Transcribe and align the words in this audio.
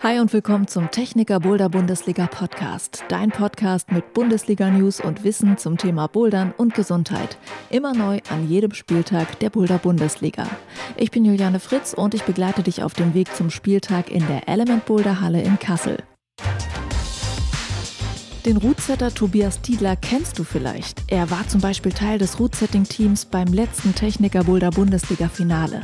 Hi 0.00 0.20
und 0.20 0.32
willkommen 0.32 0.68
zum 0.68 0.92
Techniker 0.92 1.40
Boulder 1.40 1.68
Bundesliga 1.68 2.28
Podcast. 2.28 3.02
Dein 3.08 3.30
Podcast 3.30 3.90
mit 3.90 4.14
Bundesliga 4.14 4.70
News 4.70 5.00
und 5.00 5.24
Wissen 5.24 5.58
zum 5.58 5.76
Thema 5.76 6.06
Bouldern 6.06 6.54
und 6.56 6.72
Gesundheit. 6.74 7.36
Immer 7.68 7.94
neu 7.94 8.20
an 8.30 8.48
jedem 8.48 8.74
Spieltag 8.74 9.40
der 9.40 9.50
Boulder 9.50 9.78
Bundesliga. 9.78 10.46
Ich 10.96 11.10
bin 11.10 11.24
Juliane 11.24 11.58
Fritz 11.58 11.94
und 11.94 12.14
ich 12.14 12.22
begleite 12.22 12.62
dich 12.62 12.84
auf 12.84 12.94
dem 12.94 13.12
Weg 13.12 13.34
zum 13.34 13.50
Spieltag 13.50 14.08
in 14.08 14.24
der 14.28 14.48
Element 14.48 14.86
Boulder 14.86 15.20
Halle 15.20 15.42
in 15.42 15.58
Kassel. 15.58 15.98
Den 18.46 18.56
Rootsetter 18.56 19.12
Tobias 19.12 19.60
Tiedler 19.60 19.96
kennst 19.96 20.38
du 20.38 20.44
vielleicht. 20.44 21.02
Er 21.08 21.28
war 21.30 21.46
zum 21.48 21.60
Beispiel 21.60 21.92
Teil 21.92 22.18
des 22.18 22.38
Rootsetting-Teams 22.38 23.24
beim 23.24 23.48
letzten 23.48 23.94
Techniker 23.94 24.44
Boulder 24.44 24.70
Bundesliga-Finale. 24.70 25.82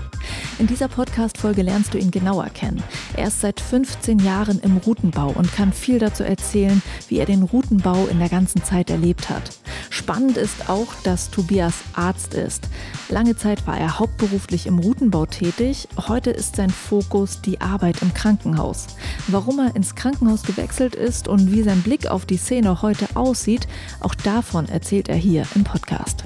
In 0.60 0.68
dieser 0.68 0.86
Podcast-Folge 0.86 1.62
lernst 1.62 1.94
du 1.94 1.98
ihn 1.98 2.12
genauer 2.12 2.48
kennen. 2.50 2.82
Er 3.16 3.26
ist 3.26 3.40
seit 3.40 3.60
15 3.60 4.20
Jahren 4.20 4.60
im 4.60 4.76
Routenbau 4.76 5.30
und 5.30 5.52
kann 5.52 5.72
viel 5.72 5.98
dazu 5.98 6.22
erzählen, 6.22 6.80
wie 7.08 7.18
er 7.18 7.26
den 7.26 7.42
Routenbau 7.42 8.06
in 8.06 8.20
der 8.20 8.28
ganzen 8.28 8.62
Zeit 8.62 8.88
erlebt 8.88 9.30
hat. 9.30 9.50
Spannend 9.90 10.36
ist 10.36 10.68
auch, 10.68 10.94
dass 11.02 11.30
Tobias 11.30 11.74
Arzt 11.94 12.34
ist. 12.34 12.68
Lange 13.08 13.36
Zeit 13.36 13.66
war 13.66 13.78
er 13.78 13.98
hauptberuflich 13.98 14.66
im 14.66 14.78
Routenbau 14.78 15.26
tätig. 15.26 15.88
Heute 16.08 16.30
ist 16.30 16.56
sein 16.56 16.70
Fokus 16.70 17.42
die 17.42 17.60
Arbeit 17.60 18.02
im 18.02 18.14
Krankenhaus. 18.14 18.86
Warum 19.28 19.58
er 19.58 19.76
ins 19.76 19.94
Krankenhaus 19.94 20.42
gewechselt 20.42 20.94
ist 20.94 21.28
und 21.28 21.52
wie 21.52 21.62
sein 21.62 21.82
Blick 21.82 22.06
auf 22.06 22.26
die 22.26 22.38
Szene 22.44 22.82
heute 22.82 23.08
aussieht, 23.14 23.66
auch 24.00 24.14
davon 24.14 24.68
erzählt 24.68 25.08
er 25.08 25.16
hier 25.16 25.46
im 25.54 25.64
Podcast. 25.64 26.24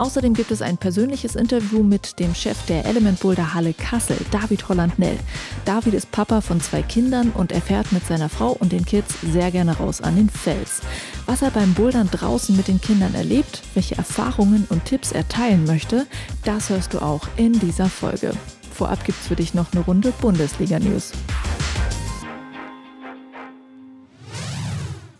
Außerdem 0.00 0.32
gibt 0.32 0.50
es 0.50 0.62
ein 0.62 0.78
persönliches 0.78 1.36
Interview 1.36 1.82
mit 1.82 2.18
dem 2.20 2.34
Chef 2.34 2.56
der 2.64 2.86
Element 2.86 3.20
Boulder 3.20 3.52
Halle 3.52 3.74
Kassel, 3.74 4.16
David 4.30 4.66
Holland-Nell. 4.66 5.18
David 5.66 5.92
ist 5.92 6.10
Papa 6.10 6.40
von 6.40 6.58
zwei 6.58 6.80
Kindern 6.80 7.32
und 7.34 7.52
er 7.52 7.60
fährt 7.60 7.92
mit 7.92 8.06
seiner 8.06 8.30
Frau 8.30 8.52
und 8.52 8.72
den 8.72 8.86
Kids 8.86 9.14
sehr 9.20 9.50
gerne 9.50 9.76
raus 9.76 10.00
an 10.00 10.16
den 10.16 10.30
Fels. 10.30 10.80
Was 11.26 11.42
er 11.42 11.50
beim 11.50 11.74
Bouldern 11.74 12.08
draußen 12.10 12.56
mit 12.56 12.68
den 12.68 12.80
Kindern 12.80 13.14
erlebt, 13.14 13.60
welche 13.74 13.98
Erfahrungen 13.98 14.66
und 14.70 14.86
Tipps 14.86 15.12
er 15.12 15.28
teilen 15.28 15.66
möchte, 15.66 16.06
das 16.44 16.70
hörst 16.70 16.94
du 16.94 17.00
auch 17.00 17.28
in 17.36 17.52
dieser 17.60 17.90
Folge. 17.90 18.32
Vorab 18.72 19.04
gibt's 19.04 19.26
für 19.26 19.36
dich 19.36 19.52
noch 19.52 19.70
eine 19.74 19.84
Runde 19.84 20.14
Bundesliga-News. 20.22 21.12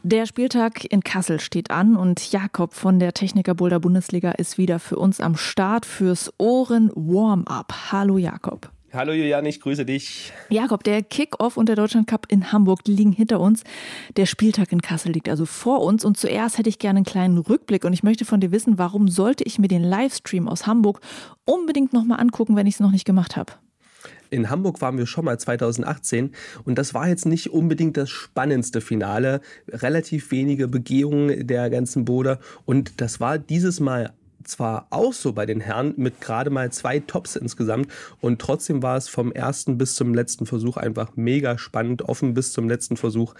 Der 0.02 0.24
Spieltag 0.24 0.90
in 0.90 1.04
Kassel 1.04 1.40
steht 1.40 1.70
an 1.70 1.94
und 1.94 2.32
Jakob 2.32 2.72
von 2.72 2.98
der 2.98 3.12
Techniker 3.12 3.54
Boulder 3.54 3.80
Bundesliga 3.80 4.30
ist 4.30 4.56
wieder 4.56 4.78
für 4.78 4.96
uns 4.96 5.20
am 5.20 5.36
Start 5.36 5.84
fürs 5.84 6.32
Ohren 6.38 6.90
Warm-up. 6.94 7.92
Hallo 7.92 8.16
Jakob. 8.16 8.70
Hallo 8.94 9.12
Julian, 9.12 9.44
ich 9.44 9.60
grüße 9.60 9.84
dich. 9.84 10.32
Jakob, 10.48 10.84
der 10.84 11.02
Kick-Off 11.02 11.58
und 11.58 11.68
der 11.68 11.76
Deutschland 11.76 12.06
Cup 12.06 12.26
in 12.30 12.50
Hamburg 12.50 12.80
liegen 12.86 13.12
hinter 13.12 13.40
uns. 13.40 13.62
Der 14.16 14.24
Spieltag 14.24 14.72
in 14.72 14.80
Kassel 14.80 15.12
liegt 15.12 15.28
also 15.28 15.44
vor 15.44 15.82
uns. 15.82 16.02
Und 16.02 16.16
zuerst 16.16 16.56
hätte 16.56 16.70
ich 16.70 16.78
gerne 16.78 17.00
einen 17.00 17.04
kleinen 17.04 17.36
Rückblick 17.36 17.84
und 17.84 17.92
ich 17.92 18.02
möchte 18.02 18.24
von 18.24 18.40
dir 18.40 18.52
wissen, 18.52 18.78
warum 18.78 19.06
sollte 19.08 19.44
ich 19.44 19.58
mir 19.58 19.68
den 19.68 19.84
Livestream 19.84 20.48
aus 20.48 20.66
Hamburg 20.66 21.00
unbedingt 21.44 21.92
nochmal 21.92 22.20
angucken, 22.20 22.56
wenn 22.56 22.66
ich 22.66 22.74
es 22.74 22.80
noch 22.80 22.90
nicht 22.90 23.04
gemacht 23.04 23.36
habe? 23.36 23.52
In 24.30 24.48
Hamburg 24.48 24.80
waren 24.80 24.96
wir 24.96 25.06
schon 25.06 25.24
mal 25.24 25.38
2018 25.38 26.32
und 26.64 26.78
das 26.78 26.94
war 26.94 27.08
jetzt 27.08 27.26
nicht 27.26 27.50
unbedingt 27.50 27.96
das 27.96 28.10
spannendste 28.10 28.80
Finale. 28.80 29.40
Relativ 29.68 30.30
wenige 30.30 30.68
Begehungen 30.68 31.46
der 31.46 31.68
ganzen 31.70 32.04
Boder 32.04 32.38
und 32.64 33.00
das 33.00 33.20
war 33.20 33.38
dieses 33.38 33.80
Mal 33.80 34.12
zwar 34.44 34.86
auch 34.90 35.12
so 35.12 35.32
bei 35.32 35.46
den 35.46 35.60
Herren 35.60 35.94
mit 35.96 36.20
gerade 36.20 36.50
mal 36.50 36.70
zwei 36.72 37.00
Tops 37.00 37.36
insgesamt 37.36 37.88
und 38.20 38.40
trotzdem 38.40 38.82
war 38.82 38.96
es 38.96 39.08
vom 39.08 39.32
ersten 39.32 39.78
bis 39.78 39.94
zum 39.94 40.14
letzten 40.14 40.46
Versuch 40.46 40.76
einfach 40.76 41.16
mega 41.16 41.58
spannend, 41.58 42.02
offen 42.02 42.34
bis 42.34 42.52
zum 42.52 42.68
letzten 42.68 42.96
Versuch 42.96 43.34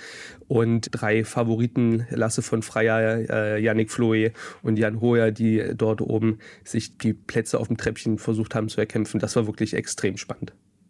und 0.48 0.88
drei 0.92 1.24
Favoriten, 1.24 2.06
Lasse 2.10 2.42
von 2.42 2.62
Freier, 2.62 3.30
äh, 3.30 3.62
Yannick 3.62 3.90
Floe 3.90 4.32
und 4.62 4.78
Jan 4.78 5.00
Hoyer, 5.00 5.30
die 5.30 5.72
dort 5.74 6.00
oben 6.00 6.38
sich 6.64 6.98
die 6.98 7.14
Plätze 7.14 7.58
auf 7.58 7.68
dem 7.68 7.76
Treppchen 7.76 8.18
versucht 8.18 8.54
haben 8.54 8.68
zu 8.68 8.80
erkämpfen. 8.80 9.20
Das 9.20 9.36
war 9.36 9.46
wirklich 9.46 9.74
extrem 9.74 10.16
spannend. 10.16 10.52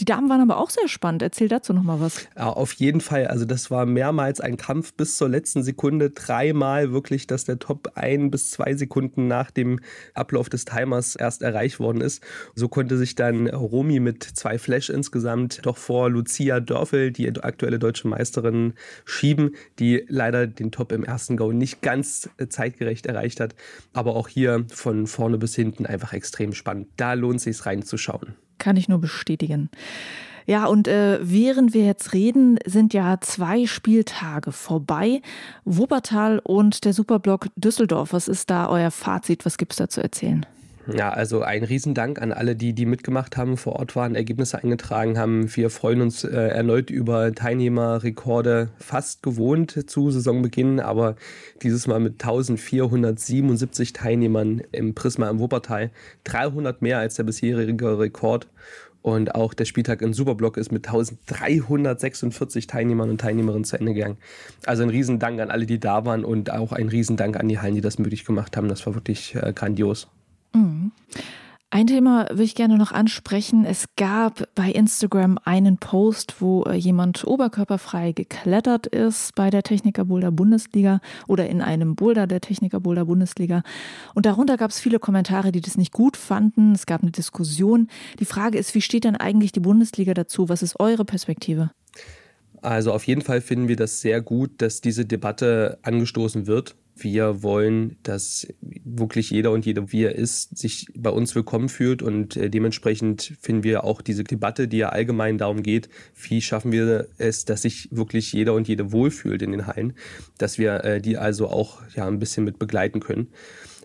Die 0.00 0.04
Damen 0.04 0.28
waren 0.28 0.40
aber 0.40 0.58
auch 0.58 0.70
sehr 0.70 0.88
spannend. 0.88 1.22
Erzähl 1.22 1.48
dazu 1.48 1.72
noch 1.72 1.82
mal 1.82 2.00
was. 2.00 2.26
Ja, 2.36 2.48
auf 2.48 2.72
jeden 2.74 3.00
Fall. 3.00 3.26
Also 3.26 3.44
das 3.44 3.70
war 3.70 3.86
mehrmals 3.86 4.40
ein 4.40 4.56
Kampf 4.56 4.94
bis 4.94 5.16
zur 5.16 5.28
letzten 5.28 5.62
Sekunde. 5.62 6.10
Dreimal 6.10 6.92
wirklich, 6.92 7.26
dass 7.26 7.44
der 7.44 7.58
Top 7.58 7.92
ein 7.94 8.30
bis 8.30 8.50
zwei 8.50 8.74
Sekunden 8.74 9.26
nach 9.26 9.50
dem 9.50 9.80
Ablauf 10.14 10.48
des 10.48 10.64
Timers 10.64 11.16
erst 11.16 11.42
erreicht 11.42 11.80
worden 11.80 12.00
ist. 12.00 12.22
So 12.54 12.68
konnte 12.68 12.96
sich 12.96 13.14
dann 13.14 13.48
Romy 13.48 14.00
mit 14.00 14.22
zwei 14.22 14.58
Flash 14.58 14.90
insgesamt 14.90 15.60
doch 15.64 15.76
vor 15.76 16.10
Lucia 16.10 16.60
Dörfel, 16.60 17.12
die 17.12 17.28
aktuelle 17.42 17.78
deutsche 17.78 18.08
Meisterin, 18.08 18.74
schieben, 19.04 19.56
die 19.78 20.04
leider 20.08 20.46
den 20.46 20.72
Top 20.72 20.92
im 20.92 21.04
ersten 21.04 21.36
Go 21.36 21.52
nicht 21.52 21.82
ganz 21.82 22.30
zeitgerecht 22.48 23.06
erreicht 23.06 23.40
hat. 23.40 23.54
Aber 23.92 24.16
auch 24.16 24.28
hier 24.28 24.64
von 24.68 25.06
vorne 25.06 25.38
bis 25.38 25.54
hinten 25.54 25.86
einfach 25.86 26.12
extrem 26.12 26.52
spannend. 26.52 26.88
Da 26.96 27.14
lohnt 27.14 27.36
es 27.36 27.44
sich 27.44 27.66
reinzuschauen. 27.66 28.34
Kann 28.58 28.76
ich 28.76 28.88
nur 28.88 29.00
bestätigen. 29.00 29.70
Ja, 30.46 30.66
und 30.66 30.88
äh, 30.88 31.18
während 31.22 31.72
wir 31.72 31.84
jetzt 31.84 32.12
reden, 32.12 32.58
sind 32.66 32.94
ja 32.94 33.18
zwei 33.20 33.66
Spieltage 33.66 34.52
vorbei. 34.52 35.22
Wuppertal 35.64 36.40
und 36.40 36.84
der 36.84 36.92
Superblock 36.92 37.46
Düsseldorf. 37.56 38.12
Was 38.12 38.28
ist 38.28 38.50
da 38.50 38.68
euer 38.68 38.90
Fazit? 38.90 39.46
Was 39.46 39.56
gibt 39.56 39.72
es 39.72 39.76
da 39.76 39.88
zu 39.88 40.02
erzählen? 40.02 40.44
Ja, 40.92 41.10
also 41.10 41.42
ein 41.42 41.62
Riesendank 41.62 42.20
an 42.20 42.32
alle, 42.32 42.56
die, 42.56 42.72
die 42.72 42.86
mitgemacht 42.86 43.36
haben, 43.36 43.56
vor 43.56 43.74
Ort 43.74 43.94
waren, 43.94 44.16
Ergebnisse 44.16 44.60
eingetragen 44.60 45.16
haben. 45.16 45.54
Wir 45.54 45.70
freuen 45.70 46.00
uns 46.00 46.24
äh, 46.24 46.30
erneut 46.30 46.90
über 46.90 47.32
Teilnehmerrekorde, 47.32 48.68
fast 48.78 49.22
gewohnt 49.22 49.88
zu 49.88 50.10
Saisonbeginn, 50.10 50.80
aber 50.80 51.14
dieses 51.62 51.86
Mal 51.86 52.00
mit 52.00 52.14
1477 52.14 53.92
Teilnehmern 53.92 54.60
im 54.72 54.94
Prisma 54.94 55.30
im 55.30 55.38
Wuppertal. 55.38 55.92
300 56.24 56.82
mehr 56.82 56.98
als 56.98 57.14
der 57.14 57.24
bisherige 57.24 58.00
Rekord. 58.00 58.48
Und 59.02 59.34
auch 59.34 59.52
der 59.52 59.64
Spieltag 59.64 60.00
im 60.00 60.14
Superblock 60.14 60.56
ist 60.56 60.70
mit 60.70 60.86
1346 60.86 62.68
Teilnehmern 62.68 63.10
und 63.10 63.20
Teilnehmerinnen 63.20 63.64
zu 63.64 63.76
Ende 63.76 63.94
gegangen. 63.94 64.16
Also 64.64 64.84
ein 64.84 64.90
Riesendank 64.90 65.40
an 65.40 65.50
alle, 65.50 65.66
die 65.66 65.80
da 65.80 66.04
waren 66.04 66.24
und 66.24 66.52
auch 66.52 66.72
ein 66.72 66.88
Riesendank 66.88 67.36
an 67.36 67.48
die 67.48 67.58
Hallen, 67.58 67.74
die 67.74 67.80
das 67.80 67.98
möglich 67.98 68.24
gemacht 68.24 68.56
haben. 68.56 68.68
Das 68.68 68.86
war 68.86 68.94
wirklich 68.94 69.34
äh, 69.34 69.52
grandios. 69.52 70.08
Mhm. 70.54 70.92
Ein 71.74 71.86
Thema 71.86 72.26
will 72.30 72.44
ich 72.44 72.54
gerne 72.54 72.76
noch 72.76 72.92
ansprechen. 72.92 73.64
Es 73.64 73.86
gab 73.96 74.46
bei 74.54 74.70
Instagram 74.70 75.38
einen 75.42 75.78
Post, 75.78 76.42
wo 76.42 76.64
äh, 76.64 76.74
jemand 76.74 77.26
oberkörperfrei 77.26 78.12
geklettert 78.12 78.86
ist 78.86 79.34
bei 79.36 79.48
der 79.48 79.62
Techniker 79.62 80.04
Boulder 80.04 80.30
Bundesliga 80.32 81.00
oder 81.28 81.48
in 81.48 81.62
einem 81.62 81.94
Boulder 81.96 82.26
der 82.26 82.42
Techniker 82.42 82.80
Boulder 82.80 83.06
Bundesliga. 83.06 83.62
Und 84.12 84.26
darunter 84.26 84.58
gab 84.58 84.70
es 84.70 84.80
viele 84.80 84.98
Kommentare, 84.98 85.50
die 85.50 85.62
das 85.62 85.78
nicht 85.78 85.92
gut 85.92 86.18
fanden. 86.18 86.72
Es 86.72 86.84
gab 86.84 87.00
eine 87.00 87.10
Diskussion. 87.10 87.88
Die 88.20 88.26
Frage 88.26 88.58
ist, 88.58 88.74
wie 88.74 88.82
steht 88.82 89.04
denn 89.04 89.16
eigentlich 89.16 89.52
die 89.52 89.60
Bundesliga 89.60 90.12
dazu? 90.12 90.50
Was 90.50 90.62
ist 90.62 90.78
eure 90.78 91.06
Perspektive? 91.06 91.70
Also 92.60 92.92
auf 92.92 93.06
jeden 93.06 93.22
Fall 93.22 93.40
finden 93.40 93.68
wir 93.68 93.76
das 93.76 94.02
sehr 94.02 94.20
gut, 94.20 94.60
dass 94.60 94.82
diese 94.82 95.06
Debatte 95.06 95.78
angestoßen 95.80 96.46
wird. 96.46 96.76
Wir 97.02 97.42
wollen, 97.42 97.96
dass 98.02 98.46
wirklich 98.60 99.30
jeder 99.30 99.50
und 99.52 99.66
jede, 99.66 99.92
wie 99.92 100.04
er 100.04 100.14
ist, 100.14 100.56
sich 100.56 100.86
bei 100.94 101.10
uns 101.10 101.34
willkommen 101.34 101.68
fühlt 101.68 102.02
und 102.02 102.36
äh, 102.36 102.50
dementsprechend 102.50 103.34
finden 103.40 103.64
wir 103.64 103.84
auch 103.84 104.00
diese 104.02 104.24
Debatte, 104.24 104.68
die 104.68 104.78
ja 104.78 104.90
allgemein 104.90 105.38
darum 105.38 105.62
geht, 105.62 105.88
wie 106.28 106.40
schaffen 106.40 106.72
wir 106.72 107.08
es, 107.18 107.44
dass 107.44 107.62
sich 107.62 107.88
wirklich 107.90 108.32
jeder 108.32 108.54
und 108.54 108.68
jede 108.68 108.92
wohlfühlt 108.92 109.42
in 109.42 109.52
den 109.52 109.66
Hallen, 109.66 109.94
dass 110.38 110.58
wir 110.58 110.84
äh, 110.84 111.00
die 111.00 111.16
also 111.16 111.48
auch 111.48 111.82
ja 111.94 112.06
ein 112.06 112.18
bisschen 112.18 112.44
mit 112.44 112.58
begleiten 112.58 113.00
können. 113.00 113.28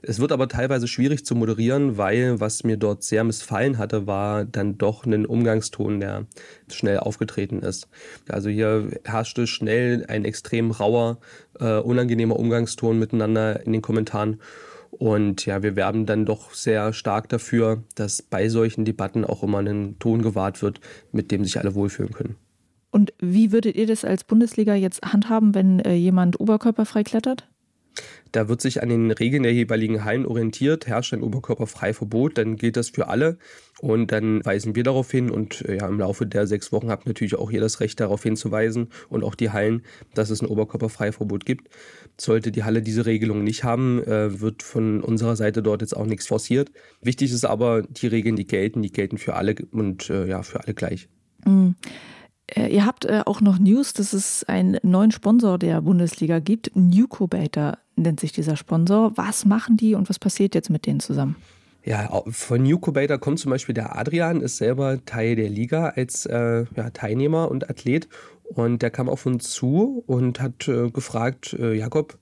Es 0.07 0.19
wird 0.19 0.31
aber 0.31 0.47
teilweise 0.47 0.87
schwierig 0.87 1.25
zu 1.25 1.35
moderieren, 1.35 1.97
weil 1.97 2.39
was 2.39 2.63
mir 2.63 2.77
dort 2.77 3.03
sehr 3.03 3.25
missfallen 3.25 3.77
hatte, 3.77 4.07
war 4.07 4.45
dann 4.45 4.77
doch 4.77 5.05
ein 5.05 5.25
Umgangston, 5.25 5.99
der 5.99 6.27
schnell 6.71 6.99
aufgetreten 6.99 7.59
ist. 7.59 7.89
Also 8.29 8.49
hier 8.49 8.89
herrschte 9.03 9.47
schnell 9.47 10.05
ein 10.07 10.23
extrem 10.23 10.71
rauer, 10.71 11.17
äh, 11.59 11.79
unangenehmer 11.79 12.39
Umgangston 12.39 12.97
miteinander 12.97 13.65
in 13.65 13.73
den 13.73 13.81
Kommentaren. 13.81 14.39
Und 14.91 15.45
ja, 15.45 15.61
wir 15.61 15.75
werben 15.75 16.05
dann 16.05 16.25
doch 16.25 16.53
sehr 16.53 16.93
stark 16.93 17.27
dafür, 17.27 17.83
dass 17.95 18.21
bei 18.21 18.47
solchen 18.47 18.85
Debatten 18.85 19.25
auch 19.25 19.43
immer 19.43 19.59
ein 19.59 19.99
Ton 19.99 20.21
gewahrt 20.21 20.61
wird, 20.61 20.79
mit 21.11 21.31
dem 21.31 21.43
sich 21.43 21.59
alle 21.59 21.75
wohlfühlen 21.75 22.13
können. 22.13 22.37
Und 22.91 23.13
wie 23.19 23.51
würdet 23.51 23.75
ihr 23.75 23.87
das 23.87 24.05
als 24.05 24.23
Bundesliga 24.23 24.73
jetzt 24.73 25.01
handhaben, 25.01 25.53
wenn 25.53 25.81
äh, 25.81 25.95
jemand 25.95 26.39
oberkörperfrei 26.39 27.03
klettert? 27.03 27.49
Da 28.31 28.47
wird 28.47 28.61
sich 28.61 28.81
an 28.81 28.89
den 28.89 29.11
Regeln 29.11 29.43
der 29.43 29.53
jeweiligen 29.53 30.03
Hallen 30.03 30.25
orientiert. 30.25 30.87
Herrscht 30.87 31.13
ein 31.13 31.23
Oberkörperfreiverbot, 31.23 32.37
dann 32.37 32.55
gilt 32.55 32.77
das 32.77 32.89
für 32.89 33.07
alle. 33.07 33.37
Und 33.79 34.11
dann 34.11 34.43
weisen 34.43 34.75
wir 34.75 34.83
darauf 34.83 35.11
hin. 35.11 35.29
Und 35.29 35.61
äh, 35.65 35.77
ja, 35.77 35.87
im 35.87 35.99
Laufe 35.99 36.25
der 36.25 36.47
sechs 36.47 36.71
Wochen 36.71 36.89
habt 36.89 37.07
natürlich 37.07 37.35
auch 37.35 37.51
ihr 37.51 37.61
das 37.61 37.79
Recht, 37.79 37.99
darauf 37.99 38.23
hinzuweisen 38.23 38.89
und 39.09 39.23
auch 39.23 39.35
die 39.35 39.51
Hallen, 39.51 39.83
dass 40.13 40.29
es 40.29 40.41
ein 40.41 40.47
Oberkörperfreiverbot 40.47 41.45
gibt. 41.45 41.69
Sollte 42.19 42.51
die 42.51 42.63
Halle 42.63 42.81
diese 42.81 43.05
Regelung 43.05 43.43
nicht 43.43 43.63
haben, 43.63 44.03
äh, 44.03 44.39
wird 44.39 44.63
von 44.63 45.01
unserer 45.01 45.35
Seite 45.35 45.61
dort 45.61 45.81
jetzt 45.81 45.95
auch 45.95 46.05
nichts 46.05 46.27
forciert. 46.27 46.71
Wichtig 47.01 47.31
ist 47.31 47.45
aber, 47.45 47.83
die 47.83 48.07
Regeln, 48.07 48.35
die 48.35 48.47
gelten, 48.47 48.81
die 48.81 48.91
gelten 48.91 49.17
für 49.17 49.35
alle 49.35 49.55
und 49.71 50.09
äh, 50.09 50.25
ja, 50.27 50.41
für 50.43 50.59
alle 50.59 50.73
gleich. 50.73 51.07
Mhm. 51.45 51.75
Ihr 52.55 52.85
habt 52.85 53.03
äh, 53.05 53.23
auch 53.25 53.41
noch 53.41 53.59
News, 53.59 53.91
dass 53.93 54.13
es 54.13 54.45
einen 54.45 54.77
neuen 54.81 55.11
Sponsor 55.11 55.57
der 55.57 55.81
Bundesliga 55.81 56.39
gibt. 56.39 56.71
Newcobator 56.75 57.77
nennt 57.97 58.21
sich 58.21 58.31
dieser 58.31 58.55
Sponsor. 58.55 59.11
Was 59.15 59.45
machen 59.45 59.75
die 59.75 59.95
und 59.95 60.09
was 60.09 60.17
passiert 60.17 60.55
jetzt 60.55 60.69
mit 60.69 60.85
denen 60.85 61.01
zusammen? 61.01 61.35
Ja, 61.83 62.21
von 62.29 62.63
Newcobator 62.63 63.17
kommt 63.17 63.39
zum 63.39 63.49
Beispiel 63.49 63.73
der 63.73 63.97
Adrian, 63.97 64.41
ist 64.41 64.57
selber 64.57 65.03
Teil 65.05 65.35
der 65.35 65.49
Liga 65.49 65.89
als 65.89 66.25
äh, 66.25 66.65
ja, 66.75 66.89
Teilnehmer 66.91 67.49
und 67.51 67.69
Athlet. 67.69 68.07
Und 68.43 68.81
der 68.81 68.91
kam 68.91 69.09
auf 69.09 69.25
uns 69.25 69.51
zu 69.51 70.03
und 70.07 70.39
hat 70.39 70.67
äh, 70.67 70.89
gefragt, 70.89 71.53
äh, 71.53 71.73
Jakob, 71.73 72.17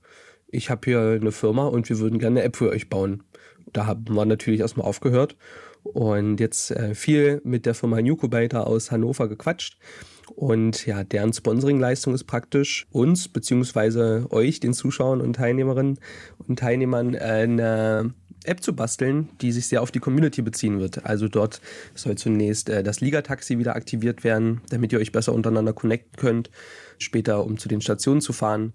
ich 0.48 0.70
habe 0.70 0.80
hier 0.84 1.18
eine 1.20 1.32
Firma 1.32 1.66
und 1.66 1.88
wir 1.88 1.98
würden 1.98 2.18
gerne 2.18 2.40
eine 2.40 2.48
App 2.48 2.56
für 2.56 2.70
euch 2.70 2.88
bauen. 2.88 3.22
Da 3.72 3.86
haben 3.86 4.14
wir 4.14 4.24
natürlich 4.24 4.60
erstmal 4.60 4.86
aufgehört 4.86 5.36
und 5.82 6.40
jetzt 6.40 6.70
äh, 6.70 6.94
viel 6.94 7.40
mit 7.44 7.66
der 7.66 7.74
Firma 7.74 8.00
Newcobator 8.00 8.66
aus 8.66 8.90
Hannover 8.90 9.28
gequatscht. 9.28 9.78
Und 10.34 10.86
ja, 10.86 11.04
deren 11.04 11.32
Sponsoringleistung 11.32 12.14
ist 12.14 12.24
praktisch 12.24 12.86
uns 12.90 13.28
beziehungsweise 13.28 14.26
euch, 14.30 14.60
den 14.60 14.74
Zuschauern 14.74 15.20
und 15.20 15.36
Teilnehmerinnen 15.36 15.98
und 16.46 16.58
Teilnehmern, 16.58 17.14
eine 17.14 18.12
App 18.44 18.62
zu 18.62 18.74
basteln, 18.74 19.28
die 19.40 19.52
sich 19.52 19.66
sehr 19.66 19.82
auf 19.82 19.90
die 19.90 19.98
Community 19.98 20.42
beziehen 20.42 20.78
wird. 20.78 21.04
Also 21.04 21.28
dort 21.28 21.60
soll 21.94 22.16
zunächst 22.16 22.68
äh, 22.68 22.82
das 22.82 23.00
Liga-Taxi 23.00 23.58
wieder 23.58 23.76
aktiviert 23.76 24.24
werden, 24.24 24.60
damit 24.70 24.92
ihr 24.92 24.98
euch 24.98 25.12
besser 25.12 25.32
untereinander 25.32 25.72
connecten 25.72 26.16
könnt 26.16 26.50
später 26.98 27.44
um 27.44 27.58
zu 27.58 27.68
den 27.68 27.80
Stationen 27.80 28.20
zu 28.20 28.32
fahren. 28.32 28.72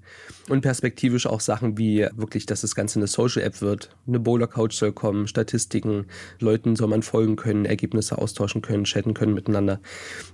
Und 0.50 0.62
perspektivisch 0.62 1.28
auch 1.28 1.40
Sachen 1.40 1.78
wie 1.78 2.08
wirklich, 2.16 2.46
dass 2.46 2.62
das 2.62 2.76
Ganze 2.76 3.00
eine 3.00 3.08
Social-App 3.08 3.62
wird. 3.62 3.96
Eine 4.08 4.20
Bowler-Couch 4.20 4.74
soll 4.74 4.92
kommen, 4.92 5.28
Statistiken, 5.28 6.06
Leuten 6.40 6.76
soll 6.76 6.88
man 6.88 7.04
folgen 7.04 7.36
können, 7.36 7.66
Ergebnisse 7.66 8.18
austauschen 8.18 8.62
können, 8.62 8.84
chatten 8.84 9.14
können 9.14 9.34
miteinander. 9.34 9.80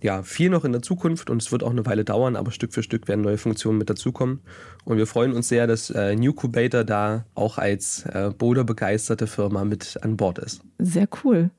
Ja, 0.01 0.23
viel 0.23 0.49
noch 0.49 0.65
in 0.65 0.71
der 0.71 0.81
Zukunft 0.81 1.29
und 1.29 1.41
es 1.41 1.51
wird 1.51 1.63
auch 1.63 1.71
eine 1.71 1.85
Weile 1.85 2.05
dauern, 2.05 2.35
aber 2.35 2.51
Stück 2.51 2.73
für 2.73 2.83
Stück 2.83 3.07
werden 3.07 3.21
neue 3.21 3.37
Funktionen 3.37 3.77
mit 3.77 3.89
dazukommen. 3.89 4.41
Und 4.85 4.97
wir 4.97 5.07
freuen 5.07 5.33
uns 5.33 5.49
sehr, 5.49 5.67
dass 5.67 5.89
äh, 5.89 6.15
Newcubator 6.15 6.83
da 6.83 7.25
auch 7.35 7.57
als 7.57 8.05
äh, 8.05 8.31
Boulder-begeisterte 8.37 9.27
Firma 9.27 9.65
mit 9.65 9.97
an 10.01 10.17
Bord 10.17 10.39
ist. 10.39 10.61
Sehr 10.79 11.07
cool. 11.23 11.51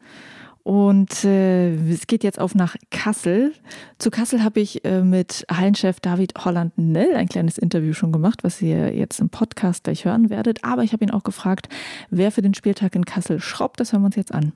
Und 0.69 1.25
äh, 1.25 1.73
es 1.91 2.07
geht 2.07 2.23
jetzt 2.23 2.39
auf 2.39 2.55
nach 2.55 2.77
Kassel. 2.91 3.55
Zu 3.97 4.11
Kassel 4.11 4.45
habe 4.45 4.61
ich 4.61 4.85
äh, 4.85 5.01
mit 5.01 5.47
Hallenchef 5.51 5.99
David 5.99 6.35
Holland-Nell 6.45 7.15
ein 7.15 7.27
kleines 7.27 7.57
Interview 7.57 7.95
schon 7.95 8.13
gemacht, 8.13 8.45
was 8.45 8.61
ihr 8.61 8.95
jetzt 8.95 9.19
im 9.19 9.31
Podcast 9.31 9.85
gleich 9.85 10.05
hören 10.05 10.29
werdet. 10.29 10.63
Aber 10.65 10.83
ich 10.83 10.93
habe 10.93 11.03
ihn 11.03 11.11
auch 11.11 11.25
gefragt, 11.25 11.71
wer 12.11 12.31
für 12.31 12.43
den 12.43 12.53
Spieltag 12.53 12.95
in 12.97 13.07
Kassel 13.07 13.41
schraubt. 13.41 13.81
Das 13.81 13.95
hören 13.95 14.03
wir 14.03 14.07
uns 14.09 14.17
jetzt 14.17 14.35
an. 14.35 14.53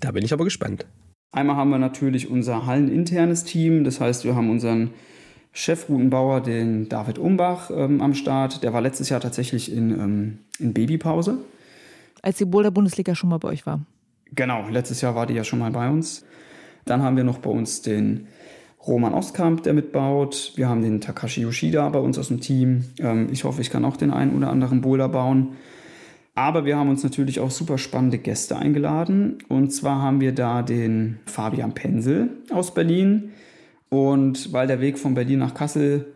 Da 0.00 0.12
bin 0.12 0.22
ich 0.22 0.34
aber 0.34 0.44
gespannt. 0.44 0.84
Einmal 1.32 1.56
haben 1.56 1.70
wir 1.70 1.78
natürlich 1.78 2.28
unser 2.28 2.66
halleninternes 2.66 3.44
Team. 3.44 3.84
Das 3.84 4.00
heißt, 4.02 4.26
wir 4.26 4.36
haben 4.36 4.50
unseren 4.50 4.90
Chefroutenbauer, 5.52 6.42
den 6.42 6.90
David 6.90 7.18
Umbach, 7.18 7.70
ähm, 7.70 8.02
am 8.02 8.12
Start. 8.12 8.62
Der 8.62 8.74
war 8.74 8.82
letztes 8.82 9.08
Jahr 9.08 9.20
tatsächlich 9.20 9.72
in, 9.72 9.92
ähm, 9.92 10.38
in 10.58 10.74
Babypause. 10.74 11.38
Als 12.20 12.36
die 12.36 12.44
Boulder-Bundesliga 12.44 13.14
schon 13.14 13.30
mal 13.30 13.38
bei 13.38 13.48
euch 13.48 13.64
war. 13.64 13.80
Genau, 14.34 14.68
letztes 14.68 15.00
Jahr 15.00 15.14
war 15.14 15.26
die 15.26 15.34
ja 15.34 15.44
schon 15.44 15.58
mal 15.58 15.70
bei 15.70 15.88
uns. 15.88 16.24
Dann 16.84 17.02
haben 17.02 17.16
wir 17.16 17.24
noch 17.24 17.38
bei 17.38 17.50
uns 17.50 17.82
den 17.82 18.26
Roman 18.86 19.14
Ostkamp, 19.14 19.62
der 19.62 19.72
mitbaut. 19.72 20.52
Wir 20.56 20.68
haben 20.68 20.82
den 20.82 21.00
Takashi 21.00 21.42
Yoshida 21.42 21.88
bei 21.88 21.98
uns 21.98 22.18
aus 22.18 22.28
dem 22.28 22.40
Team. 22.40 22.84
Ähm, 22.98 23.28
ich 23.32 23.44
hoffe, 23.44 23.60
ich 23.60 23.70
kann 23.70 23.84
auch 23.84 23.96
den 23.96 24.10
einen 24.10 24.36
oder 24.36 24.50
anderen 24.50 24.80
Boulder 24.80 25.08
bauen. 25.08 25.56
Aber 26.34 26.64
wir 26.64 26.76
haben 26.76 26.90
uns 26.90 27.02
natürlich 27.02 27.40
auch 27.40 27.50
super 27.50 27.78
spannende 27.78 28.18
Gäste 28.18 28.56
eingeladen. 28.56 29.38
Und 29.48 29.72
zwar 29.72 30.02
haben 30.02 30.20
wir 30.20 30.32
da 30.32 30.62
den 30.62 31.20
Fabian 31.26 31.72
Pensel 31.72 32.30
aus 32.50 32.74
Berlin. 32.74 33.30
Und 33.88 34.52
weil 34.52 34.66
der 34.66 34.80
Weg 34.80 34.98
von 34.98 35.14
Berlin 35.14 35.38
nach 35.38 35.54
Kassel 35.54 36.06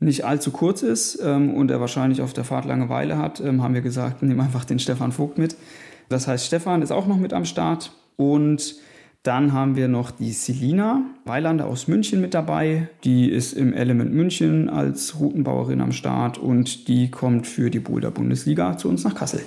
nicht 0.00 0.24
allzu 0.24 0.52
kurz 0.52 0.82
ist 0.82 1.18
ähm, 1.22 1.52
und 1.54 1.72
er 1.72 1.80
wahrscheinlich 1.80 2.22
auf 2.22 2.32
der 2.32 2.44
Fahrt 2.44 2.66
Langeweile 2.66 3.18
hat, 3.18 3.40
ähm, 3.40 3.62
haben 3.64 3.74
wir 3.74 3.80
gesagt, 3.80 4.22
nehmen 4.22 4.40
einfach 4.40 4.64
den 4.64 4.78
Stefan 4.78 5.10
Vogt 5.10 5.38
mit. 5.38 5.56
Das 6.08 6.26
heißt, 6.26 6.46
Stefan 6.46 6.82
ist 6.82 6.90
auch 6.90 7.06
noch 7.06 7.18
mit 7.18 7.32
am 7.32 7.44
Start. 7.44 7.92
Und 8.16 8.76
dann 9.22 9.52
haben 9.52 9.76
wir 9.76 9.88
noch 9.88 10.10
die 10.10 10.32
Selina 10.32 11.02
Weilander 11.24 11.66
aus 11.66 11.88
München 11.88 12.20
mit 12.20 12.34
dabei. 12.34 12.88
Die 13.04 13.30
ist 13.30 13.52
im 13.52 13.72
Element 13.74 14.12
München 14.12 14.70
als 14.70 15.18
Routenbauerin 15.20 15.80
am 15.80 15.92
Start 15.92 16.38
und 16.38 16.88
die 16.88 17.10
kommt 17.10 17.46
für 17.46 17.70
die 17.70 17.80
Boulder 17.80 18.10
Bundesliga 18.10 18.76
zu 18.78 18.88
uns 18.88 19.04
nach 19.04 19.14
Kassel. 19.14 19.42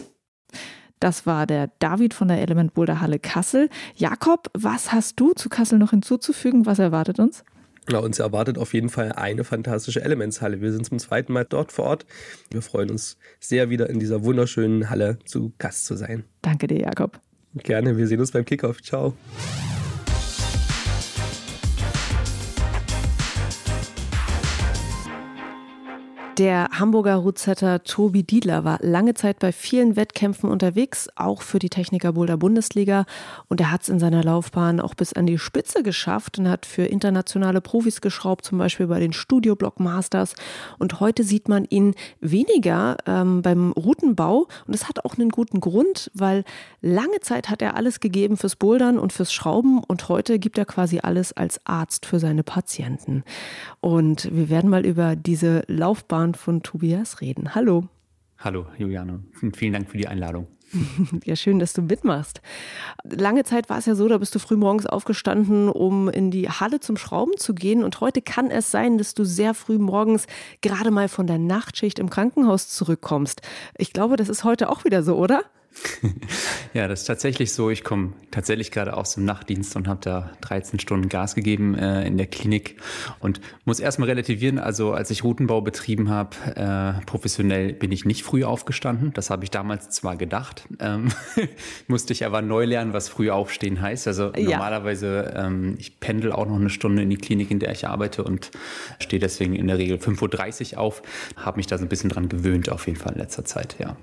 Das 1.00 1.26
war 1.26 1.48
der 1.48 1.72
David 1.80 2.14
von 2.14 2.28
der 2.28 2.42
Element 2.42 2.76
Boulder 2.76 3.02
Halle 3.02 3.18
Kassel. 3.18 3.70
Jakob, 3.96 4.52
was 4.54 4.92
hast 4.92 5.20
du 5.20 5.34
zu 5.34 5.50
Kassel 5.50 5.80
noch 5.80 5.90
hinzuzufügen? 5.90 6.68
Was 6.68 6.78
erwartet 6.78 7.20
uns? 7.20 7.44
Ja, 7.90 8.00
uns 8.00 8.20
erwartet 8.20 8.58
auf 8.58 8.74
jeden 8.74 8.90
Fall 8.90 9.12
eine 9.14 9.44
fantastische 9.44 10.02
Elementshalle. 10.02 10.62
Wir 10.62 10.72
sind 10.72 10.86
zum 10.86 11.00
zweiten 11.00 11.34
Mal 11.34 11.46
dort 11.46 11.72
vor 11.72 11.86
Ort. 11.86 12.06
Wir 12.52 12.62
freuen 12.62 12.92
uns 12.92 13.18
sehr, 13.40 13.70
wieder 13.70 13.90
in 13.90 14.00
dieser 14.00 14.24
wunderschönen 14.24 14.90
Halle 14.90 15.18
zu 15.26 15.54
Gast 15.58 15.86
zu 15.86 15.96
sein. 15.96 16.24
Danke 16.42 16.68
dir, 16.68 16.80
Jakob. 16.80 17.20
Gerne, 17.56 17.98
wir 17.98 18.08
sehen 18.08 18.20
uns 18.20 18.32
beim 18.32 18.46
Kickoff. 18.46 18.82
Ciao. 18.82 19.16
Der 26.42 26.70
Hamburger 26.72 27.18
Rootsetter 27.18 27.84
Tobi 27.84 28.24
Diedler 28.24 28.64
war 28.64 28.80
lange 28.82 29.14
Zeit 29.14 29.38
bei 29.38 29.52
vielen 29.52 29.96
Wettkämpfen 29.96 30.50
unterwegs, 30.50 31.08
auch 31.16 31.44
für 31.44 31.60
die 31.60 31.70
Techniker 31.70 32.14
Boulder 32.14 32.36
Bundesliga. 32.36 33.06
Und 33.48 33.62
er 33.62 33.70
hat 33.70 33.84
es 33.84 33.90
in 33.90 34.00
seiner 34.00 34.24
Laufbahn 34.24 34.80
auch 34.80 34.96
bis 34.96 35.14
an 35.14 35.28
die 35.28 35.38
Spitze 35.38 35.84
geschafft 35.84 36.40
und 36.40 36.50
hat 36.50 36.66
für 36.66 36.82
internationale 36.82 37.62
Profis 37.62 38.02
geschraubt, 38.02 38.44
zum 38.44 38.58
Beispiel 38.58 38.88
bei 38.88 39.00
den 39.00 39.14
Studio 39.14 39.56
Block 39.56 39.80
Masters. 39.80 40.34
Und 40.80 41.00
heute 41.00 41.24
sieht 41.24 41.48
man 41.48 41.66
ihn 41.66 41.94
weniger 42.22 42.98
ähm, 43.06 43.44
beim 43.44 43.72
Routenbau. 43.74 44.48
Und 44.66 44.74
es 44.74 44.90
hat 44.90 45.06
auch 45.06 45.20
einen 45.20 45.30
guten 45.30 45.60
Grund, 45.60 46.10
weil 46.16 46.44
lange 46.82 47.20
Zeit 47.20 47.52
hat 47.52 47.62
er 47.62 47.76
alles 47.76 48.00
gegeben 48.00 48.36
fürs 48.36 48.56
Bouldern 48.56 48.98
und 48.98 49.14
fürs 49.14 49.32
Schrauben. 49.32 49.84
Und 49.84 50.10
heute 50.10 50.40
gibt 50.40 50.58
er 50.58 50.66
quasi 50.66 51.02
alles 51.04 51.34
als 51.34 51.64
Arzt 51.68 52.08
für 52.08 52.18
seine 52.18 52.42
Patienten. 52.42 53.26
Und 53.80 54.28
wir 54.36 54.50
werden 54.50 54.72
mal 54.72 54.88
über 54.88 55.16
diese 55.16 55.62
Laufbahn 55.68 56.31
Roman 56.32 56.36
von 56.36 56.64
Tobias 56.64 57.22
reden. 57.22 57.56
Hallo. 57.56 57.88
Hallo, 58.38 58.66
Juliane. 58.78 59.24
Vielen 59.54 59.74
Dank 59.74 59.90
für 59.90 59.98
die 59.98 60.08
Einladung. 60.08 60.48
Ja, 61.26 61.36
schön, 61.36 61.60
dass 61.60 61.74
du 61.74 61.82
mitmachst. 61.82 62.42
Lange 63.04 63.44
Zeit 63.44 63.70
war 63.70 63.78
es 63.78 63.86
ja 63.86 63.94
so, 63.94 64.08
da 64.08 64.18
bist 64.18 64.34
du 64.34 64.40
früh 64.40 64.56
morgens 64.56 64.86
aufgestanden, 64.86 65.68
um 65.68 66.08
in 66.08 66.32
die 66.32 66.48
Halle 66.48 66.80
zum 66.80 66.96
Schrauben 66.96 67.36
zu 67.38 67.54
gehen. 67.54 67.84
Und 67.84 68.00
heute 68.00 68.22
kann 68.22 68.50
es 68.50 68.72
sein, 68.72 68.98
dass 68.98 69.14
du 69.14 69.26
sehr 69.26 69.54
früh 69.54 69.78
morgens 69.78 70.28
gerade 70.62 70.90
mal 70.90 71.10
von 71.10 71.28
der 71.28 71.40
Nachtschicht 71.40 72.00
im 72.00 72.10
Krankenhaus 72.10 72.70
zurückkommst. 72.70 73.42
Ich 73.78 73.92
glaube, 73.92 74.16
das 74.16 74.30
ist 74.30 74.46
heute 74.46 74.70
auch 74.70 74.86
wieder 74.86 75.04
so, 75.04 75.18
oder? 75.18 75.44
ja, 76.74 76.88
das 76.88 77.02
ist 77.02 77.06
tatsächlich 77.06 77.54
so. 77.54 77.70
Ich 77.70 77.84
komme 77.84 78.14
tatsächlich 78.30 78.72
gerade 78.72 78.96
aus 78.96 79.16
dem 79.16 79.26
Nachtdienst 79.26 79.76
und 79.76 79.88
habe 79.88 80.00
da 80.04 80.32
13 80.42 80.80
Stunden 80.80 81.10
Gas 81.10 81.36
gegeben 81.36 81.76
äh, 81.76 82.06
in 82.06 82.18
der 82.18 82.28
Klinik 82.28 82.78
und 83.20 83.42
muss 83.66 83.80
erstmal 83.80 84.10
relativieren. 84.10 84.60
Also 84.60 84.94
als 84.94 85.10
ich 85.12 85.24
Routenbau 85.24 85.62
betrieben 85.62 86.10
habe, 86.10 86.36
äh, 86.56 87.06
professionell 87.06 87.74
bin 87.74 87.92
ich 87.92 88.06
nicht 88.06 88.24
früh 88.24 88.44
aufgestanden. 88.44 89.14
Das 89.14 89.30
habe 89.30 89.44
ich 89.44 89.52
damals 89.52 89.90
zwar 89.90 90.18
gedacht, 90.18 90.68
ähm, 90.80 91.10
musste 91.88 92.14
ich 92.14 92.26
aber 92.26 92.42
neu 92.42 92.66
lernen, 92.66 92.94
was 92.94 93.10
früh 93.10 93.30
aufstehen 93.30 93.82
heißt. 93.82 94.08
Also 94.08 94.34
ja. 94.34 94.52
normalerweise, 94.52 95.34
ähm, 95.36 95.76
ich 95.80 96.00
pendel 96.00 96.32
auch 96.32 96.46
noch 96.46 96.56
eine 96.56 96.70
Stunde 96.70 97.04
in 97.04 97.10
die 97.10 97.18
Klinik, 97.18 97.50
in 97.50 97.60
der 97.60 97.72
ich 97.72 97.88
arbeite 97.88 98.24
und 98.24 98.52
stehe 99.00 99.20
deswegen 99.20 99.56
in 99.56 99.68
der 99.68 99.78
Regel 99.78 99.98
5.30 99.98 100.74
Uhr 100.74 100.80
auf. 100.80 101.02
Habe 101.38 101.58
mich 101.58 101.68
da 101.68 101.78
so 101.78 101.86
ein 101.86 101.90
bisschen 101.90 102.10
dran 102.10 102.30
gewöhnt, 102.30 102.70
auf 102.70 102.88
jeden 102.88 103.00
Fall 103.00 103.14
in 103.14 103.20
letzter 103.20 103.46
Zeit, 103.46 103.78
ja. 103.80 103.96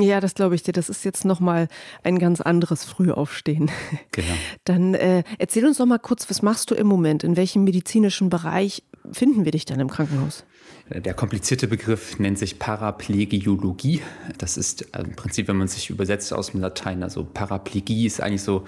Ja, 0.00 0.20
das 0.20 0.34
glaube 0.34 0.54
ich 0.54 0.62
dir. 0.62 0.72
Das 0.72 0.88
ist 0.88 1.03
jetzt 1.04 1.24
nochmal 1.24 1.68
ein 2.02 2.18
ganz 2.18 2.40
anderes 2.40 2.84
Frühaufstehen. 2.84 3.70
Genau. 4.12 4.34
Dann 4.64 4.94
äh, 4.94 5.22
erzähl 5.38 5.66
uns 5.66 5.78
doch 5.78 5.86
mal 5.86 5.98
kurz, 5.98 6.28
was 6.30 6.42
machst 6.42 6.70
du 6.70 6.74
im 6.74 6.86
Moment? 6.86 7.24
In 7.24 7.36
welchem 7.36 7.64
medizinischen 7.64 8.30
Bereich 8.30 8.82
finden 9.12 9.44
wir 9.44 9.52
dich 9.52 9.64
dann 9.64 9.80
im 9.80 9.90
Krankenhaus? 9.90 10.44
Der 10.90 11.14
komplizierte 11.14 11.66
Begriff 11.66 12.18
nennt 12.18 12.38
sich 12.38 12.58
Paraplegiologie. 12.58 14.02
Das 14.36 14.58
ist 14.58 14.94
äh, 14.94 15.00
im 15.00 15.16
Prinzip, 15.16 15.48
wenn 15.48 15.56
man 15.56 15.68
sich 15.68 15.88
übersetzt 15.88 16.32
aus 16.34 16.50
dem 16.50 16.60
Latein, 16.60 17.02
also 17.02 17.24
Paraplegie 17.24 18.06
ist 18.06 18.20
eigentlich 18.20 18.42
so 18.42 18.64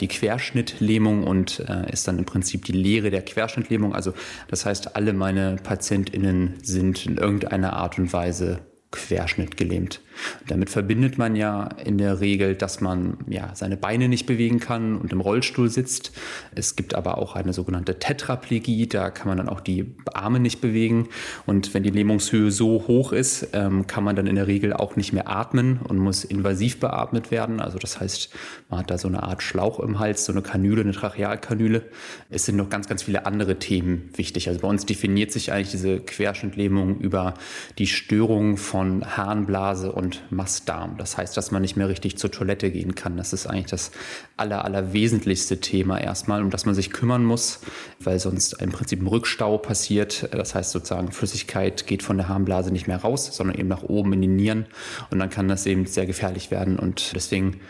die 0.00 0.08
Querschnittlähmung 0.08 1.24
und 1.24 1.60
äh, 1.68 1.92
ist 1.92 2.08
dann 2.08 2.18
im 2.18 2.24
Prinzip 2.24 2.64
die 2.64 2.72
Lehre 2.72 3.10
der 3.10 3.22
Querschnittlähmung. 3.22 3.94
Also 3.94 4.14
das 4.48 4.64
heißt, 4.64 4.96
alle 4.96 5.12
meine 5.12 5.56
PatientInnen 5.56 6.54
sind 6.62 7.04
in 7.04 7.18
irgendeiner 7.18 7.74
Art 7.74 7.98
und 7.98 8.12
Weise 8.14 8.60
querschnittgelähmt. 8.90 10.00
Damit 10.46 10.70
verbindet 10.70 11.18
man 11.18 11.36
ja 11.36 11.68
in 11.84 11.98
der 11.98 12.20
Regel, 12.20 12.54
dass 12.54 12.80
man 12.80 13.18
ja 13.28 13.50
seine 13.54 13.76
Beine 13.76 14.08
nicht 14.08 14.26
bewegen 14.26 14.60
kann 14.60 14.96
und 14.96 15.12
im 15.12 15.20
Rollstuhl 15.20 15.68
sitzt. 15.68 16.12
Es 16.54 16.76
gibt 16.76 16.94
aber 16.94 17.18
auch 17.18 17.36
eine 17.36 17.52
sogenannte 17.52 17.98
Tetraplegie, 17.98 18.86
da 18.86 19.10
kann 19.10 19.28
man 19.28 19.36
dann 19.36 19.48
auch 19.48 19.60
die 19.60 19.94
Arme 20.14 20.40
nicht 20.40 20.60
bewegen. 20.60 21.08
Und 21.46 21.74
wenn 21.74 21.82
die 21.82 21.90
Lähmungshöhe 21.90 22.50
so 22.50 22.84
hoch 22.86 23.12
ist, 23.12 23.48
ähm, 23.52 23.86
kann 23.86 24.04
man 24.04 24.16
dann 24.16 24.26
in 24.26 24.36
der 24.36 24.46
Regel 24.46 24.72
auch 24.72 24.96
nicht 24.96 25.12
mehr 25.12 25.28
atmen 25.28 25.80
und 25.86 25.98
muss 25.98 26.24
invasiv 26.24 26.80
beatmet 26.80 27.30
werden. 27.30 27.60
Also 27.60 27.78
das 27.78 28.00
heißt, 28.00 28.30
man 28.68 28.80
hat 28.80 28.90
da 28.90 28.98
so 28.98 29.08
eine 29.08 29.22
Art 29.22 29.42
Schlauch 29.42 29.80
im 29.80 29.98
Hals, 29.98 30.24
so 30.24 30.32
eine 30.32 30.42
Kanüle, 30.42 30.82
eine 30.82 30.92
Trachealkanüle. 30.92 31.82
Es 32.30 32.44
sind 32.44 32.56
noch 32.56 32.70
ganz, 32.70 32.88
ganz 32.88 33.02
viele 33.02 33.26
andere 33.26 33.58
Themen 33.58 34.10
wichtig. 34.16 34.48
Also 34.48 34.60
bei 34.60 34.68
uns 34.68 34.86
definiert 34.86 35.32
sich 35.32 35.52
eigentlich 35.52 35.70
diese 35.70 36.00
Querschnittlähmung 36.00 36.98
über 36.98 37.34
die 37.78 37.86
Störung 37.86 38.56
von 38.56 39.16
Harnblase 39.16 39.92
und 39.92 40.07
Mastdarm. 40.30 40.96
Das 40.98 41.16
heißt, 41.16 41.36
dass 41.36 41.50
man 41.50 41.62
nicht 41.62 41.76
mehr 41.76 41.88
richtig 41.88 42.18
zur 42.18 42.30
Toilette 42.30 42.70
gehen 42.70 42.94
kann. 42.94 43.16
Das 43.16 43.32
ist 43.32 43.46
eigentlich 43.46 43.66
das 43.66 43.90
aller, 44.36 44.64
aller 44.64 44.92
wesentlichste 44.92 45.60
Thema 45.60 46.00
erstmal, 46.00 46.42
um 46.42 46.50
das 46.50 46.66
man 46.66 46.74
sich 46.74 46.90
kümmern 46.90 47.24
muss, 47.24 47.60
weil 48.00 48.18
sonst 48.18 48.54
im 48.60 48.70
Prinzip 48.70 49.00
ein 49.00 49.06
Rückstau 49.06 49.58
passiert. 49.58 50.28
Das 50.32 50.54
heißt 50.54 50.70
sozusagen, 50.70 51.12
Flüssigkeit 51.12 51.86
geht 51.86 52.02
von 52.02 52.16
der 52.16 52.28
Harnblase 52.28 52.70
nicht 52.70 52.88
mehr 52.88 52.98
raus, 52.98 53.34
sondern 53.34 53.58
eben 53.58 53.68
nach 53.68 53.82
oben 53.82 54.12
in 54.12 54.22
die 54.22 54.28
Nieren. 54.28 54.66
Und 55.10 55.18
dann 55.18 55.30
kann 55.30 55.48
das 55.48 55.66
eben 55.66 55.86
sehr 55.86 56.06
gefährlich 56.06 56.50
werden. 56.50 56.78
Und 56.78 57.14
deswegen 57.14 57.60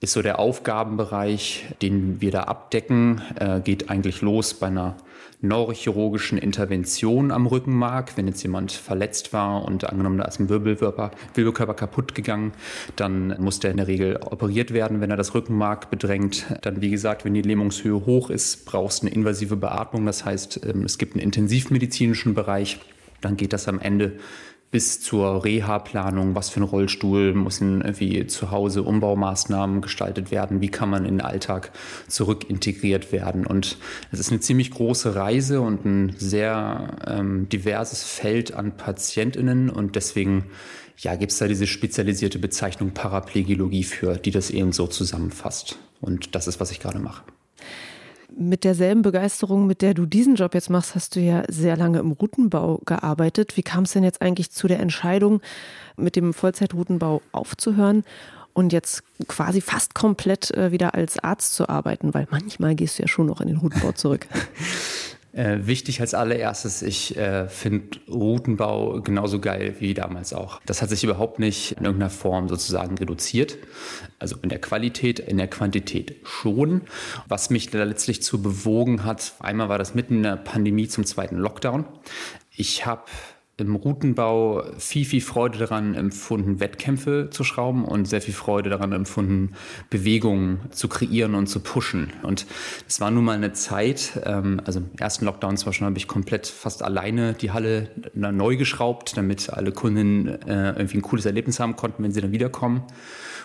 ist 0.00 0.12
so 0.12 0.22
der 0.22 0.38
Aufgabenbereich, 0.38 1.64
den 1.82 2.20
wir 2.20 2.30
da 2.30 2.42
abdecken, 2.42 3.22
äh, 3.38 3.60
geht 3.60 3.90
eigentlich 3.90 4.20
los 4.20 4.54
bei 4.54 4.66
einer 4.66 4.96
neurochirurgischen 5.44 6.38
Intervention 6.38 7.30
am 7.30 7.46
Rückenmark. 7.46 8.16
Wenn 8.16 8.26
jetzt 8.26 8.42
jemand 8.42 8.72
verletzt 8.72 9.32
war 9.32 9.64
und 9.64 9.88
angenommen, 9.88 10.18
da 10.18 10.24
ist 10.24 10.40
ein 10.40 10.48
Wirbelkörper, 10.48 11.10
Wirbelkörper 11.34 11.74
kaputt 11.74 12.14
gegangen, 12.14 12.52
dann 12.96 13.36
muss 13.40 13.60
der 13.60 13.70
in 13.70 13.76
der 13.76 13.86
Regel 13.86 14.18
operiert 14.22 14.72
werden, 14.72 15.00
wenn 15.00 15.10
er 15.10 15.16
das 15.16 15.34
Rückenmark 15.34 15.90
bedrängt. 15.90 16.46
Dann, 16.62 16.80
wie 16.80 16.90
gesagt, 16.90 17.24
wenn 17.24 17.34
die 17.34 17.42
Lähmungshöhe 17.42 18.06
hoch 18.06 18.30
ist, 18.30 18.64
brauchst 18.64 19.02
du 19.02 19.06
eine 19.06 19.14
invasive 19.14 19.56
Beatmung. 19.56 20.06
Das 20.06 20.24
heißt, 20.24 20.60
ähm, 20.66 20.82
es 20.82 20.98
gibt 20.98 21.14
einen 21.14 21.22
intensivmedizinischen 21.22 22.34
Bereich. 22.34 22.80
Dann 23.20 23.36
geht 23.36 23.52
das 23.52 23.68
am 23.68 23.78
Ende 23.78 24.18
bis 24.74 25.00
zur 25.00 25.44
Reha-Planung, 25.44 26.34
was 26.34 26.50
für 26.50 26.58
ein 26.58 26.64
Rollstuhl 26.64 27.32
muss 27.32 27.60
irgendwie 27.60 28.26
zu 28.26 28.50
Hause 28.50 28.82
Umbaumaßnahmen 28.82 29.82
gestaltet 29.82 30.32
werden, 30.32 30.60
wie 30.60 30.68
kann 30.68 30.90
man 30.90 31.04
in 31.04 31.18
den 31.18 31.20
Alltag 31.20 31.70
zurück 32.08 32.50
integriert 32.50 33.12
werden. 33.12 33.46
Und 33.46 33.78
es 34.10 34.18
ist 34.18 34.32
eine 34.32 34.40
ziemlich 34.40 34.72
große 34.72 35.14
Reise 35.14 35.60
und 35.60 35.84
ein 35.84 36.16
sehr 36.18 36.96
ähm, 37.06 37.48
diverses 37.48 38.02
Feld 38.02 38.52
an 38.54 38.76
PatientInnen 38.76 39.70
und 39.70 39.94
deswegen 39.94 40.46
ja, 40.98 41.14
gibt 41.14 41.30
es 41.30 41.38
da 41.38 41.46
diese 41.46 41.68
spezialisierte 41.68 42.40
Bezeichnung 42.40 42.90
Paraplegiologie 42.90 43.84
für, 43.84 44.16
die 44.16 44.32
das 44.32 44.50
eben 44.50 44.72
so 44.72 44.88
zusammenfasst. 44.88 45.78
Und 46.00 46.34
das 46.34 46.48
ist, 46.48 46.58
was 46.58 46.72
ich 46.72 46.80
gerade 46.80 46.98
mache 46.98 47.22
mit 48.36 48.64
derselben 48.64 49.02
Begeisterung, 49.02 49.66
mit 49.66 49.82
der 49.82 49.94
du 49.94 50.06
diesen 50.06 50.34
Job 50.34 50.54
jetzt 50.54 50.70
machst, 50.70 50.94
hast 50.94 51.16
du 51.16 51.20
ja 51.20 51.44
sehr 51.48 51.76
lange 51.76 51.98
im 51.98 52.12
Routenbau 52.12 52.80
gearbeitet. 52.84 53.56
Wie 53.56 53.62
kam 53.62 53.84
es 53.84 53.92
denn 53.92 54.04
jetzt 54.04 54.22
eigentlich 54.22 54.50
zu 54.50 54.68
der 54.68 54.80
Entscheidung, 54.80 55.40
mit 55.96 56.16
dem 56.16 56.34
Vollzeitroutenbau 56.34 57.22
aufzuhören 57.32 58.04
und 58.52 58.72
jetzt 58.72 59.02
quasi 59.28 59.60
fast 59.60 59.94
komplett 59.94 60.50
äh, 60.52 60.72
wieder 60.72 60.94
als 60.94 61.18
Arzt 61.18 61.54
zu 61.54 61.68
arbeiten? 61.68 62.14
Weil 62.14 62.26
manchmal 62.30 62.74
gehst 62.74 62.98
du 62.98 63.02
ja 63.02 63.08
schon 63.08 63.26
noch 63.26 63.40
in 63.40 63.48
den 63.48 63.58
Routenbau 63.58 63.92
zurück. 63.92 64.26
Äh, 65.34 65.66
wichtig 65.66 66.00
als 66.00 66.14
allererstes, 66.14 66.80
ich 66.82 67.16
äh, 67.16 67.48
finde 67.48 67.98
Routenbau 68.08 69.00
genauso 69.00 69.40
geil 69.40 69.74
wie 69.80 69.92
damals 69.92 70.32
auch. 70.32 70.60
Das 70.64 70.80
hat 70.80 70.90
sich 70.90 71.02
überhaupt 71.02 71.40
nicht 71.40 71.72
in 71.72 71.84
irgendeiner 71.84 72.10
Form 72.10 72.48
sozusagen 72.48 72.96
reduziert. 72.96 73.58
Also 74.20 74.36
in 74.42 74.48
der 74.48 74.60
Qualität, 74.60 75.18
in 75.18 75.38
der 75.38 75.48
Quantität 75.48 76.14
schon. 76.22 76.82
Was 77.26 77.50
mich 77.50 77.68
da 77.68 77.82
letztlich 77.82 78.22
zu 78.22 78.42
bewogen 78.42 79.04
hat, 79.04 79.34
einmal 79.40 79.68
war 79.68 79.78
das 79.78 79.96
mitten 79.96 80.18
in 80.18 80.22
der 80.22 80.36
Pandemie 80.36 80.86
zum 80.86 81.04
zweiten 81.04 81.36
Lockdown. 81.36 81.84
Ich 82.56 82.86
habe 82.86 83.02
im 83.56 83.76
Routenbau 83.76 84.64
viel, 84.78 85.04
viel 85.04 85.20
Freude 85.20 85.58
daran 85.58 85.94
empfunden, 85.94 86.58
Wettkämpfe 86.58 87.28
zu 87.30 87.44
schrauben 87.44 87.84
und 87.84 88.06
sehr 88.06 88.20
viel 88.20 88.34
Freude 88.34 88.68
daran 88.68 88.92
empfunden, 88.92 89.52
Bewegungen 89.90 90.60
zu 90.70 90.88
kreieren 90.88 91.34
und 91.34 91.46
zu 91.46 91.60
pushen. 91.60 92.12
Und 92.22 92.46
es 92.88 93.00
war 93.00 93.12
nun 93.12 93.24
mal 93.24 93.36
eine 93.36 93.52
Zeit, 93.52 94.20
ähm, 94.24 94.60
also 94.64 94.80
im 94.80 94.90
ersten 94.98 95.24
Lockdown 95.24 95.56
zwar 95.56 95.72
schon, 95.72 95.86
habe 95.86 95.98
ich 95.98 96.08
komplett 96.08 96.48
fast 96.48 96.82
alleine 96.82 97.34
die 97.34 97.52
Halle 97.52 97.90
neu 98.14 98.56
geschraubt, 98.56 99.16
damit 99.16 99.50
alle 99.50 99.70
Kunden 99.70 100.26
äh, 100.26 100.70
irgendwie 100.70 100.98
ein 100.98 101.02
cooles 101.02 101.24
Erlebnis 101.24 101.60
haben 101.60 101.76
konnten, 101.76 102.02
wenn 102.02 102.12
sie 102.12 102.20
dann 102.20 102.32
wiederkommen 102.32 102.82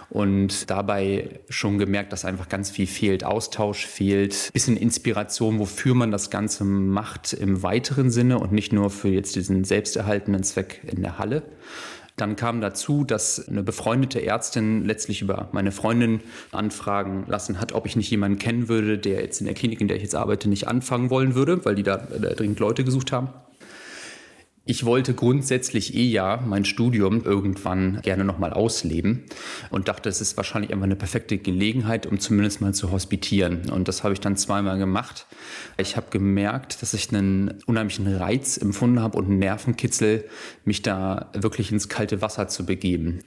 und 0.10 0.70
dabei 0.70 1.40
schon 1.50 1.78
gemerkt, 1.78 2.14
dass 2.14 2.26
einfach 2.26 2.50
ganz 2.50 2.70
viel 2.70 2.88
fehlt. 2.88 3.24
Austausch 3.24 3.86
fehlt, 3.86 4.52
bisschen 4.54 4.78
Inspiration, 4.78 5.60
wofür 5.60 5.94
man 5.94 6.12
das 6.12 6.30
Ganze 6.30 6.64
macht 6.64 7.34
im 7.34 7.64
weiteren 7.64 8.10
Sinne 8.10 8.40
und 8.40 8.52
nicht 8.52 8.74
nur 8.74 8.90
für 8.90 9.10
jetzt 9.10 9.36
diesen 9.36 9.64
selbsterhaltenden 9.64 10.44
Zweck 10.44 10.82
in 10.88 11.02
der 11.02 11.20
Halle. 11.20 11.44
Dann 12.18 12.36
kam 12.36 12.60
dazu, 12.60 13.06
dass 13.06 13.48
eine 13.48 13.64
befreundete 13.64 14.22
Ärztin 14.26 14.84
letztlich 14.84 15.22
über 15.22 15.48
meine 15.54 15.72
Freundin 15.72 16.20
anfragen 16.52 17.24
lassen 17.28 17.62
hat, 17.62 17.72
ob 17.72 17.86
ich 17.86 17.96
nicht 17.96 18.12
jemanden 18.12 18.38
kennen 18.38 18.68
würde, 18.68 18.98
der 18.98 19.22
jetzt 19.22 19.40
in 19.40 19.46
der 19.46 19.56
Klinik, 19.56 19.80
in 19.80 19.88
der 19.88 19.96
ich 19.96 20.04
jetzt 20.04 20.16
arbeite, 20.16 20.50
nicht 20.50 20.68
anfangen 20.68 21.10
wollen 21.10 21.34
würde, 21.34 21.64
weil 21.64 21.76
die 21.76 21.84
da 21.84 21.96
dringend 21.96 22.60
Leute 22.60 22.84
gesucht 22.84 23.14
haben. 23.14 23.30
Ich 24.66 24.86
wollte 24.86 25.16
grundsätzlich 25.16 25.96
eh 25.96 26.06
ja 26.06 26.44
mein 26.46 26.64
Studium 26.64 27.24
irgendwann 27.24 28.02
gerne 28.02 28.24
nochmal 28.24 28.54
ausleben 28.54 29.24
und 29.72 29.88
dachte, 29.88 30.10
es 30.10 30.22
ist 30.22 30.38
wahrscheinlich 30.38 30.72
einfach 30.72 30.84
eine 30.86 30.96
perfekte 30.96 31.38
Gelegenheit, 31.40 32.06
um 32.06 32.20
zumindest 32.20 32.62
mal 32.62 32.74
zu 32.74 32.92
hospitieren. 32.92 33.70
Und 33.72 33.88
das 33.88 34.04
habe 34.04 34.14
ich 34.14 34.20
dann 34.20 34.38
zweimal 34.38 34.78
gemacht. 34.78 35.26
Ich 35.78 35.98
habe 35.98 36.08
gemerkt, 36.12 36.82
dass 36.82 36.94
ich 36.94 37.10
einen 37.10 37.62
unheimlichen 37.66 38.16
Reiz 38.16 38.58
empfunden 38.58 39.02
habe 39.02 39.18
und 39.18 39.26
einen 39.26 39.40
Nervenkitzel, 39.40 40.26
mich 40.66 40.84
da 40.84 41.32
wirklich 41.34 41.72
ins 41.72 41.90
kalte 41.90 42.22
Wasser 42.22 42.48
zu 42.48 42.66
begeben. 42.66 43.22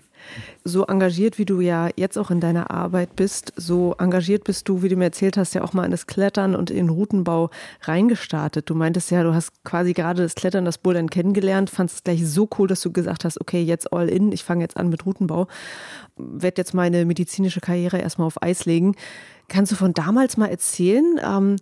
So 0.65 0.87
engagiert, 0.87 1.39
wie 1.39 1.45
du 1.45 1.61
ja 1.61 1.89
jetzt 1.97 2.17
auch 2.19 2.31
in 2.31 2.41
deiner 2.41 2.71
Arbeit 2.71 3.17
bist, 3.17 3.53
so 3.57 3.95
engagiert 3.99 4.45
bist 4.45 4.69
du, 4.69 4.83
wie 4.83 4.89
du 4.89 4.97
mir 4.97 5.05
erzählt 5.05 5.37
hast, 5.37 5.55
ja 5.55 5.63
auch 5.63 5.73
mal 5.73 5.85
in 5.85 5.91
das 5.91 6.07
Klettern 6.07 6.55
und 6.55 6.71
in 6.71 6.89
Routenbau 6.89 7.51
reingestartet. 7.83 8.69
Du 8.69 8.75
meintest 8.75 9.11
ja, 9.11 9.23
du 9.23 9.35
hast 9.35 9.65
quasi 9.65 9.93
gerade 9.93 10.23
das 10.23 10.35
Klettern, 10.35 10.65
das 10.65 10.79
Bouldern 10.79 11.11
kennengelernt, 11.11 11.71
fandest 11.71 11.99
es 11.99 12.05
gleich 12.05 12.27
so 12.27 12.49
cool, 12.59 12.69
dass 12.69 12.81
du 12.81 12.93
gesagt 12.93 13.25
hast, 13.25 13.41
okay, 13.41 13.63
jetzt 13.63 13.93
all 13.93 14.09
in, 14.09 14.33
ich 14.33 14.45
fange 14.45 14.63
jetzt 14.63 14.77
an 14.77 14.89
mit 14.89 15.05
Routenbau, 15.07 15.49
werde 16.17 16.61
jetzt 16.61 16.75
meine 16.75 17.05
medizinische 17.05 17.61
Karriere 17.61 17.99
erstmal 17.99 18.27
auf 18.27 18.43
Eis 18.43 18.65
legen. 18.65 18.95
Kannst 19.49 19.73
du 19.73 19.77
von 19.77 19.93
damals 19.93 20.37
mal 20.37 20.49
erzählen? 20.49 21.21
Ähm, 21.23 21.57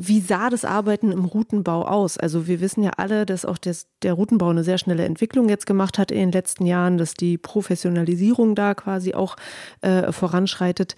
wie 0.00 0.20
sah 0.20 0.48
das 0.50 0.64
Arbeiten 0.64 1.12
im 1.12 1.24
Routenbau 1.24 1.84
aus? 1.84 2.18
Also 2.18 2.46
wir 2.46 2.60
wissen 2.60 2.82
ja 2.82 2.92
alle, 2.96 3.26
dass 3.26 3.44
auch 3.44 3.58
das, 3.58 3.86
der 4.02 4.14
Routenbau 4.14 4.48
eine 4.50 4.64
sehr 4.64 4.78
schnelle 4.78 5.04
Entwicklung 5.04 5.48
jetzt 5.48 5.66
gemacht 5.66 5.98
hat 5.98 6.10
in 6.10 6.18
den 6.18 6.32
letzten 6.32 6.66
Jahren, 6.66 6.98
dass 6.98 7.14
die 7.14 7.38
Professionalisierung 7.38 8.54
da 8.54 8.74
quasi 8.74 9.14
auch 9.14 9.36
äh, 9.80 10.12
voranschreitet. 10.12 10.94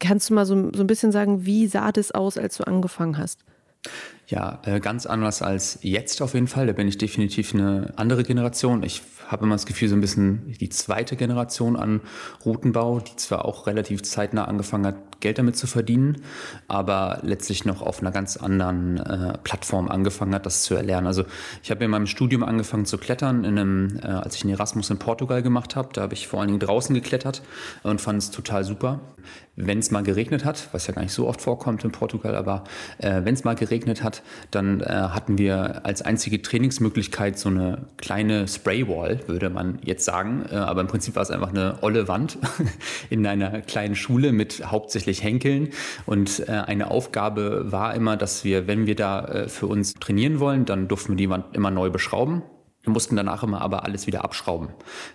Kannst 0.00 0.30
du 0.30 0.34
mal 0.34 0.46
so, 0.46 0.70
so 0.72 0.82
ein 0.82 0.86
bisschen 0.86 1.12
sagen, 1.12 1.44
wie 1.44 1.66
sah 1.66 1.92
das 1.92 2.12
aus, 2.12 2.38
als 2.38 2.56
du 2.56 2.64
angefangen 2.64 3.18
hast? 3.18 3.40
Ja, 4.26 4.60
äh, 4.64 4.80
ganz 4.80 5.04
anders 5.06 5.42
als 5.42 5.78
jetzt 5.82 6.22
auf 6.22 6.34
jeden 6.34 6.48
Fall. 6.48 6.66
Da 6.66 6.72
bin 6.72 6.88
ich 6.88 6.96
definitiv 6.96 7.54
eine 7.54 7.92
andere 7.96 8.22
Generation. 8.22 8.82
Ich 8.82 9.02
habe 9.26 9.44
immer 9.44 9.54
das 9.54 9.66
Gefühl, 9.66 9.88
so 9.88 9.96
ein 9.96 10.00
bisschen 10.00 10.54
die 10.60 10.68
zweite 10.68 11.16
Generation 11.16 11.76
an 11.76 12.00
Routenbau, 12.44 13.00
die 13.00 13.16
zwar 13.16 13.44
auch 13.44 13.66
relativ 13.66 14.02
zeitnah 14.02 14.44
angefangen 14.44 14.86
hat, 14.86 14.96
Geld 15.24 15.38
damit 15.38 15.56
zu 15.56 15.66
verdienen, 15.66 16.18
aber 16.68 17.20
letztlich 17.22 17.64
noch 17.64 17.80
auf 17.80 18.00
einer 18.00 18.10
ganz 18.10 18.36
anderen 18.36 18.98
äh, 18.98 19.38
Plattform 19.42 19.88
angefangen 19.88 20.34
hat, 20.34 20.44
das 20.44 20.62
zu 20.62 20.74
erlernen. 20.74 21.06
Also 21.06 21.24
ich 21.62 21.70
habe 21.70 21.82
in 21.82 21.90
meinem 21.90 22.06
Studium 22.06 22.44
angefangen 22.44 22.84
zu 22.84 22.98
klettern, 22.98 23.44
in 23.44 23.58
einem, 23.58 24.00
äh, 24.02 24.06
als 24.06 24.36
ich 24.36 24.44
einen 24.44 24.52
Erasmus 24.52 24.90
in 24.90 24.98
Portugal 24.98 25.42
gemacht 25.42 25.76
habe. 25.76 25.88
Da 25.94 26.02
habe 26.02 26.12
ich 26.12 26.28
vor 26.28 26.40
allen 26.40 26.48
Dingen 26.48 26.60
draußen 26.60 26.94
geklettert 26.94 27.42
und 27.82 28.02
fand 28.02 28.18
es 28.18 28.30
total 28.30 28.64
super. 28.64 29.00
Wenn 29.56 29.78
es 29.78 29.90
mal 29.90 30.02
geregnet 30.02 30.44
hat, 30.44 30.68
was 30.72 30.86
ja 30.88 30.92
gar 30.92 31.00
nicht 31.00 31.14
so 31.14 31.26
oft 31.26 31.40
vorkommt 31.40 31.84
in 31.84 31.92
Portugal, 31.92 32.34
aber 32.34 32.64
äh, 32.98 33.24
wenn 33.24 33.32
es 33.32 33.44
mal 33.44 33.54
geregnet 33.54 34.02
hat, 34.02 34.22
dann 34.50 34.82
äh, 34.82 34.84
hatten 34.84 35.38
wir 35.38 35.86
als 35.86 36.02
einzige 36.02 36.42
Trainingsmöglichkeit 36.42 37.38
so 37.38 37.48
eine 37.48 37.86
kleine 37.96 38.46
Spraywall, 38.46 39.20
würde 39.28 39.50
man 39.50 39.78
jetzt 39.82 40.04
sagen. 40.04 40.44
Äh, 40.50 40.56
aber 40.56 40.80
im 40.80 40.86
Prinzip 40.86 41.16
war 41.16 41.22
es 41.22 41.30
einfach 41.30 41.50
eine 41.50 41.78
olle 41.82 42.08
Wand 42.08 42.38
in 43.10 43.26
einer 43.26 43.60
kleinen 43.60 43.96
Schule 43.96 44.32
mit 44.32 44.70
hauptsächlich 44.70 45.22
Henkeln. 45.22 45.70
Und 46.06 46.48
äh, 46.48 46.52
eine 46.52 46.90
Aufgabe 46.90 47.70
war 47.72 47.94
immer, 47.94 48.16
dass 48.16 48.44
wir, 48.44 48.66
wenn 48.66 48.86
wir 48.86 48.96
da 48.96 49.24
äh, 49.24 49.48
für 49.48 49.66
uns 49.66 49.94
trainieren 49.94 50.40
wollen, 50.40 50.64
dann 50.64 50.88
durften 50.88 51.10
wir 51.12 51.16
die 51.16 51.30
Wand 51.30 51.54
immer 51.54 51.70
neu 51.70 51.90
beschrauben. 51.90 52.42
Wir 52.84 52.92
mussten 52.92 53.16
danach 53.16 53.42
immer 53.42 53.62
aber 53.62 53.84
alles 53.84 54.06
wieder 54.06 54.24
abschrauben, 54.24 54.68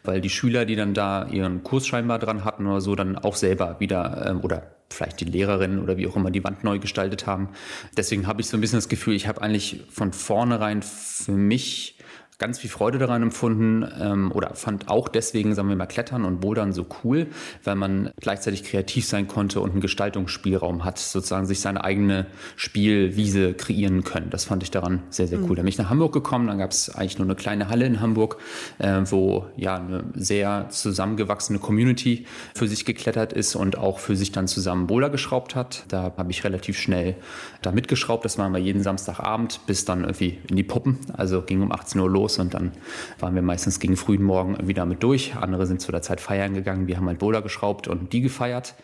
weil 0.03 0.21
die 0.21 0.31
Schüler, 0.31 0.65
die 0.65 0.75
dann 0.75 0.95
da 0.95 1.27
ihren 1.27 1.63
Kurs 1.63 1.85
scheinbar 1.85 2.17
dran 2.17 2.43
hatten 2.43 2.65
oder 2.65 2.81
so, 2.81 2.95
dann 2.95 3.15
auch 3.15 3.35
selber 3.35 3.79
wieder 3.79 4.25
ähm, 4.27 4.41
oder 4.41 4.75
vielleicht 4.89 5.19
die 5.19 5.25
Lehrerin 5.25 5.77
oder 5.77 5.95
wie 5.95 6.07
auch 6.07 6.15
immer 6.15 6.31
die 6.31 6.43
Wand 6.43 6.63
neu 6.63 6.79
gestaltet 6.79 7.27
haben. 7.27 7.49
Deswegen 7.95 8.25
habe 8.25 8.41
ich 8.41 8.47
so 8.47 8.57
ein 8.57 8.61
bisschen 8.61 8.79
das 8.79 8.89
Gefühl, 8.89 9.13
ich 9.13 9.27
habe 9.27 9.43
eigentlich 9.43 9.81
von 9.91 10.13
vornherein 10.13 10.81
für 10.81 11.31
mich 11.31 11.98
ganz 12.39 12.57
viel 12.57 12.69
Freude 12.69 12.97
daran 12.99 13.21
empfunden 13.21 13.85
ähm, 13.99 14.31
oder 14.31 14.55
fand 14.55 14.87
auch 14.87 15.09
deswegen, 15.09 15.53
sagen 15.55 15.67
wir 15.67 15.75
mal, 15.75 15.87
Klettern 15.87 16.23
und 16.23 16.39
Bouldern 16.39 16.71
so 16.71 16.85
cool, 17.03 17.27
weil 17.65 17.75
man 17.75 18.11
gleichzeitig 18.21 18.63
kreativ 18.63 19.05
sein 19.05 19.27
konnte 19.27 19.59
und 19.59 19.71
einen 19.71 19.81
Gestaltungsspielraum 19.81 20.85
hat, 20.85 20.99
sozusagen 20.99 21.45
sich 21.45 21.59
seine 21.59 21.83
eigene 21.83 22.27
Spielwiese 22.55 23.53
kreieren 23.53 24.05
können. 24.05 24.29
Das 24.29 24.45
fand 24.45 24.63
ich 24.63 24.71
daran 24.71 25.03
sehr, 25.09 25.27
sehr 25.27 25.39
cool. 25.39 25.49
Mhm. 25.49 25.55
Da 25.55 25.61
bin 25.63 25.67
ich 25.67 25.77
nach 25.77 25.89
Hamburg 25.89 26.13
gekommen, 26.13 26.47
dann 26.47 26.57
gab 26.59 26.71
es 26.71 26.89
eigentlich 26.89 27.17
nur 27.17 27.27
eine 27.27 27.35
kleine 27.35 27.67
Halle 27.67 27.85
in 27.85 27.99
Hamburg, 27.99 28.37
äh, 28.77 29.01
wo 29.03 29.47
ja 29.57 29.75
eine 29.75 30.05
sehr 30.15 30.67
zusammengewachsene 30.69 31.59
Community 31.59 32.25
für 32.55 32.69
sich 32.69 32.85
geklettert 32.85 33.33
ist 33.33 33.55
und 33.55 33.77
auch 33.77 33.99
für 33.99 34.15
sich 34.15 34.31
dann 34.31 34.47
zusammen 34.47 34.87
Boulder 34.87 35.09
geschraubt 35.09 35.55
hat. 35.55 35.83
Da 35.89 36.13
habe 36.15 36.31
ich 36.31 36.45
relativ 36.45 36.79
schnell 36.79 37.17
da 37.61 37.73
mitgeschraubt. 37.73 38.23
Das 38.23 38.37
waren 38.37 38.53
wir 38.53 38.59
jeden 38.59 38.81
Samstagabend 38.81 39.59
bis 39.67 39.83
dann 39.83 40.03
irgendwie 40.05 40.37
in 40.49 40.55
die 40.55 40.63
Puppen. 40.63 40.99
Also 41.11 41.41
ging 41.41 41.61
um 41.61 41.73
18 41.73 41.99
Uhr 41.99 42.09
los 42.09 42.28
los 42.29 42.39
und 42.39 42.53
dann 42.53 42.71
waren 43.19 43.35
wir 43.35 43.41
meistens 43.41 43.79
gegen 43.79 43.97
frühen 43.97 44.23
Morgen 44.23 44.67
wieder 44.67 44.85
mit 44.85 45.03
durch. 45.03 45.35
Andere 45.35 45.65
sind 45.65 45.81
zu 45.81 45.91
der 45.91 46.01
Zeit 46.01 46.21
feiern 46.21 46.53
gegangen. 46.53 46.87
Wir 46.87 46.97
haben 46.97 47.07
halt 47.07 47.19
Boulder 47.19 47.41
geschraubt 47.41 47.87
und 47.87 48.13
die 48.13 48.21
gefeiert. 48.21 48.75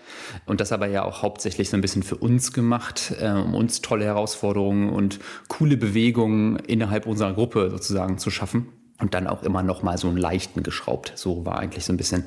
Und 0.45 0.61
das 0.61 0.71
aber 0.71 0.87
ja 0.87 1.03
auch 1.03 1.21
hauptsächlich 1.21 1.69
so 1.69 1.77
ein 1.77 1.81
bisschen 1.81 2.03
für 2.03 2.15
uns 2.15 2.51
gemacht, 2.51 3.13
äh, 3.19 3.29
um 3.29 3.53
uns 3.53 3.81
tolle 3.81 4.05
Herausforderungen 4.05 4.89
und 4.89 5.19
coole 5.47 5.77
Bewegungen 5.77 6.57
innerhalb 6.57 7.05
unserer 7.05 7.33
Gruppe 7.33 7.69
sozusagen 7.69 8.17
zu 8.17 8.31
schaffen 8.31 8.67
und 8.99 9.13
dann 9.13 9.27
auch 9.27 9.43
immer 9.43 9.61
noch 9.61 9.83
mal 9.83 9.97
so 9.97 10.07
einen 10.07 10.17
leichten 10.17 10.63
geschraubt. 10.63 11.13
So 11.15 11.45
war 11.45 11.59
eigentlich 11.59 11.83
so 11.83 11.91
ein 11.91 11.97
bisschen 11.97 12.23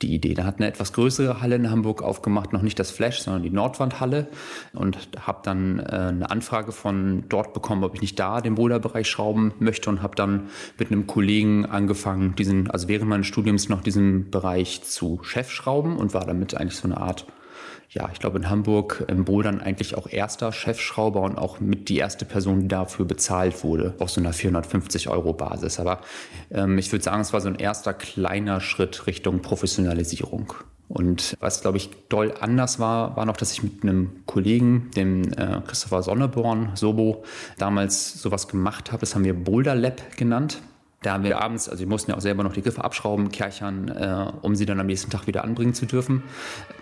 die 0.00 0.14
Idee. 0.14 0.32
Da 0.32 0.44
hat 0.44 0.56
eine 0.58 0.66
etwas 0.66 0.92
größere 0.92 1.42
Halle 1.42 1.56
in 1.56 1.70
Hamburg 1.70 2.02
aufgemacht, 2.02 2.52
noch 2.52 2.62
nicht 2.62 2.78
das 2.78 2.90
Flash, 2.90 3.20
sondern 3.20 3.42
die 3.42 3.50
Nordwandhalle 3.50 4.28
und 4.72 4.96
habe 5.20 5.40
dann 5.42 5.80
äh, 5.80 5.82
eine 5.82 6.30
Anfrage 6.30 6.72
von 6.72 7.24
dort 7.28 7.52
bekommen, 7.52 7.84
ob 7.84 7.94
ich 7.94 8.00
nicht 8.00 8.18
da 8.18 8.40
den 8.40 8.54
Boulderbereich 8.54 9.08
schrauben 9.08 9.52
möchte 9.58 9.90
und 9.90 10.02
habe 10.02 10.16
dann 10.16 10.48
mit 10.78 10.90
einem 10.90 11.06
Kollegen 11.06 11.66
angefangen, 11.66 12.34
diesen, 12.36 12.70
also 12.70 12.88
während 12.88 13.08
meines 13.08 13.26
Studiums 13.26 13.68
noch 13.68 13.82
diesen 13.82 14.30
Bereich 14.30 14.82
zu 14.84 15.20
Chefschrauben 15.22 15.96
und 15.96 16.14
war 16.14 16.24
damit 16.24 16.54
eigentlich 16.54 16.76
so 16.76 16.88
eine 16.88 16.96
Art 16.96 17.26
ja, 17.90 18.08
ich 18.12 18.18
glaube 18.18 18.38
in 18.38 18.50
Hamburg 18.50 19.04
im 19.08 19.24
Bouldern 19.24 19.60
eigentlich 19.60 19.96
auch 19.96 20.08
erster 20.08 20.52
Chefschrauber 20.52 21.22
und 21.22 21.38
auch 21.38 21.60
mit 21.60 21.88
die 21.88 21.96
erste 21.96 22.24
Person, 22.24 22.60
die 22.60 22.68
dafür 22.68 23.04
bezahlt 23.06 23.64
wurde, 23.64 23.94
auf 23.98 24.10
so 24.10 24.20
einer 24.20 24.32
450 24.32 25.08
Euro 25.08 25.32
Basis. 25.32 25.80
Aber 25.80 26.00
ähm, 26.50 26.78
ich 26.78 26.92
würde 26.92 27.04
sagen, 27.04 27.20
es 27.20 27.32
war 27.32 27.40
so 27.40 27.48
ein 27.48 27.56
erster 27.56 27.94
kleiner 27.94 28.60
Schritt 28.60 29.06
Richtung 29.06 29.40
Professionalisierung. 29.40 30.52
Und 30.88 31.36
was, 31.40 31.60
glaube 31.60 31.76
ich, 31.76 31.90
doll 32.08 32.32
anders 32.40 32.78
war, 32.78 33.14
war 33.16 33.26
noch, 33.26 33.36
dass 33.36 33.52
ich 33.52 33.62
mit 33.62 33.82
einem 33.82 34.24
Kollegen, 34.24 34.90
dem 34.96 35.32
äh, 35.34 35.60
Christopher 35.66 36.02
Sonneborn, 36.02 36.70
Sobo, 36.74 37.24
damals 37.58 38.20
sowas 38.22 38.48
gemacht 38.48 38.90
habe. 38.90 39.00
Das 39.00 39.14
haben 39.14 39.24
wir 39.24 39.34
Boulder 39.34 39.74
Lab 39.74 40.16
genannt. 40.16 40.62
Da 41.02 41.12
haben 41.12 41.22
wir 41.22 41.40
abends, 41.40 41.68
also 41.68 41.80
wir 41.80 41.86
mussten 41.86 42.10
ja 42.10 42.16
auch 42.16 42.20
selber 42.20 42.42
noch 42.42 42.52
die 42.52 42.62
Griffe 42.62 42.82
abschrauben, 42.82 43.30
kerchern, 43.30 43.86
äh, 43.88 44.32
um 44.42 44.56
sie 44.56 44.66
dann 44.66 44.80
am 44.80 44.86
nächsten 44.86 45.10
Tag 45.10 45.28
wieder 45.28 45.44
anbringen 45.44 45.72
zu 45.72 45.86
dürfen. 45.86 46.24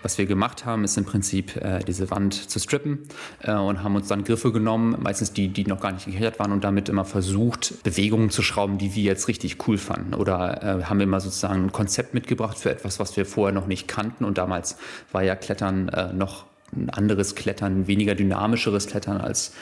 Was 0.01 0.17
wir 0.17 0.25
gemacht 0.25 0.65
haben, 0.65 0.83
ist 0.83 0.97
im 0.97 1.05
Prinzip 1.05 1.55
äh, 1.57 1.79
diese 1.85 2.09
Wand 2.09 2.33
zu 2.33 2.59
strippen 2.59 3.07
äh, 3.43 3.53
und 3.53 3.83
haben 3.83 3.95
uns 3.95 4.07
dann 4.07 4.23
Griffe 4.23 4.51
genommen, 4.51 4.95
meistens 4.99 5.33
die, 5.33 5.49
die 5.49 5.65
noch 5.65 5.79
gar 5.79 5.91
nicht 5.91 6.05
gekerchert 6.05 6.39
waren 6.39 6.51
und 6.51 6.63
damit 6.63 6.89
immer 6.89 7.05
versucht, 7.05 7.83
Bewegungen 7.83 8.31
zu 8.31 8.41
schrauben, 8.41 8.79
die 8.79 8.95
wir 8.95 9.03
jetzt 9.03 9.27
richtig 9.27 9.67
cool 9.67 9.77
fanden. 9.77 10.15
Oder 10.15 10.63
äh, 10.63 10.83
haben 10.85 10.97
wir 10.99 11.05
mal 11.05 11.19
sozusagen 11.19 11.65
ein 11.65 11.71
Konzept 11.71 12.15
mitgebracht 12.15 12.57
für 12.57 12.71
etwas, 12.71 12.99
was 12.99 13.15
wir 13.17 13.25
vorher 13.27 13.53
noch 13.53 13.67
nicht 13.67 13.87
kannten 13.87 14.25
und 14.25 14.39
damals 14.39 14.77
war 15.11 15.21
ja 15.21 15.35
Klettern 15.35 15.89
äh, 15.89 16.11
noch 16.11 16.45
ein 16.77 16.89
anderes 16.89 17.35
Klettern, 17.35 17.87
weniger 17.87 18.15
dynamischeres 18.15 18.87
Klettern 18.87 19.17
als 19.17 19.53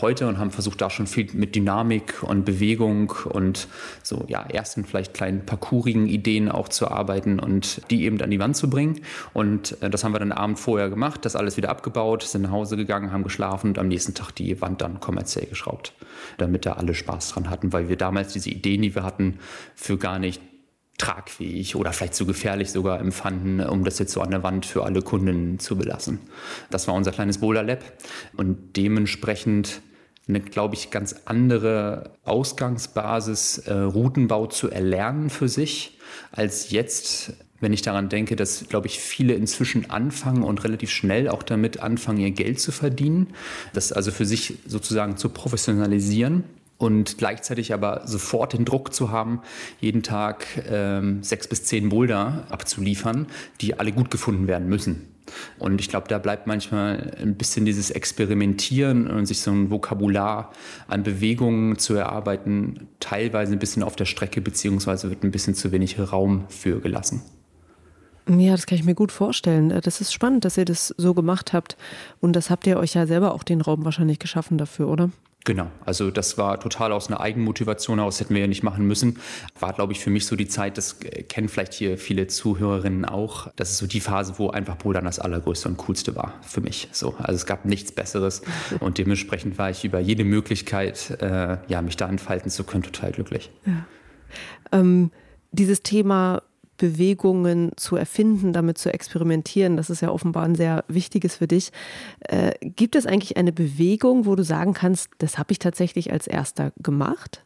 heute 0.00 0.26
und 0.26 0.38
haben 0.38 0.50
versucht, 0.50 0.80
da 0.80 0.90
schon 0.90 1.06
viel 1.06 1.28
mit 1.32 1.54
Dynamik 1.54 2.22
und 2.22 2.44
Bewegung 2.44 3.12
und 3.24 3.68
so, 4.02 4.24
ja, 4.28 4.42
ersten 4.42 4.84
vielleicht 4.84 5.14
kleinen 5.14 5.44
parkourigen 5.46 6.06
Ideen 6.06 6.50
auch 6.50 6.68
zu 6.68 6.88
arbeiten 6.88 7.38
und 7.38 7.82
die 7.90 8.04
eben 8.04 8.20
an 8.20 8.30
die 8.30 8.38
Wand 8.38 8.56
zu 8.56 8.68
bringen. 8.68 9.00
Und 9.32 9.80
äh, 9.82 9.90
das 9.90 10.04
haben 10.04 10.12
wir 10.12 10.18
dann 10.18 10.32
Abend 10.32 10.58
vorher 10.58 10.88
gemacht, 10.88 11.24
das 11.24 11.36
alles 11.36 11.56
wieder 11.56 11.70
abgebaut, 11.70 12.22
sind 12.22 12.42
nach 12.42 12.50
Hause 12.50 12.76
gegangen, 12.76 13.12
haben 13.12 13.24
geschlafen 13.24 13.68
und 13.68 13.78
am 13.78 13.88
nächsten 13.88 14.14
Tag 14.14 14.32
die 14.32 14.60
Wand 14.60 14.80
dann 14.80 15.00
kommerziell 15.00 15.46
geschraubt, 15.46 15.92
damit 16.38 16.66
da 16.66 16.74
alle 16.74 16.94
Spaß 16.94 17.30
dran 17.30 17.50
hatten, 17.50 17.72
weil 17.72 17.88
wir 17.88 17.96
damals 17.96 18.32
diese 18.32 18.50
Ideen, 18.50 18.82
die 18.82 18.94
wir 18.94 19.02
hatten, 19.02 19.38
für 19.74 19.98
gar 19.98 20.18
nicht 20.18 20.40
tragfähig 20.98 21.76
oder 21.76 21.92
vielleicht 21.92 22.14
zu 22.14 22.26
gefährlich 22.26 22.70
sogar 22.70 23.00
empfanden, 23.00 23.60
um 23.60 23.84
das 23.84 23.98
jetzt 23.98 24.12
so 24.12 24.20
an 24.20 24.30
der 24.30 24.42
Wand 24.42 24.66
für 24.66 24.84
alle 24.84 25.02
Kunden 25.02 25.58
zu 25.58 25.76
belassen. 25.76 26.20
Das 26.70 26.86
war 26.86 26.94
unser 26.94 27.12
kleines 27.12 27.38
Boulder 27.38 27.62
Lab 27.62 27.82
und 28.36 28.76
dementsprechend 28.76 29.80
eine, 30.28 30.40
glaube 30.40 30.76
ich, 30.76 30.90
ganz 30.90 31.16
andere 31.24 32.12
Ausgangsbasis, 32.24 33.58
äh, 33.58 33.72
Routenbau 33.74 34.46
zu 34.46 34.70
erlernen 34.70 35.30
für 35.30 35.48
sich, 35.48 35.98
als 36.30 36.70
jetzt, 36.70 37.32
wenn 37.58 37.72
ich 37.72 37.82
daran 37.82 38.08
denke, 38.08 38.36
dass, 38.36 38.68
glaube 38.68 38.86
ich, 38.86 39.00
viele 39.00 39.34
inzwischen 39.34 39.90
anfangen 39.90 40.44
und 40.44 40.62
relativ 40.62 40.90
schnell 40.90 41.28
auch 41.28 41.42
damit 41.42 41.80
anfangen, 41.80 42.18
ihr 42.18 42.30
Geld 42.30 42.60
zu 42.60 42.70
verdienen, 42.70 43.28
das 43.72 43.90
also 43.90 44.12
für 44.12 44.26
sich 44.26 44.54
sozusagen 44.66 45.16
zu 45.16 45.28
professionalisieren 45.28 46.44
und 46.82 47.16
gleichzeitig 47.18 47.72
aber 47.72 48.02
sofort 48.06 48.52
den 48.52 48.64
Druck 48.64 48.92
zu 48.92 49.10
haben, 49.10 49.40
jeden 49.80 50.02
Tag 50.02 50.46
ähm, 50.68 51.22
sechs 51.22 51.46
bis 51.46 51.64
zehn 51.64 51.88
Boulder 51.88 52.44
abzuliefern, 52.50 53.26
die 53.60 53.78
alle 53.78 53.92
gut 53.92 54.10
gefunden 54.10 54.48
werden 54.48 54.68
müssen. 54.68 55.08
Und 55.58 55.80
ich 55.80 55.88
glaube, 55.88 56.08
da 56.08 56.18
bleibt 56.18 56.46
manchmal 56.46 57.14
ein 57.20 57.36
bisschen 57.36 57.64
dieses 57.64 57.90
Experimentieren 57.90 59.06
und 59.08 59.26
sich 59.26 59.40
so 59.40 59.52
ein 59.52 59.70
Vokabular 59.70 60.52
an 60.88 61.04
Bewegungen 61.04 61.78
zu 61.78 61.94
erarbeiten, 61.94 62.88
teilweise 62.98 63.52
ein 63.52 63.58
bisschen 63.60 63.82
auf 63.82 63.96
der 63.96 64.04
Strecke, 64.04 64.40
beziehungsweise 64.40 65.08
wird 65.08 65.22
ein 65.22 65.30
bisschen 65.30 65.54
zu 65.54 65.70
wenig 65.70 65.98
Raum 65.98 66.44
für 66.48 66.80
gelassen. 66.80 67.22
Ja, 68.28 68.52
das 68.52 68.66
kann 68.66 68.78
ich 68.78 68.84
mir 68.84 68.94
gut 68.94 69.10
vorstellen. 69.10 69.80
Das 69.82 70.00
ist 70.00 70.12
spannend, 70.12 70.44
dass 70.44 70.56
ihr 70.56 70.64
das 70.64 70.94
so 70.96 71.14
gemacht 71.14 71.52
habt. 71.52 71.76
Und 72.20 72.34
das 72.34 72.50
habt 72.50 72.66
ihr 72.66 72.76
euch 72.76 72.94
ja 72.94 73.06
selber 73.06 73.34
auch 73.34 73.42
den 73.42 73.60
Raum 73.60 73.84
wahrscheinlich 73.84 74.18
geschaffen 74.18 74.58
dafür, 74.58 74.88
oder? 74.88 75.10
Genau, 75.44 75.72
also 75.84 76.12
das 76.12 76.38
war 76.38 76.60
total 76.60 76.92
aus 76.92 77.08
einer 77.08 77.20
Eigenmotivation 77.20 77.98
aus, 77.98 78.20
hätten 78.20 78.34
wir 78.34 78.42
ja 78.42 78.46
nicht 78.46 78.62
machen 78.62 78.86
müssen. 78.86 79.18
War, 79.58 79.72
glaube 79.72 79.92
ich, 79.92 79.98
für 79.98 80.10
mich 80.10 80.24
so 80.24 80.36
die 80.36 80.46
Zeit, 80.46 80.78
das 80.78 81.00
kennen 81.00 81.48
vielleicht 81.48 81.74
hier 81.74 81.98
viele 81.98 82.28
Zuhörerinnen 82.28 83.04
auch. 83.04 83.48
Das 83.56 83.70
ist 83.70 83.78
so 83.78 83.88
die 83.88 83.98
Phase, 83.98 84.34
wo 84.36 84.50
einfach 84.50 84.76
Bouldern 84.76 85.04
das 85.04 85.18
allergrößte 85.18 85.68
und 85.68 85.78
coolste 85.78 86.14
war 86.14 86.34
für 86.42 86.60
mich. 86.60 86.88
So, 86.92 87.16
also 87.18 87.32
es 87.32 87.46
gab 87.46 87.64
nichts 87.64 87.90
Besseres 87.90 88.42
und 88.80 88.98
dementsprechend 88.98 89.58
war 89.58 89.68
ich 89.70 89.84
über 89.84 89.98
jede 89.98 90.22
Möglichkeit, 90.22 91.10
äh, 91.20 91.58
ja, 91.66 91.82
mich 91.82 91.96
da 91.96 92.08
entfalten 92.08 92.50
zu 92.50 92.62
können, 92.62 92.84
total 92.84 93.10
glücklich. 93.10 93.50
Ja. 93.66 93.86
Ähm, 94.70 95.10
dieses 95.50 95.82
Thema 95.82 96.42
Bewegungen 96.82 97.70
zu 97.76 97.94
erfinden, 97.94 98.52
damit 98.52 98.76
zu 98.76 98.92
experimentieren. 98.92 99.76
Das 99.76 99.88
ist 99.88 100.00
ja 100.00 100.10
offenbar 100.10 100.42
ein 100.42 100.56
sehr 100.56 100.84
wichtiges 100.88 101.36
für 101.36 101.46
dich. 101.46 101.70
Äh, 102.18 102.54
gibt 102.60 102.96
es 102.96 103.06
eigentlich 103.06 103.36
eine 103.36 103.52
Bewegung, 103.52 104.26
wo 104.26 104.34
du 104.34 104.42
sagen 104.42 104.74
kannst, 104.74 105.10
das 105.18 105.38
habe 105.38 105.52
ich 105.52 105.60
tatsächlich 105.60 106.12
als 106.12 106.26
erster 106.26 106.72
gemacht? 106.82 107.44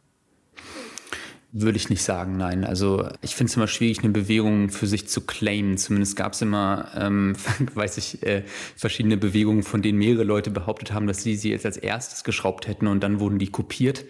Würde 1.53 1.77
ich 1.77 1.89
nicht 1.89 2.03
sagen, 2.03 2.35
nein. 2.35 2.65
Also 2.65 3.07
ich 3.21 3.33
finde 3.35 3.49
es 3.49 3.55
immer 3.55 3.67
schwierig, 3.67 3.99
eine 3.99 4.09
Bewegung 4.09 4.69
für 4.69 4.85
sich 4.85 5.07
zu 5.07 5.21
claimen. 5.21 5.77
Zumindest 5.77 6.17
gab 6.17 6.33
es 6.33 6.41
immer, 6.41 6.89
ähm, 6.93 7.37
weiß 7.73 7.97
ich, 7.97 8.21
äh, 8.23 8.43
verschiedene 8.75 9.15
Bewegungen, 9.15 9.63
von 9.63 9.81
denen 9.81 9.97
mehrere 9.97 10.25
Leute 10.25 10.51
behauptet 10.51 10.91
haben, 10.91 11.07
dass 11.07 11.23
sie 11.23 11.37
sie 11.37 11.51
jetzt 11.51 11.65
als 11.65 11.77
erstes 11.77 12.25
geschraubt 12.25 12.67
hätten 12.67 12.87
und 12.87 13.01
dann 13.01 13.21
wurden 13.21 13.39
die 13.39 13.47
kopiert. 13.47 14.03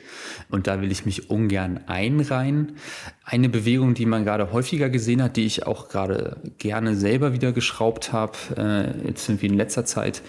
Und 0.49 0.65
da 0.65 0.81
will 0.81 0.91
ich 0.91 1.05
mich 1.05 1.29
ungern 1.29 1.81
einreihen. 1.85 2.77
Eine 3.23 3.49
Bewegung, 3.49 3.93
die 3.93 4.07
man 4.07 4.25
gerade 4.25 4.51
häufiger 4.51 4.89
gesehen 4.89 5.21
hat, 5.21 5.37
die 5.37 5.45
ich 5.45 5.67
auch 5.67 5.89
gerade 5.89 6.41
gerne 6.57 6.95
selber 6.95 7.33
wieder 7.33 7.51
geschraubt 7.51 8.13
habe, 8.13 8.37
äh, 8.57 9.07
jetzt 9.09 9.29
irgendwie 9.29 9.47
in 9.47 9.57
letzter 9.57 9.85
Zeit, 9.85 10.23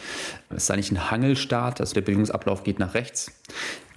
ist 0.50 0.70
eigentlich 0.70 0.92
ein 0.92 1.10
Hangelstart. 1.10 1.80
Also 1.80 1.94
der 1.94 2.02
Bewegungsablauf 2.02 2.64
geht 2.64 2.78
nach 2.78 2.92
rechts. 2.92 3.32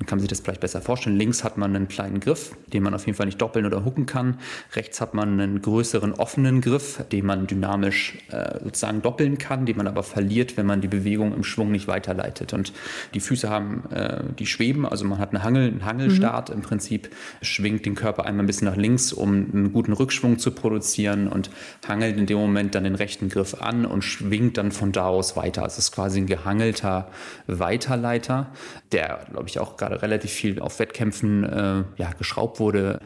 Man 0.02 0.08
kann 0.08 0.20
sich 0.20 0.30
das 0.30 0.40
vielleicht 0.40 0.62
besser 0.62 0.82
vorstellen. 0.82 1.16
Links 1.16 1.44
hat 1.44 1.60
man 1.60 1.76
einen 1.76 1.88
kleinen 1.88 2.22
Griff, 2.22 2.56
den 2.74 2.82
man 2.82 2.96
auf 2.96 3.06
jeden 3.06 3.16
Fall 3.16 3.28
nicht 3.28 3.40
doppeln 3.40 3.68
oder 3.68 3.86
hucken 3.86 4.08
kann. 4.08 4.40
Rechts 4.74 5.00
hat 5.00 5.14
man 5.14 5.40
einen 5.40 5.62
größeren 5.62 6.14
offenen 6.14 6.60
Griff, 6.60 7.04
den 7.12 7.24
man 7.24 7.46
dynamisch 7.46 8.18
äh, 8.32 8.58
sozusagen 8.64 9.04
doppeln 9.04 9.38
kann, 9.38 9.68
den 9.68 9.78
man 9.78 9.86
aber 9.86 10.02
verliert, 10.02 10.58
wenn 10.58 10.66
man 10.66 10.82
die 10.82 10.88
Bewegung 10.88 11.36
im 11.36 11.44
Schwung 11.44 11.70
nicht 11.70 11.88
weiterleitet. 11.88 12.52
Und 12.52 12.74
die 13.14 13.20
Füße 13.20 13.48
haben, 13.48 13.84
äh, 13.92 14.24
die 14.40 14.48
schweben, 14.48 14.88
also 14.88 15.06
man 15.06 15.20
hat 15.20 15.36
eine 15.36 15.44
Hangel, 15.44 15.68
einen 15.68 15.86
Hangelstart 15.86 16.50
mhm. 16.50 16.56
im 16.56 16.62
Prinzip, 16.64 17.12
schwingt 17.44 17.86
den 17.86 17.94
Körper 17.94 18.26
einmal 18.26 18.46
ein 18.46 18.48
bisschen 18.48 18.68
nach 18.68 18.78
links, 18.78 19.14
um 19.14 19.30
einen 19.54 19.72
guten 19.72 19.94
Rückschwung 19.94 20.40
zu 20.40 20.50
produzieren 20.50 21.28
und 21.28 21.52
hangelt 21.88 22.18
in 22.18 22.26
dem 22.26 22.40
Moment 22.40 22.74
dann 22.74 22.86
den 22.86 22.96
rechten 22.96 23.30
Griff 23.30 23.62
an 23.62 23.86
und 23.86 24.02
schwingt 24.02 24.58
dann 24.58 24.72
von 24.72 24.92
da 24.92 25.06
aus 25.06 25.38
weiter. 25.38 25.62
Also 25.62 25.74
es 25.74 25.86
ist 25.86 25.92
quasi 25.92 26.22
ein 26.22 26.26
gehangelter 26.26 27.12
Weiterleiter, 27.46 28.48
der, 28.92 29.28
glaube 29.30 29.48
ich, 29.48 29.60
auch 29.60 29.78
gerade 29.78 29.91
gerade 29.92 30.02
relativ 30.02 30.32
viel 30.32 30.60
auf 30.60 30.80
Wettkämpfen 30.80 31.44
äh, 31.44 31.84
ja, 31.98 32.12
geschraubt 32.18 32.60
wurde. 32.60 33.00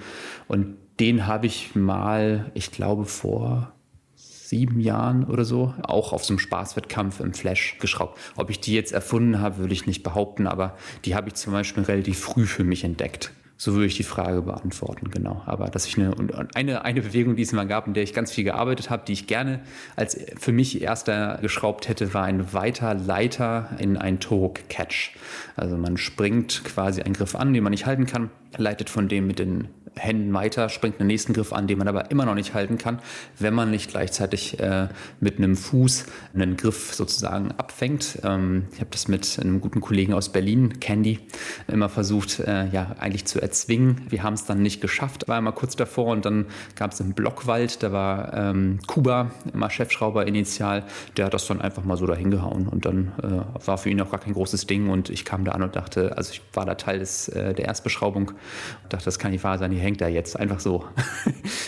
Und 0.48 0.78
den 1.00 1.28
habe 1.28 1.48
ich 1.48 1.76
mal, 1.76 2.52
ich 2.54 2.71
glaube, 2.71 3.06
vor 3.06 3.71
sieben 4.15 4.80
Jahren 4.80 5.26
oder 5.26 5.43
so, 5.43 5.74
auch 5.82 6.13
auf 6.13 6.24
so 6.24 6.34
einem 6.34 6.39
Spaßwettkampf 6.39 7.19
im 7.19 7.34
Flash 7.34 7.78
geschraubt. 7.80 8.19
Ob 8.38 8.50
ich 8.50 8.60
die 8.60 8.74
jetzt 8.74 8.93
erfunden 8.93 9.41
habe, 9.41 9.58
würde 9.58 9.74
ich 9.74 9.88
nicht 9.88 10.04
behaupten, 10.04 10.48
aber 10.48 10.78
die 11.04 11.15
habe 11.15 11.30
ich 11.30 11.34
zum 11.36 11.52
Beispiel 11.52 11.84
relativ 11.84 12.19
früh 12.19 12.45
für 12.45 12.63
mich 12.63 12.84
entdeckt 12.84 13.32
So 13.57 13.73
würde 13.73 13.85
ich 13.85 13.95
die 13.95 14.03
Frage 14.03 14.41
beantworten, 14.41 15.09
genau. 15.11 15.41
Aber 15.45 15.67
dass 15.69 15.85
ich 15.85 15.97
eine, 15.97 16.13
eine, 16.55 16.83
eine 16.83 17.01
Bewegung, 17.01 17.37
die 17.37 17.43
es 17.43 17.53
mal 17.53 17.65
gab, 17.65 17.87
in 17.87 17.93
der 17.93 18.03
ich 18.03 18.13
ganz 18.13 18.31
viel 18.31 18.43
gearbeitet 18.43 18.89
habe, 18.89 19.03
die 19.07 19.13
ich 19.13 19.27
gerne 19.27 19.61
als 19.95 20.19
für 20.37 20.51
mich 20.51 20.81
erster 20.81 21.39
geschraubt 21.41 21.87
hätte, 21.87 22.13
war 22.13 22.25
ein 22.25 22.51
weiter 22.53 22.93
Leiter 22.93 23.69
in 23.79 23.97
ein 23.97 24.19
Toe-Hook 24.19 24.67
Catch. 24.67 25.15
Also 25.55 25.77
man 25.77 25.95
springt 25.95 26.63
quasi 26.65 27.01
einen 27.01 27.13
Griff 27.13 27.33
an, 27.33 27.53
den 27.53 27.63
man 27.63 27.71
nicht 27.71 27.85
halten 27.85 28.05
kann, 28.05 28.29
leitet 28.57 28.89
von 28.89 29.07
dem 29.07 29.25
mit 29.25 29.39
den 29.39 29.69
Händen 29.97 30.34
weiter, 30.34 30.69
springt 30.69 30.99
einen 30.99 31.08
nächsten 31.08 31.34
Griff 31.34 31.53
an, 31.53 31.67
den 31.67 31.77
man 31.77 31.88
aber 31.88 32.12
immer 32.12 32.25
noch 32.25 32.36
nicht 32.36 32.53
halten 32.53 32.77
kann, 32.77 32.99
wenn 33.39 33.53
man 33.53 33.71
nicht 33.71 33.89
gleichzeitig 33.89 34.60
äh, 34.60 34.88
mit 35.19 35.38
einem 35.38 35.55
Fuß 35.55 36.05
einen 36.34 36.58
Griff 36.58 36.93
sozusagen 36.93 37.51
abfängt. 37.51 38.19
Ähm, 38.23 38.67
ich 38.73 38.79
habe 38.79 38.89
das 38.91 39.08
mit 39.08 39.39
einem 39.39 39.62
guten 39.62 39.81
Kollegen 39.81 40.13
aus 40.13 40.29
Berlin, 40.29 40.79
Candy, 40.79 41.19
immer 41.67 41.89
versucht, 41.89 42.39
äh, 42.39 42.67
ja, 42.69 42.95
eigentlich 42.99 43.25
zu 43.25 43.41
erzwingen. 43.41 44.01
Wir 44.10 44.23
haben 44.23 44.34
es 44.34 44.45
dann 44.45 44.62
nicht 44.62 44.81
geschafft, 44.81 45.27
war 45.27 45.39
immer 45.39 45.51
kurz 45.51 45.75
davor 45.75 46.08
und 46.08 46.25
dann 46.25 46.45
gab 46.75 46.91
es 46.91 47.01
einen 47.01 47.13
Blockwald, 47.13 47.84
da 47.84 47.91
war 47.91 48.34
ähm, 48.34 48.79
Kuba, 48.88 49.31
immer 49.53 49.69
Chefschrauber 49.69 50.27
initial, 50.27 50.84
der 51.17 51.25
hat 51.25 51.34
das 51.34 51.47
dann 51.47 51.62
einfach 51.62 51.84
mal 51.84 51.97
so 51.97 52.05
dahin 52.05 52.31
gehauen 52.31 52.67
und 52.67 52.86
dann 52.86 53.12
äh, 53.21 53.65
war 53.65 53.77
für 53.77 53.89
ihn 53.89 54.01
auch 54.01 54.12
gar 54.12 54.19
kein 54.19 54.34
großes 54.34 54.67
Ding 54.67 54.89
und 54.89 55.10
ich 55.10 55.25
kam 55.25 55.45
da 55.45 55.53
an 55.53 55.63
und 55.63 55.75
dachte, 55.75 56.17
also 56.17 56.31
ich 56.31 56.41
war 56.53 56.65
da 56.65 56.75
Teil 56.75 56.99
des, 56.99 57.29
äh, 57.29 57.53
der 57.53 57.65
Erstbeschraubung 57.65 58.29
und 58.29 58.93
dachte, 58.93 59.05
das 59.05 59.19
kann 59.19 59.31
nicht 59.31 59.43
wahr 59.43 59.58
sein, 59.58 59.71
die 59.71 59.85
hängt 59.86 60.02
da 60.02 60.08
jetzt 60.08 60.38
einfach 60.38 60.60
so. 60.60 60.84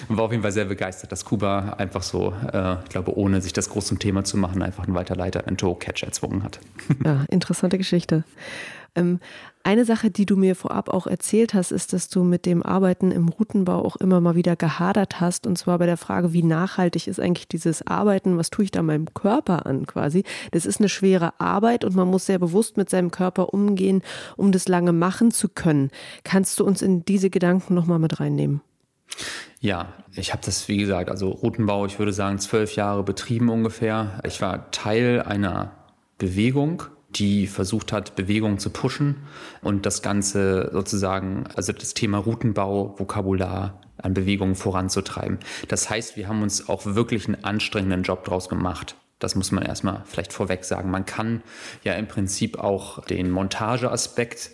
und 0.09 0.17
war 0.17 0.25
auf 0.25 0.31
jeden 0.31 0.43
Fall 0.43 0.51
sehr 0.51 0.65
begeistert, 0.65 1.11
dass 1.11 1.23
Kuba 1.23 1.75
einfach 1.77 2.03
so, 2.03 2.33
äh, 2.51 2.75
ich 2.83 2.89
glaube, 2.89 3.17
ohne 3.17 3.41
sich 3.41 3.53
das 3.53 3.69
groß 3.69 3.85
zum 3.85 3.99
Thema 3.99 4.23
zu 4.23 4.37
machen, 4.37 4.61
einfach 4.61 4.85
einen 4.85 4.95
Weiterleiter 4.95 5.47
einen 5.47 5.57
Toe-Catch 5.57 6.03
erzwungen 6.03 6.43
hat. 6.43 6.59
ja, 7.05 7.25
interessante 7.29 7.77
Geschichte. 7.77 8.23
Ähm, 8.97 9.19
eine 9.63 9.83
Sache, 9.83 10.09
die 10.09 10.25
du 10.25 10.37
mir 10.37 10.55
vorab 10.55 10.89
auch 10.89 11.07
erzählt 11.07 11.53
hast, 11.53 11.71
ist, 11.71 11.91
dass 11.91 12.07
du 12.07 12.23
mit 12.23 12.45
dem 12.45 12.63
Arbeiten 12.63 13.11
im 13.11 13.27
Routenbau 13.27 13.83
auch 13.83 13.97
immer 13.97 14.21
mal 14.21 14.35
wieder 14.35 14.55
gehadert 14.55 15.19
hast. 15.19 15.45
Und 15.45 15.57
zwar 15.57 15.77
bei 15.77 15.85
der 15.85 15.97
Frage, 15.97 16.31
wie 16.31 16.43
nachhaltig 16.43 17.07
ist 17.07 17.19
eigentlich 17.19 17.49
dieses 17.49 17.85
Arbeiten? 17.85 18.37
Was 18.37 18.49
tue 18.49 18.63
ich 18.65 18.71
da 18.71 18.81
meinem 18.81 19.13
Körper 19.13 19.65
an 19.65 19.85
quasi? 19.85 20.23
Das 20.51 20.65
ist 20.65 20.79
eine 20.79 20.87
schwere 20.87 21.39
Arbeit 21.39 21.83
und 21.83 21.95
man 21.95 22.07
muss 22.07 22.25
sehr 22.25 22.39
bewusst 22.39 22.77
mit 22.77 22.89
seinem 22.89 23.11
Körper 23.11 23.53
umgehen, 23.53 24.03
um 24.37 24.53
das 24.53 24.69
lange 24.69 24.93
machen 24.93 25.31
zu 25.31 25.49
können. 25.49 25.91
Kannst 26.23 26.59
du 26.59 26.65
uns 26.65 26.81
in 26.81 27.03
diese 27.03 27.29
Gedanken 27.29 27.73
nochmal 27.73 27.99
mit 27.99 28.21
reinnehmen? 28.21 28.61
Ja, 29.59 29.93
ich 30.15 30.31
habe 30.31 30.41
das, 30.45 30.67
wie 30.69 30.77
gesagt, 30.77 31.09
also 31.09 31.29
Routenbau, 31.29 31.85
ich 31.85 31.99
würde 31.99 32.13
sagen, 32.13 32.39
zwölf 32.39 32.75
Jahre 32.75 33.03
betrieben 33.03 33.49
ungefähr. 33.49 34.21
Ich 34.25 34.41
war 34.41 34.71
Teil 34.71 35.21
einer 35.21 35.71
Bewegung, 36.17 36.83
die 37.19 37.47
versucht 37.47 37.91
hat, 37.91 38.15
Bewegung 38.15 38.59
zu 38.59 38.69
pushen 38.69 39.15
und 39.61 39.85
das 39.85 40.01
Ganze 40.01 40.69
sozusagen, 40.71 41.45
also 41.55 41.73
das 41.73 41.93
Thema 41.93 42.17
Routenbau, 42.17 42.95
Vokabular 42.97 43.81
an 43.97 44.13
Bewegungen 44.13 44.55
voranzutreiben. 44.55 45.39
Das 45.67 45.89
heißt, 45.89 46.17
wir 46.17 46.27
haben 46.27 46.41
uns 46.41 46.69
auch 46.69 46.85
wirklich 46.85 47.27
einen 47.27 47.43
anstrengenden 47.43 48.03
Job 48.03 48.25
draus 48.25 48.49
gemacht. 48.49 48.95
Das 49.19 49.35
muss 49.35 49.51
man 49.51 49.63
erstmal 49.63 50.03
vielleicht 50.05 50.31
vorweg 50.31 50.63
sagen. 50.63 50.91
Man 50.91 51.05
kann 51.05 51.41
ja 51.83 51.93
im 51.93 52.07
Prinzip 52.07 52.59
auch 52.59 53.03
den 53.05 53.31
Montageaspekt 53.31 54.51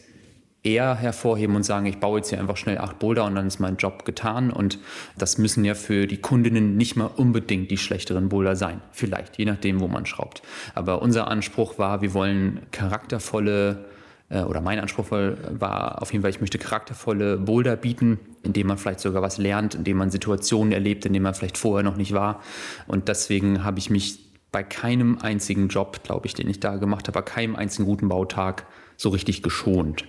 eher 0.64 0.96
hervorheben 0.96 1.56
und 1.56 1.64
sagen, 1.64 1.86
ich 1.86 2.00
baue 2.00 2.20
jetzt 2.20 2.30
hier 2.30 2.40
einfach 2.40 2.58
schnell 2.58 2.78
acht 2.78 2.98
Boulder 3.00 3.26
und 3.26 3.36
dann 3.36 3.48
ist 3.48 3.60
mein 3.60 3.76
Job 3.76 4.06
getan. 4.06 4.50
Und 4.50 4.80
das 5.18 5.38
müssen 5.38 5.66
ja 5.66 5.76
für 5.76 6.08
die 6.08 6.18
Kundinnen 6.18 6.78
nicht 6.78 6.96
mal 6.96 7.10
unbedingt 7.16 7.70
die 7.70 7.78
schlechteren 7.78 8.30
Boulder 8.30 8.56
sein. 8.56 8.82
Vielleicht, 8.92 9.38
je 9.38 9.46
nachdem, 9.46 9.82
wo 9.82 9.88
man 9.88 10.06
schraubt. 10.06 10.42
Aber 10.74 11.02
unser 11.02 11.28
Anspruch 11.28 11.78
war, 11.78 12.02
wir 12.02 12.14
wollen 12.14 12.62
charaktervolle 12.72 13.86
äh, 14.30 14.42
oder 14.44 14.62
mein 14.62 14.80
Anspruch 14.80 15.12
war 15.12 16.02
auf 16.02 16.12
jeden 16.14 16.22
Fall, 16.22 16.32
ich 16.32 16.40
möchte 16.40 16.58
charaktervolle 16.58 17.38
Boulder 17.38 17.76
bieten, 17.76 18.20
indem 18.44 18.68
man 18.68 18.78
vielleicht 18.78 19.02
sogar 19.02 19.22
was 19.22 19.38
lernt, 19.38 19.76
indem 19.76 19.98
man 19.98 20.12
Situationen 20.12 20.72
erlebt, 20.72 21.06
in 21.06 21.14
denen 21.14 21.24
man 21.24 21.34
vielleicht 21.34 21.58
vorher 21.58 21.84
noch 21.84 21.98
nicht 21.98 22.14
war. 22.14 22.42
Und 22.88 23.10
deswegen 23.10 23.66
habe 23.66 23.80
ich 23.80 23.90
mich 23.90 24.20
bei 24.54 24.64
keinem 24.64 25.18
einzigen 25.18 25.68
Job, 25.68 26.04
glaube 26.04 26.28
ich, 26.28 26.36
den 26.36 26.48
ich 26.48 26.62
da 26.62 26.78
gemacht 26.78 27.08
habe, 27.08 27.20
bei 27.20 27.24
keinem 27.24 27.58
einzigen 27.58 27.86
guten 27.86 28.08
Bautag 28.08 28.66
so 28.96 29.10
richtig 29.10 29.42
geschont. 29.42 30.06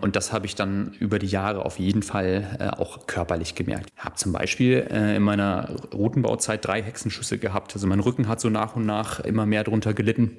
Und 0.00 0.14
das 0.14 0.32
habe 0.32 0.46
ich 0.46 0.54
dann 0.54 0.92
über 0.98 1.18
die 1.18 1.26
Jahre 1.26 1.64
auf 1.64 1.78
jeden 1.78 2.02
Fall 2.02 2.58
äh, 2.60 2.80
auch 2.80 3.06
körperlich 3.06 3.54
gemerkt. 3.54 3.90
Ich 3.96 4.04
habe 4.04 4.16
zum 4.16 4.32
Beispiel 4.32 4.86
äh, 4.90 5.16
in 5.16 5.22
meiner 5.22 5.74
Routenbauzeit 5.92 6.64
drei 6.64 6.82
Hexenschüsse 6.82 7.38
gehabt. 7.38 7.74
Also 7.74 7.86
mein 7.86 8.00
Rücken 8.00 8.28
hat 8.28 8.40
so 8.40 8.50
nach 8.50 8.76
und 8.76 8.84
nach 8.84 9.20
immer 9.20 9.46
mehr 9.46 9.64
drunter 9.64 9.94
gelitten. 9.94 10.38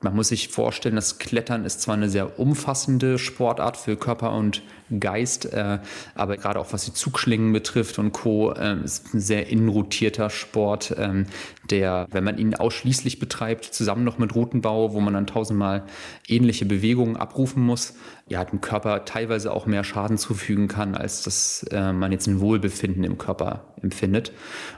Man 0.00 0.16
muss 0.16 0.28
sich 0.28 0.48
vorstellen, 0.48 0.96
das 0.96 1.18
Klettern 1.18 1.64
ist 1.64 1.82
zwar 1.82 1.94
eine 1.94 2.08
sehr 2.08 2.38
umfassende 2.38 3.18
Sportart 3.18 3.76
für 3.76 3.96
Körper 3.96 4.32
und 4.32 4.62
Geist, 4.98 5.52
äh, 5.52 5.78
aber 6.16 6.36
gerade 6.36 6.58
auch 6.58 6.72
was 6.72 6.84
die 6.84 6.92
Zugschlingen 6.92 7.52
betrifft 7.52 7.98
und 7.98 8.12
Co. 8.12 8.52
Äh, 8.52 8.82
ist 8.82 9.14
ein 9.14 9.20
sehr 9.20 9.46
inrotierter 9.48 10.30
Sport, 10.30 10.94
ähm, 10.98 11.26
der, 11.70 12.08
wenn 12.10 12.24
man 12.24 12.38
ihn 12.38 12.56
ausschließlich 12.80 13.18
betreibt, 13.18 13.66
zusammen 13.66 14.04
noch 14.04 14.16
mit 14.16 14.34
Routenbau, 14.34 14.94
wo 14.94 15.00
man 15.00 15.12
dann 15.12 15.26
tausendmal 15.26 15.84
ähnliche 16.26 16.64
Bewegungen 16.64 17.16
abrufen 17.16 17.62
muss, 17.62 17.94
ja, 18.26 18.42
dem 18.42 18.62
Körper 18.62 19.04
teilweise 19.04 19.52
auch 19.52 19.66
mehr 19.66 19.84
Schaden 19.84 20.16
zufügen 20.16 20.66
kann, 20.66 20.94
als 20.94 21.22
dass 21.22 21.62
äh, 21.70 21.92
man 21.92 22.10
jetzt 22.10 22.26
ein 22.26 22.40
Wohlbefinden 22.40 23.04
im 23.04 23.18
Körper 23.18 23.74
empfindet. 23.82 24.32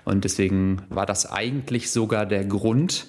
Und 0.04 0.24
deswegen 0.24 0.82
war 0.88 1.06
das 1.06 1.30
eigentlich 1.30 1.92
sogar 1.92 2.26
der 2.26 2.44
Grund, 2.44 3.06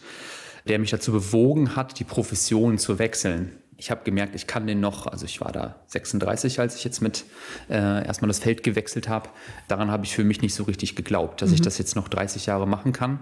der 0.68 0.78
mich 0.78 0.92
dazu 0.92 1.12
bewogen 1.12 1.76
hat, 1.76 2.00
die 2.00 2.04
Profession 2.04 2.78
zu 2.78 3.00
wechseln 3.00 3.52
ich 3.78 3.92
habe 3.92 4.02
gemerkt, 4.04 4.36
ich 4.36 4.48
kann 4.48 4.68
den 4.68 4.80
noch, 4.80 5.08
also 5.08 5.26
ich 5.26 5.42
war 5.42 5.52
da 5.52 5.76
36, 5.88 6.60
als 6.60 6.76
ich 6.76 6.84
jetzt 6.84 7.02
mit 7.02 7.26
äh, 7.70 8.06
erstmal 8.06 8.28
das 8.28 8.40
Feld 8.40 8.64
gewechselt 8.64 9.10
habe. 9.10 9.30
Daran 9.68 9.92
habe 9.92 10.06
ich 10.06 10.14
für 10.14 10.24
mich 10.24 10.42
nicht 10.42 10.54
so 10.54 10.64
richtig 10.64 10.96
geglaubt, 10.96 11.42
dass 11.42 11.50
mhm. 11.50 11.56
ich 11.56 11.62
das 11.62 11.78
jetzt 11.78 11.96
noch 11.96 12.08
30 12.08 12.46
Jahre 12.46 12.68
machen 12.68 12.94
kann 12.94 13.20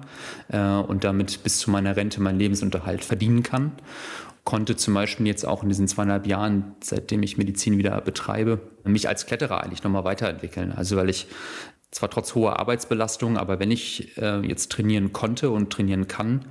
äh, 0.49 0.59
und 0.59 1.03
damit 1.03 1.43
bis 1.43 1.59
zu 1.59 1.71
meiner 1.71 1.95
Rente 1.95 2.21
meinen 2.21 2.39
Lebensunterhalt 2.39 3.03
verdienen 3.05 3.43
kann. 3.43 3.71
Konnte 4.43 4.75
zum 4.75 4.95
Beispiel 4.95 5.27
jetzt 5.27 5.45
auch 5.45 5.61
in 5.61 5.69
diesen 5.69 5.87
zweieinhalb 5.87 6.25
Jahren, 6.25 6.75
seitdem 6.81 7.21
ich 7.21 7.37
Medizin 7.37 7.77
wieder 7.77 8.01
betreibe, 8.01 8.59
mich 8.83 9.07
als 9.07 9.27
Kletterer 9.27 9.63
eigentlich 9.63 9.83
nochmal 9.83 10.03
weiterentwickeln. 10.03 10.71
Also 10.71 10.97
weil 10.97 11.09
ich 11.09 11.27
zwar 11.91 12.09
trotz 12.09 12.33
hoher 12.33 12.59
Arbeitsbelastung, 12.59 13.37
aber 13.37 13.59
wenn 13.59 13.69
ich 13.69 14.17
äh, 14.17 14.39
jetzt 14.39 14.71
trainieren 14.71 15.13
konnte 15.13 15.51
und 15.51 15.71
trainieren 15.71 16.07
kann, 16.07 16.45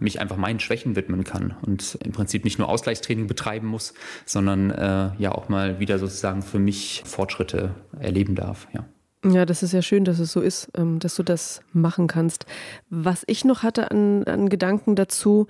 mich 0.00 0.20
einfach 0.20 0.36
meinen 0.36 0.60
Schwächen 0.60 0.96
widmen 0.96 1.24
kann 1.24 1.54
und 1.62 1.98
im 2.04 2.12
Prinzip 2.12 2.44
nicht 2.44 2.58
nur 2.58 2.68
Ausgleichstraining 2.68 3.26
betreiben 3.26 3.66
muss, 3.66 3.94
sondern 4.24 4.70
äh, 4.70 5.10
ja 5.18 5.32
auch 5.32 5.48
mal 5.48 5.78
wieder 5.80 5.98
sozusagen 5.98 6.42
für 6.42 6.58
mich 6.58 7.02
Fortschritte 7.04 7.74
erleben 7.98 8.34
darf. 8.34 8.68
Ja. 8.72 8.84
Ja, 9.24 9.44
das 9.44 9.62
ist 9.62 9.72
ja 9.72 9.82
schön, 9.82 10.04
dass 10.04 10.18
es 10.18 10.32
so 10.32 10.40
ist, 10.40 10.70
ähm, 10.74 10.98
dass 10.98 11.14
du 11.16 11.22
das 11.22 11.60
machen 11.72 12.06
kannst. 12.06 12.46
Was 12.88 13.22
ich 13.26 13.44
noch 13.44 13.62
hatte 13.62 13.90
an, 13.90 14.24
an 14.24 14.48
Gedanken 14.48 14.96
dazu, 14.96 15.46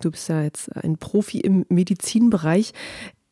du 0.00 0.10
bist 0.10 0.28
ja 0.28 0.42
jetzt 0.42 0.74
ein 0.74 0.98
Profi 0.98 1.38
im 1.38 1.64
Medizinbereich. 1.68 2.72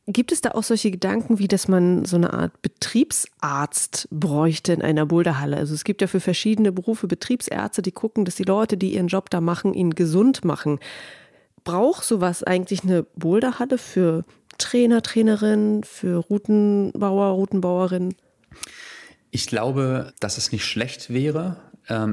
Gibt 0.06 0.32
es 0.32 0.42
da 0.42 0.50
auch 0.50 0.62
solche 0.62 0.90
Gedanken, 0.90 1.38
wie 1.38 1.48
dass 1.48 1.66
man 1.66 2.04
so 2.04 2.16
eine 2.16 2.34
Art 2.34 2.60
Betriebsarzt 2.60 4.06
bräuchte 4.10 4.74
in 4.74 4.82
einer 4.82 5.06
Boulderhalle? 5.06 5.56
Also 5.56 5.72
es 5.72 5.84
gibt 5.84 6.02
ja 6.02 6.06
für 6.06 6.20
verschiedene 6.20 6.72
Berufe 6.72 7.06
Betriebsärzte, 7.06 7.80
die 7.80 7.92
gucken, 7.92 8.26
dass 8.26 8.34
die 8.34 8.42
Leute, 8.42 8.76
die 8.76 8.94
ihren 8.94 9.08
Job 9.08 9.30
da 9.30 9.40
machen, 9.40 9.72
ihn 9.72 9.94
gesund 9.94 10.44
machen. 10.44 10.78
Braucht 11.64 12.04
sowas 12.04 12.42
eigentlich 12.42 12.82
eine 12.82 13.04
Boulderhalle 13.16 13.78
für 13.78 14.24
Trainer, 14.58 15.00
Trainerinnen, 15.00 15.84
für 15.84 16.18
Routenbauer, 16.18 17.28
Routenbauerinnen? 17.28 18.14
Ich 19.30 19.46
glaube, 19.46 20.12
dass 20.20 20.36
es 20.36 20.52
nicht 20.52 20.66
schlecht 20.66 21.08
wäre, 21.10 21.56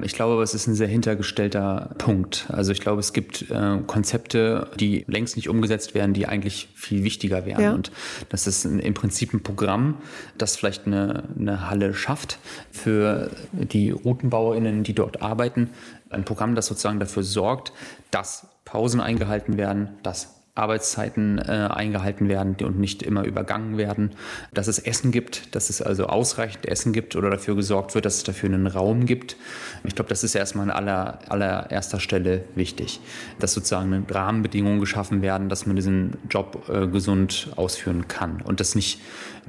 ich 0.04 0.14
glaube, 0.14 0.44
es 0.44 0.54
ist 0.54 0.68
ein 0.68 0.76
sehr 0.76 0.90
hintergestellter 0.90 1.92
Punkt. 1.98 2.46
Also 2.50 2.74
ich 2.74 2.82
glaube, 2.82 3.00
es 3.00 3.14
gibt 3.14 3.50
äh, 3.50 3.78
Konzepte, 3.88 4.70
die 4.78 5.06
längst 5.08 5.38
nicht 5.38 5.48
umgesetzt 5.48 5.96
werden, 5.96 6.14
die 6.14 6.28
eigentlich 6.28 6.68
viel 6.76 7.06
wichtiger 7.06 7.46
wären. 7.46 7.62
Ja. 7.62 7.74
Und 7.74 7.90
das 8.28 8.48
ist 8.48 8.66
im 8.66 8.94
Prinzip 8.94 9.34
ein 9.34 9.44
Programm, 9.44 9.96
das 10.38 10.58
vielleicht 10.58 10.88
eine, 10.88 11.24
eine 11.40 11.70
Halle 11.70 11.94
schafft 11.94 12.38
für 12.72 13.32
die 13.54 13.92
Routenbauerinnen, 13.92 14.84
die 14.84 14.94
dort 14.94 15.22
arbeiten. 15.22 15.70
Ein 16.10 16.26
Programm, 16.26 16.54
das 16.56 16.66
sozusagen 16.68 17.00
dafür 17.00 17.24
sorgt, 17.24 17.72
dass 18.12 18.48
Pausen 18.66 19.00
eingehalten 19.00 19.56
werden, 19.56 19.90
dass 20.04 20.41
Arbeitszeiten 20.54 21.38
äh, 21.40 21.70
eingehalten 21.72 22.28
werden 22.28 22.56
und 22.64 22.78
nicht 22.78 23.04
immer 23.04 23.24
übergangen 23.24 23.78
werden, 23.78 24.12
dass 24.54 24.68
es 24.68 24.80
Essen 24.80 25.12
gibt, 25.12 25.56
dass 25.56 25.70
es 25.70 25.82
also 25.82 26.08
ausreichend 26.08 26.66
Essen 26.66 26.92
gibt 26.92 27.16
oder 27.16 27.30
dafür 27.30 27.56
gesorgt 27.56 27.96
wird, 27.96 28.06
dass 28.06 28.18
es 28.18 28.24
dafür 28.24 28.50
einen 28.50 28.68
Raum 28.68 29.06
gibt. 29.06 29.38
Ich 29.86 29.96
glaube, 29.96 30.10
das 30.10 30.24
ist 30.24 30.36
erstmal 30.36 30.70
an 30.70 30.76
aller, 30.76 31.20
allererster 31.30 32.00
Stelle 32.00 32.44
wichtig, 32.56 33.00
dass 33.40 33.54
sozusagen 33.54 34.06
Rahmenbedingungen 34.10 34.82
geschaffen 34.82 35.22
werden, 35.22 35.48
dass 35.48 35.66
man 35.66 35.78
diesen 35.78 36.18
Job 36.30 36.68
äh, 36.70 36.88
gesund 36.88 37.50
ausführen 37.56 38.10
kann 38.10 38.42
und 38.42 38.60
dass 38.60 38.76
nicht 38.76 39.00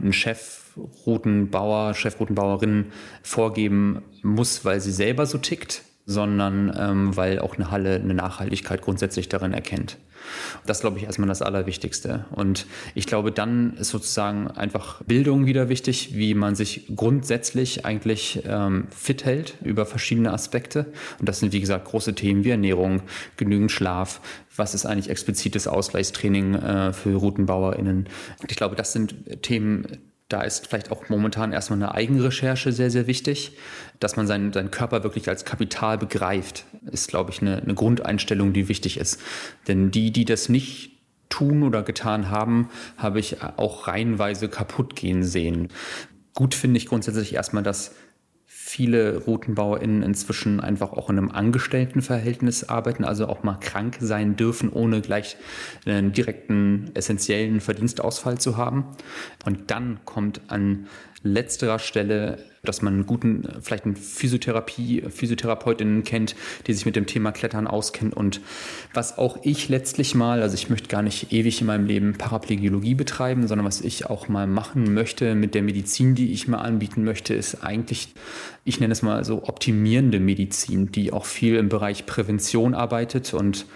ein 0.01 0.13
Chef 0.13 0.63
Routenbauer, 1.07 1.95
Chefroutenbauerin 1.95 2.93
vorgeben 3.23 4.03
muss, 4.23 4.65
weil 4.65 4.81
sie 4.81 4.93
selber 4.93 5.27
so 5.27 5.39
tickt, 5.39 5.83
sondern 6.07 6.75
ähm, 6.79 7.17
weil 7.17 7.39
auch 7.41 7.57
eine 7.57 7.71
Halle 7.71 7.97
eine 7.97 8.15
Nachhaltigkeit 8.15 8.83
grundsätzlich 8.83 9.29
darin 9.29 9.53
erkennt. 9.53 9.99
Das 10.67 10.81
glaube 10.81 10.99
ich 10.99 11.05
erstmal 11.05 11.29
das 11.29 11.43
Allerwichtigste. 11.43 12.25
Und 12.31 12.67
ich 12.95 13.07
glaube, 13.07 13.33
dann 13.33 13.75
ist 13.75 13.91
sozusagen 13.91 14.49
einfach 14.49 15.03
Bildung 15.05 15.47
wieder 15.47 15.69
wichtig, 15.69 16.15
wie 16.15 16.35
man 16.35 16.55
sich 16.55 16.87
grundsätzlich 16.95 17.85
eigentlich 17.85 18.43
ähm, 18.47 18.89
fit 18.91 19.25
hält 19.25 19.55
über 19.63 19.87
verschiedene 19.87 20.33
Aspekte. 20.33 20.93
Und 21.19 21.29
das 21.29 21.41
sind, 21.41 21.53
wie 21.53 21.61
gesagt, 21.61 21.87
große 21.87 22.15
Themen 22.15 22.45
wie 22.45 22.51
Ernährung, 22.51 23.03
genügend 23.37 23.73
Schlaf, 23.73 24.21
was 24.57 24.75
ist 24.75 24.87
eigentlich 24.87 25.11
explizites 25.11 25.67
Ausgleichstraining 25.67 26.55
äh, 26.55 26.93
für 26.93 27.15
RoutenbauerInnen. 27.15 28.09
Und 28.41 28.51
ich 28.51 28.57
glaube, 28.57 28.77
das 28.77 28.93
sind 28.93 29.43
Themen, 29.43 29.87
da 30.33 30.43
ist 30.43 30.67
vielleicht 30.67 30.91
auch 30.91 31.09
momentan 31.09 31.53
erstmal 31.53 31.79
eine 31.79 31.95
Eigenrecherche 31.95 32.73
sehr, 32.73 32.91
sehr 32.91 33.07
wichtig. 33.07 33.57
Dass 34.01 34.17
man 34.17 34.27
seinen, 34.27 34.53
seinen 34.53 34.71
Körper 34.71 35.05
wirklich 35.05 35.29
als 35.29 35.45
Kapital 35.45 35.99
begreift, 35.99 36.65
ist, 36.91 37.09
glaube 37.09 37.31
ich, 37.31 37.41
eine, 37.41 37.63
eine 37.63 37.75
Grundeinstellung, 37.75 38.53
die 38.53 38.69
wichtig 38.69 38.99
ist. 38.99 39.21
Denn 39.69 39.91
die, 39.91 40.11
die 40.11 40.25
das 40.25 40.49
nicht 40.49 40.93
tun 41.29 41.63
oder 41.63 41.83
getan 41.83 42.31
haben, 42.31 42.69
habe 42.97 43.21
ich 43.21 43.43
auch 43.43 43.89
reihenweise 43.89 44.49
kaputt 44.49 44.97
gehen 44.97 45.23
sehen. 45.23 45.69
Gut 46.35 46.55
finde 46.55 46.79
ich 46.79 46.87
grundsätzlich 46.87 47.35
erstmal, 47.35 47.63
dass 47.63 47.95
viele 48.73 49.19
RoutenbauerInnen 49.19 50.03
inzwischen 50.03 50.59
einfach 50.59 50.93
auch 50.93 51.11
in 51.11 51.19
einem 51.19 51.31
Angestelltenverhältnis 51.31 52.71
arbeiten, 52.71 53.05
also 53.05 53.27
auch 53.29 53.43
mal 53.43 53.59
krank 53.61 53.99
sein 54.01 54.35
dürfen, 54.35 54.71
ohne 54.71 55.03
gleich 55.03 55.37
einen 55.85 56.13
direkten 56.13 56.91
essentiellen 56.95 57.61
Verdienstausfall 57.61 58.39
zu 58.39 58.57
haben. 58.57 58.87
Und 59.45 59.71
dann 59.71 60.01
kommt 60.07 60.41
an 60.49 60.87
letzterer 61.23 61.79
Stelle 61.79 62.39
dass 62.65 62.81
man 62.81 62.95
einen 62.95 63.07
guten, 63.07 63.49
vielleicht 63.61 63.87
einen 63.87 63.97
Physiotherapie, 63.97 65.03
Physiotherapeutinnen 65.09 66.05
kennt, 66.05 66.37
die 66.67 66.73
sich 66.73 66.87
mit 66.87 66.95
dem 66.95 67.07
Thema 67.07 67.33
Klettern 67.33 67.67
auskennt. 67.67 68.15
Und 68.15 68.41
was 68.95 69.19
auch 69.19 69.39
ich 69.43 69.69
letztlich 69.69 70.15
mal, 70.15 70.43
also 70.43 70.55
ich 70.55 70.71
möchte 70.71 70.89
gar 70.89 71.03
nicht 71.03 71.33
ewig 71.33 71.61
in 71.61 71.67
meinem 71.67 71.87
Leben 71.87 72.17
Paraplegiologie 72.17 72.95
betreiben, 72.95 73.49
sondern 73.49 73.67
was 73.67 73.81
ich 73.81 74.07
auch 74.07 74.29
mal 74.29 74.47
machen 74.47 74.95
möchte 74.95 75.35
mit 75.35 75.57
der 75.57 75.63
Medizin, 75.63 76.15
die 76.15 76.33
ich 76.33 76.47
mal 76.47 76.59
anbieten 76.59 77.03
möchte, 77.03 77.35
ist 77.35 77.65
eigentlich, 77.65 78.15
ich 78.65 78.79
nenne 78.79 78.93
es 78.93 79.03
mal 79.03 79.25
so 79.25 79.43
optimierende 79.43 80.21
Medizin, 80.21 80.93
die 80.93 81.13
auch 81.13 81.25
viel 81.25 81.57
im 81.57 81.69
Bereich 81.69 82.07
Prävention 82.07 82.75
arbeitet 82.75 83.35
und 83.35 83.67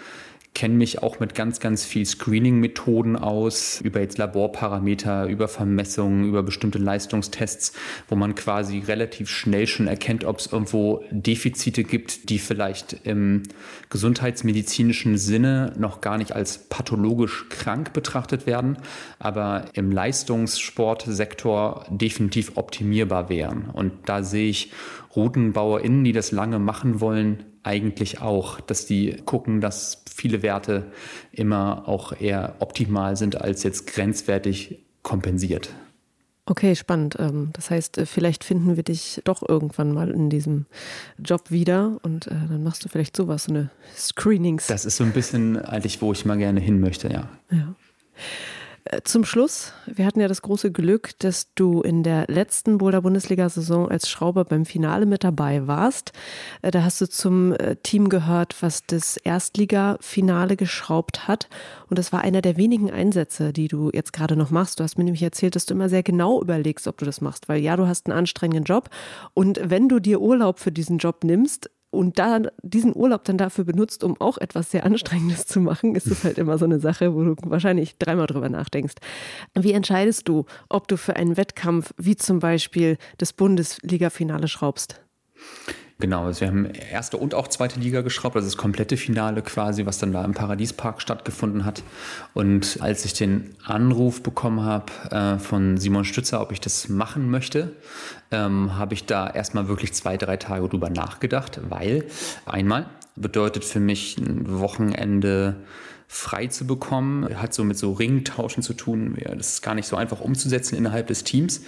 kenne 0.57 0.75
mich 0.75 1.03
auch 1.03 1.21
mit 1.21 1.35
ganz, 1.35 1.61
ganz 1.61 1.85
viel 1.85 2.07
Screening-Methoden 2.07 3.17
aus, 3.17 3.79
über 3.83 4.01
jetzt 4.01 4.17
Laborparameter, 4.17 5.27
über 5.27 5.49
Vermessungen, 5.49 6.25
über 6.27 6.43
bestimmte 6.43 6.79
Leistungstests, 6.79 7.75
wo 8.09 8.17
man 8.17 8.35
quasi 8.35 8.79
relativ 8.79 9.29
schnell 9.29 9.67
schon 9.67 9.87
erkennt, 9.87 10.25
ob 10.25 10.39
es 10.39 10.47
irgendwo 10.47 11.05
Defizite 11.11 11.85
gibt, 11.85 12.31
die 12.31 12.39
vielleicht 12.39 12.97
im 13.05 13.43
gesundheitsmedizinischen 13.91 15.19
Sinne 15.19 15.75
noch 15.77 16.01
gar 16.01 16.17
nicht 16.17 16.33
als 16.33 16.57
pathologisch 16.57 17.51
krank 17.51 17.93
betrachtet 17.93 18.47
werden, 18.47 18.79
aber 19.19 19.67
im 19.75 19.93
Leistungssportsektor 19.93 21.85
definitiv 21.91 22.53
optimierbar 22.55 23.29
wären. 23.29 23.69
Und 23.69 23.93
da 24.07 24.23
sehe 24.23 24.49
ich 24.49 24.73
RoutenbauerInnen, 25.15 26.03
die 26.03 26.13
das 26.13 26.33
lange 26.33 26.59
machen 26.59 27.03
wollen, 27.03 27.45
eigentlich 27.67 28.23
auch, 28.23 28.61
dass 28.61 28.87
die 28.87 29.17
gucken, 29.25 29.61
dass 29.61 30.06
viele 30.17 30.43
Werte 30.43 30.85
immer 31.31 31.85
auch 31.87 32.19
eher 32.19 32.57
optimal 32.61 33.17
sind 33.17 33.41
als 33.41 33.63
jetzt 33.63 33.87
grenzwertig 33.87 34.83
kompensiert. 35.03 35.69
Okay, 36.49 36.77
spannend. 36.77 37.17
Ähm, 37.19 37.51
das 37.53 37.71
heißt, 37.71 37.99
äh, 37.99 38.07
vielleicht 38.07 38.45
finden 38.45 38.77
wir 38.77 38.85
dich 38.85 39.21
doch 39.25 39.47
irgendwann 39.47 39.93
mal 39.93 40.11
in 40.11 40.31
diesem 40.31 40.67
Job 41.19 41.51
wieder 41.51 41.99
und 42.03 42.29
äh, 42.29 42.31
dann 42.31 42.63
machst 42.63 42.85
du 42.85 42.89
vielleicht 42.89 43.17
sowas, 43.17 43.45
so 43.45 43.53
eine 43.53 43.71
Screenings. 43.97 44.69
Das 44.69 44.85
ist 44.85 44.97
so 44.97 45.05
ein 45.05 45.13
bisschen 45.13 45.59
eigentlich, 45.59 46.01
wo 46.01 46.13
ich 46.13 46.25
mal 46.25 46.39
gerne 46.39 46.61
hin 46.61 46.81
möchte, 46.81 47.09
ja. 47.09 47.29
Ja. 47.51 47.75
Äh, 48.87 49.03
zum 49.05 49.25
Schluss, 49.25 49.73
wir 49.87 50.07
hatten 50.07 50.21
ja 50.21 50.29
das 50.29 50.43
große 50.43 50.71
Glück, 50.71 51.19
dass 51.19 51.53
du 51.55 51.83
in 51.83 52.03
der 52.03 52.27
letzten 52.29 52.79
Boulder-Bundesliga-Saison 52.79 53.89
als 53.89 54.09
Schrauber 54.09 54.45
beim 54.45 54.65
Finale 54.65 55.07
mit 55.07 55.25
dabei 55.25 55.67
warst. 55.67 56.13
Äh, 56.63 56.71
da 56.71 56.83
hast 56.83 57.01
du 57.01 57.09
zum 57.09 57.53
äh, 57.53 57.77
Team 57.77 58.09
gehört, 58.09 58.57
was 58.61 58.85
das 58.87 59.17
Erstliga-Finale 59.17 60.57
geschraubt 60.57 61.27
hat. 61.27 61.49
Und 61.89 61.99
das 61.99 62.13
war 62.13 62.21
einer 62.21 62.43
der 62.43 62.57
wenigen 62.57 62.91
Einsätze, 62.91 63.53
die 63.53 63.69
du 63.69 63.91
jetzt 63.93 64.13
gerade 64.13 64.37
noch 64.37 64.51
machst. 64.51 64.79
Du 64.79 64.85
hast 64.85 64.99
mir 64.99 65.05
nämlich 65.05 65.23
erzählt, 65.23 65.57
dass 65.57 65.67
du 65.67 65.75
immer 65.75 65.89
sehr 65.89 66.03
genau 66.03 66.41
überlegst, 66.41 66.87
ob 66.87 66.99
du 66.99 67.05
das 67.05 67.21
machst. 67.21 67.49
Weil 67.49 67.61
ja, 67.61 67.77
du 67.77 67.87
hast 67.87 68.07
einen 68.07 68.19
anstrengenden 68.19 68.65
Job. 68.65 68.91
Und 69.35 69.61
wenn 69.63 69.89
du 69.89 69.99
dir 69.99 70.21
Urlaub 70.21 70.61
für 70.61 70.73
diesen 70.73 70.99
Job 70.99 71.25
nimmst, 71.25 71.71
und 71.91 72.19
da 72.19 72.41
diesen 72.63 72.95
Urlaub 72.95 73.25
dann 73.25 73.39
dafür 73.39 73.65
benutzt, 73.65 74.05
um 74.05 74.21
auch 74.21 74.39
etwas 74.39 74.71
sehr 74.71 74.85
Anstrengendes 74.85 75.47
zu 75.47 75.61
machen, 75.61 75.95
ist 75.95 76.07
es 76.07 76.25
halt 76.25 76.39
immer 76.39 76.59
so 76.59 76.65
eine 76.65 76.79
Sache, 76.79 77.15
wo 77.15 77.23
du 77.25 77.37
wahrscheinlich 77.45 77.97
dreimal 77.99 78.27
drüber 78.27 78.49
nachdenkst. 78.49 78.95
Wie 79.55 79.73
entscheidest 79.73 80.29
du, 80.29 80.45
ob 80.69 80.89
du 80.89 80.97
für 80.97 81.17
einen 81.17 81.37
Wettkampf 81.37 81.95
wie 81.97 82.17
zum 82.17 82.39
Beispiel 82.41 82.99
das 83.19 83.33
Bundesliga-Finale 83.33 84.49
schraubst? 84.49 85.01
Genau, 85.99 86.27
also 86.27 86.43
wir 86.43 86.49
haben 86.49 86.67
erste 86.67 87.17
und 87.17 87.35
auch 87.35 87.49
zweite 87.49 87.81
Liga 87.81 88.03
geschraubt, 88.03 88.37
also 88.37 88.47
das 88.47 88.59
komplette 88.59 88.99
Finale 88.99 89.41
quasi, 89.41 89.87
was 89.87 89.97
dann 89.97 90.13
da 90.13 90.23
im 90.27 90.35
Paradiespark 90.35 91.01
stattgefunden 91.01 91.65
hat. 91.65 91.83
Und 92.35 92.79
als 92.83 93.07
ich 93.07 93.15
den 93.15 93.55
Anruf 93.65 94.23
bekommen 94.23 94.61
habe 94.63 94.93
äh, 95.11 95.39
von 95.39 95.79
Simon 95.79 96.05
Stützer, 96.05 96.43
ob 96.43 96.53
ich 96.53 96.61
das 96.61 96.91
machen 96.91 97.31
möchte, 97.31 97.73
ähm, 98.31 98.77
habe 98.77 98.93
ich 98.93 99.07
da 99.07 99.31
erstmal 99.31 99.69
wirklich 99.69 99.95
zwei, 99.95 100.19
drei 100.19 100.37
Tage 100.37 100.69
drüber 100.69 100.91
nachgedacht, 100.91 101.61
weil 101.71 102.05
einmal 102.45 102.85
bedeutet 103.15 103.65
für 103.65 103.81
mich 103.81 104.19
ein 104.19 104.59
Wochenende 104.61 105.57
frei 106.09 106.47
zu 106.47 106.67
bekommen. 106.67 107.41
Hat 107.41 107.53
so 107.53 107.65
mit 107.65 107.77
so 107.77 107.93
Ringtauschen 107.93 108.63
zu 108.63 108.75
tun. 108.75 109.17
Das 109.37 109.55
ist 109.55 109.63
gar 109.63 109.75
nicht 109.75 109.89
so 109.89 109.97
einfach 109.97 110.21
umzusetzen 110.21 110.77
innerhalb 110.77 111.09
des 111.09 111.25
Teams. 111.25 111.63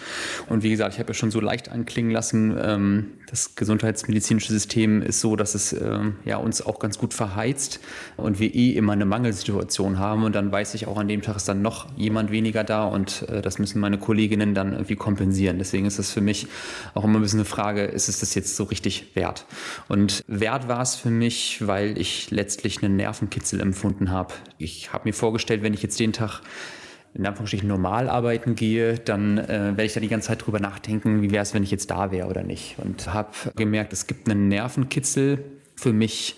Und 0.48 0.62
wie 0.62 0.70
gesagt, 0.70 0.94
ich 0.94 1.00
habe 1.00 1.10
ja 1.10 1.14
schon 1.14 1.30
so 1.30 1.40
leicht 1.40 1.70
anklingen 1.70 2.12
lassen, 2.12 2.56
ähm, 2.60 3.06
das 3.30 3.54
gesundheitsmedizinische 3.54 4.52
System 4.52 5.02
ist 5.02 5.20
so, 5.20 5.36
dass 5.36 5.54
es 5.54 5.72
ähm, 5.74 6.16
ja, 6.24 6.38
uns 6.38 6.64
auch 6.64 6.78
ganz 6.78 6.98
gut 6.98 7.12
verheizt 7.12 7.80
und 8.16 8.40
wir 8.40 8.54
eh 8.54 8.70
immer 8.70 8.94
eine 8.94 9.04
Mangelsituation 9.04 9.98
haben. 9.98 10.24
Und 10.24 10.34
dann 10.34 10.50
weiß 10.50 10.74
ich 10.74 10.86
auch, 10.86 10.96
an 10.96 11.08
dem 11.08 11.20
Tag 11.20 11.36
ist 11.36 11.48
dann 11.48 11.60
noch 11.60 11.86
jemand 11.96 12.30
weniger 12.30 12.64
da 12.64 12.84
und 12.84 13.28
äh, 13.28 13.42
das 13.42 13.58
müssen 13.58 13.80
meine 13.80 13.98
Kolleginnen 13.98 14.54
dann 14.54 14.72
irgendwie 14.72 14.96
kompensieren. 14.96 15.58
Deswegen 15.58 15.84
ist 15.84 15.98
es 15.98 16.10
für 16.10 16.22
mich 16.22 16.46
auch 16.94 17.04
immer 17.04 17.18
ein 17.18 17.22
bisschen 17.22 17.40
eine 17.40 17.44
Frage, 17.44 17.84
ist 17.84 18.08
es 18.08 18.20
das 18.20 18.34
jetzt 18.34 18.56
so 18.56 18.64
richtig 18.64 19.14
wert? 19.14 19.44
Und 19.88 20.24
wert 20.26 20.68
war 20.68 20.80
es 20.80 20.94
für 20.94 21.10
mich, 21.10 21.66
weil 21.66 21.98
ich 21.98 22.30
letztlich 22.30 22.82
einen 22.82 22.96
Nervenkitzel 22.96 23.60
empfunden 23.60 24.10
habe. 24.10 24.32
Ich 24.56 24.92
habe 24.92 25.06
mir 25.08 25.12
vorgestellt, 25.12 25.62
wenn 25.62 25.74
ich 25.74 25.82
jetzt 25.82 26.00
den 26.00 26.14
Tag 26.14 26.40
in 27.14 27.26
Anführungsstrichen 27.26 27.68
normal 27.68 28.08
arbeiten 28.08 28.54
gehe, 28.54 28.98
dann 28.98 29.38
äh, 29.38 29.48
werde 29.48 29.84
ich 29.84 29.94
da 29.94 30.00
die 30.00 30.08
ganze 30.08 30.28
Zeit 30.28 30.46
drüber 30.46 30.60
nachdenken, 30.60 31.22
wie 31.22 31.30
wäre 31.30 31.42
es, 31.42 31.54
wenn 31.54 31.62
ich 31.62 31.70
jetzt 31.70 31.90
da 31.90 32.10
wäre 32.10 32.28
oder 32.28 32.42
nicht. 32.42 32.76
Und 32.78 33.12
habe 33.12 33.30
gemerkt, 33.56 33.92
es 33.92 34.06
gibt 34.06 34.30
einen 34.30 34.48
Nervenkitzel 34.48 35.44
für 35.74 35.92
mich 35.92 36.36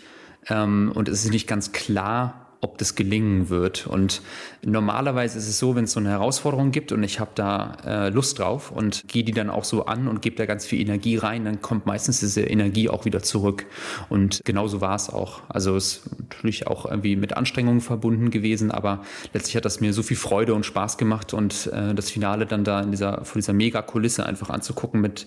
ähm, 0.48 0.92
und 0.94 1.08
es 1.08 1.24
ist 1.24 1.30
nicht 1.30 1.46
ganz 1.46 1.72
klar, 1.72 2.49
ob 2.60 2.76
das 2.78 2.94
gelingen 2.94 3.48
wird. 3.48 3.86
Und 3.86 4.20
normalerweise 4.62 5.38
ist 5.38 5.48
es 5.48 5.58
so, 5.58 5.74
wenn 5.76 5.84
es 5.84 5.92
so 5.92 6.00
eine 6.00 6.10
Herausforderung 6.10 6.72
gibt 6.72 6.92
und 6.92 7.02
ich 7.02 7.18
habe 7.18 7.30
da 7.34 7.76
äh, 7.86 8.08
Lust 8.10 8.38
drauf 8.38 8.70
und 8.70 9.02
gehe 9.08 9.24
die 9.24 9.32
dann 9.32 9.48
auch 9.48 9.64
so 9.64 9.86
an 9.86 10.08
und 10.08 10.20
gebe 10.20 10.36
da 10.36 10.44
ganz 10.44 10.66
viel 10.66 10.80
Energie 10.80 11.16
rein, 11.16 11.44
dann 11.44 11.62
kommt 11.62 11.86
meistens 11.86 12.20
diese 12.20 12.42
Energie 12.42 12.90
auch 12.90 13.06
wieder 13.06 13.22
zurück. 13.22 13.66
Und 14.10 14.42
genauso 14.44 14.80
war 14.80 14.94
es 14.94 15.08
auch. 15.08 15.40
Also 15.48 15.74
es 15.76 15.96
ist 15.96 16.20
natürlich 16.20 16.66
auch 16.66 16.84
irgendwie 16.84 17.16
mit 17.16 17.36
Anstrengungen 17.36 17.80
verbunden 17.80 18.30
gewesen, 18.30 18.70
aber 18.70 19.02
letztlich 19.32 19.56
hat 19.56 19.64
das 19.64 19.80
mir 19.80 19.92
so 19.92 20.02
viel 20.02 20.18
Freude 20.18 20.54
und 20.54 20.66
Spaß 20.66 20.98
gemacht 20.98 21.32
und 21.32 21.70
äh, 21.72 21.94
das 21.94 22.10
Finale 22.10 22.44
dann 22.44 22.64
da 22.64 22.80
in 22.80 22.90
dieser, 22.90 23.24
vor 23.24 23.36
dieser 23.36 23.54
Mega-Kulisse 23.54 24.26
einfach 24.26 24.50
anzugucken 24.50 25.00
mit 25.00 25.26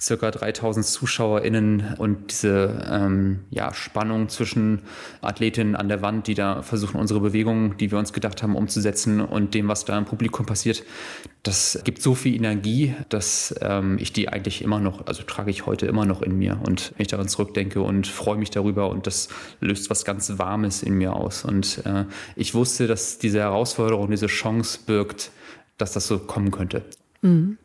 circa 0.00 0.30
3000 0.30 0.86
ZuschauerInnen 0.86 1.94
und 1.98 2.30
diese 2.30 2.86
ähm, 2.88 3.40
ja, 3.50 3.74
Spannung 3.74 4.28
zwischen 4.28 4.82
Athletinnen 5.22 5.74
an 5.74 5.88
der 5.88 6.02
Wand, 6.02 6.26
die 6.28 6.34
da 6.34 6.62
versuchen, 6.68 7.00
unsere 7.00 7.20
Bewegungen, 7.20 7.76
die 7.78 7.90
wir 7.90 7.98
uns 7.98 8.12
gedacht 8.12 8.42
haben, 8.42 8.56
umzusetzen 8.56 9.20
und 9.20 9.54
dem, 9.54 9.68
was 9.68 9.84
da 9.84 9.98
im 9.98 10.04
Publikum 10.04 10.46
passiert, 10.46 10.84
das 11.42 11.80
gibt 11.84 12.02
so 12.02 12.14
viel 12.14 12.34
Energie, 12.34 12.94
dass 13.08 13.54
ähm, 13.60 13.98
ich 13.98 14.12
die 14.12 14.28
eigentlich 14.28 14.62
immer 14.62 14.80
noch, 14.80 15.06
also 15.06 15.22
trage 15.22 15.50
ich 15.50 15.66
heute 15.66 15.86
immer 15.86 16.04
noch 16.04 16.22
in 16.22 16.36
mir 16.36 16.60
und 16.66 16.92
wenn 16.96 17.02
ich 17.02 17.08
daran 17.08 17.28
zurückdenke 17.28 17.80
und 17.80 18.06
freue 18.06 18.36
mich 18.36 18.50
darüber 18.50 18.90
und 18.90 19.06
das 19.06 19.28
löst 19.60 19.90
was 19.90 20.04
ganz 20.04 20.38
Warmes 20.38 20.82
in 20.82 20.94
mir 20.94 21.14
aus. 21.14 21.44
Und 21.44 21.82
äh, 21.86 22.04
ich 22.36 22.54
wusste, 22.54 22.86
dass 22.86 23.18
diese 23.18 23.40
Herausforderung, 23.40 24.10
diese 24.10 24.26
Chance 24.26 24.80
birgt, 24.86 25.30
dass 25.78 25.92
das 25.92 26.06
so 26.06 26.18
kommen 26.18 26.50
könnte. 26.50 26.82
Mhm. 27.22 27.58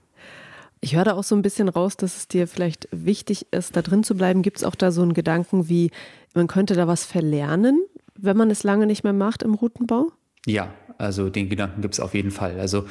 Ich 0.83 0.95
höre 0.97 1.05
da 1.05 1.13
auch 1.13 1.23
so 1.23 1.33
ein 1.33 1.41
bisschen 1.41 1.69
raus, 1.69 1.95
dass 1.95 2.17
es 2.17 2.27
dir 2.27 2.45
vielleicht 2.45 2.89
wichtig 2.91 3.47
ist, 3.51 3.77
da 3.77 3.81
drin 3.81 4.03
zu 4.03 4.15
bleiben. 4.15 4.41
Gibt 4.41 4.57
es 4.57 4.63
auch 4.65 4.75
da 4.75 4.91
so 4.91 5.01
einen 5.01 5.13
Gedanken 5.13 5.69
wie, 5.69 5.91
man 6.33 6.47
könnte 6.47 6.73
da 6.73 6.87
was 6.87 7.05
verlernen, 7.05 7.81
wenn 8.15 8.37
man 8.37 8.51
es 8.51 8.63
lange 8.63 8.85
nicht 8.85 9.03
mehr 9.03 9.13
macht 9.13 9.43
im 9.43 9.53
Routenbau? 9.53 10.11
Ja, 10.45 10.73
also 10.97 11.29
den 11.29 11.49
Gedanken 11.49 11.81
gibt 11.81 11.93
es 11.93 11.99
auf 11.99 12.13
jeden 12.13 12.31
Fall. 12.31 12.59
Also 12.59 12.85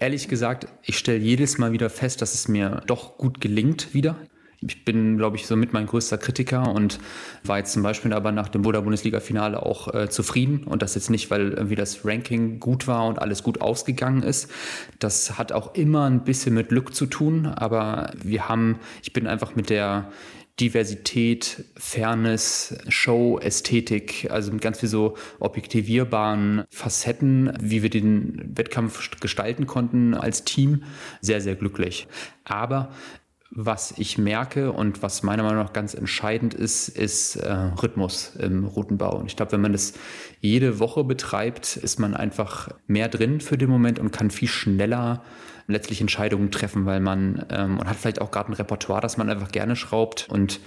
ehrlich 0.00 0.28
gesagt, 0.28 0.66
ich 0.82 0.98
stelle 0.98 1.18
jedes 1.18 1.58
Mal 1.58 1.72
wieder 1.72 1.90
fest, 1.90 2.20
dass 2.20 2.34
es 2.34 2.48
mir 2.48 2.82
doch 2.86 3.16
gut 3.16 3.40
gelingt 3.40 3.94
wieder. 3.94 4.16
Ich 4.62 4.84
bin, 4.84 5.16
glaube 5.16 5.36
ich, 5.36 5.46
somit 5.46 5.72
mein 5.72 5.86
größter 5.86 6.18
Kritiker 6.18 6.74
und 6.74 6.98
war 7.44 7.56
jetzt 7.56 7.72
zum 7.72 7.82
Beispiel 7.82 8.12
aber 8.12 8.30
nach 8.30 8.48
dem 8.48 8.60
Boda-Bundesliga-Finale 8.60 9.64
auch 9.64 9.94
äh, 9.94 10.10
zufrieden. 10.10 10.64
Und 10.64 10.82
das 10.82 10.94
jetzt 10.94 11.08
nicht, 11.08 11.30
weil 11.30 11.52
irgendwie 11.52 11.76
das 11.76 12.04
Ranking 12.04 12.60
gut 12.60 12.86
war 12.86 13.06
und 13.06 13.18
alles 13.20 13.42
gut 13.42 13.62
ausgegangen 13.62 14.22
ist. 14.22 14.50
Das 14.98 15.38
hat 15.38 15.52
auch 15.52 15.74
immer 15.74 16.04
ein 16.04 16.24
bisschen 16.24 16.54
mit 16.54 16.68
Glück 16.68 16.94
zu 16.94 17.06
tun. 17.06 17.46
Aber 17.46 18.12
wir 18.22 18.50
haben, 18.50 18.80
ich 19.02 19.14
bin 19.14 19.26
einfach 19.26 19.56
mit 19.56 19.70
der 19.70 20.10
Diversität, 20.60 21.64
Fairness, 21.76 22.76
Show, 22.88 23.38
Ästhetik, 23.38 24.28
also 24.30 24.52
mit 24.52 24.60
ganz 24.60 24.80
viel 24.80 24.88
so 24.88 25.16
objektivierbaren 25.38 26.64
Facetten, 26.70 27.52
wie 27.60 27.82
wir 27.82 27.90
den 27.90 28.56
Wettkampf 28.56 29.18
gestalten 29.20 29.66
konnten 29.66 30.14
als 30.14 30.44
Team, 30.44 30.82
sehr, 31.20 31.40
sehr 31.40 31.56
glücklich. 31.56 32.06
Aber 32.44 32.90
was 33.52 33.94
ich 33.96 34.16
merke 34.16 34.70
und 34.70 35.02
was 35.02 35.24
meiner 35.24 35.42
Meinung 35.42 35.64
nach 35.64 35.72
ganz 35.72 35.94
entscheidend 35.94 36.54
ist, 36.54 36.88
ist 36.88 37.36
äh, 37.36 37.52
Rhythmus 37.52 38.36
im 38.36 38.64
Routenbau. 38.64 39.18
Und 39.18 39.26
ich 39.26 39.34
glaube, 39.34 39.52
wenn 39.52 39.60
man 39.60 39.72
das 39.72 39.94
jede 40.40 40.78
Woche 40.78 41.02
betreibt, 41.02 41.76
ist 41.76 41.98
man 41.98 42.14
einfach 42.14 42.68
mehr 42.86 43.08
drin 43.08 43.40
für 43.40 43.58
den 43.58 43.68
Moment 43.68 43.98
und 43.98 44.12
kann 44.12 44.30
viel 44.30 44.46
schneller 44.48 45.24
letztlich 45.66 46.00
Entscheidungen 46.00 46.50
treffen, 46.50 46.86
weil 46.86 47.00
man 47.00 47.44
ähm, 47.50 47.78
und 47.78 47.88
hat 47.88 47.96
vielleicht 47.96 48.20
auch 48.20 48.30
gerade 48.30 48.50
ein 48.50 48.54
Repertoire, 48.54 49.00
das 49.00 49.16
man 49.16 49.28
einfach 49.28 49.52
gerne 49.52 49.76
schraubt. 49.76 50.28
Und 50.28 50.60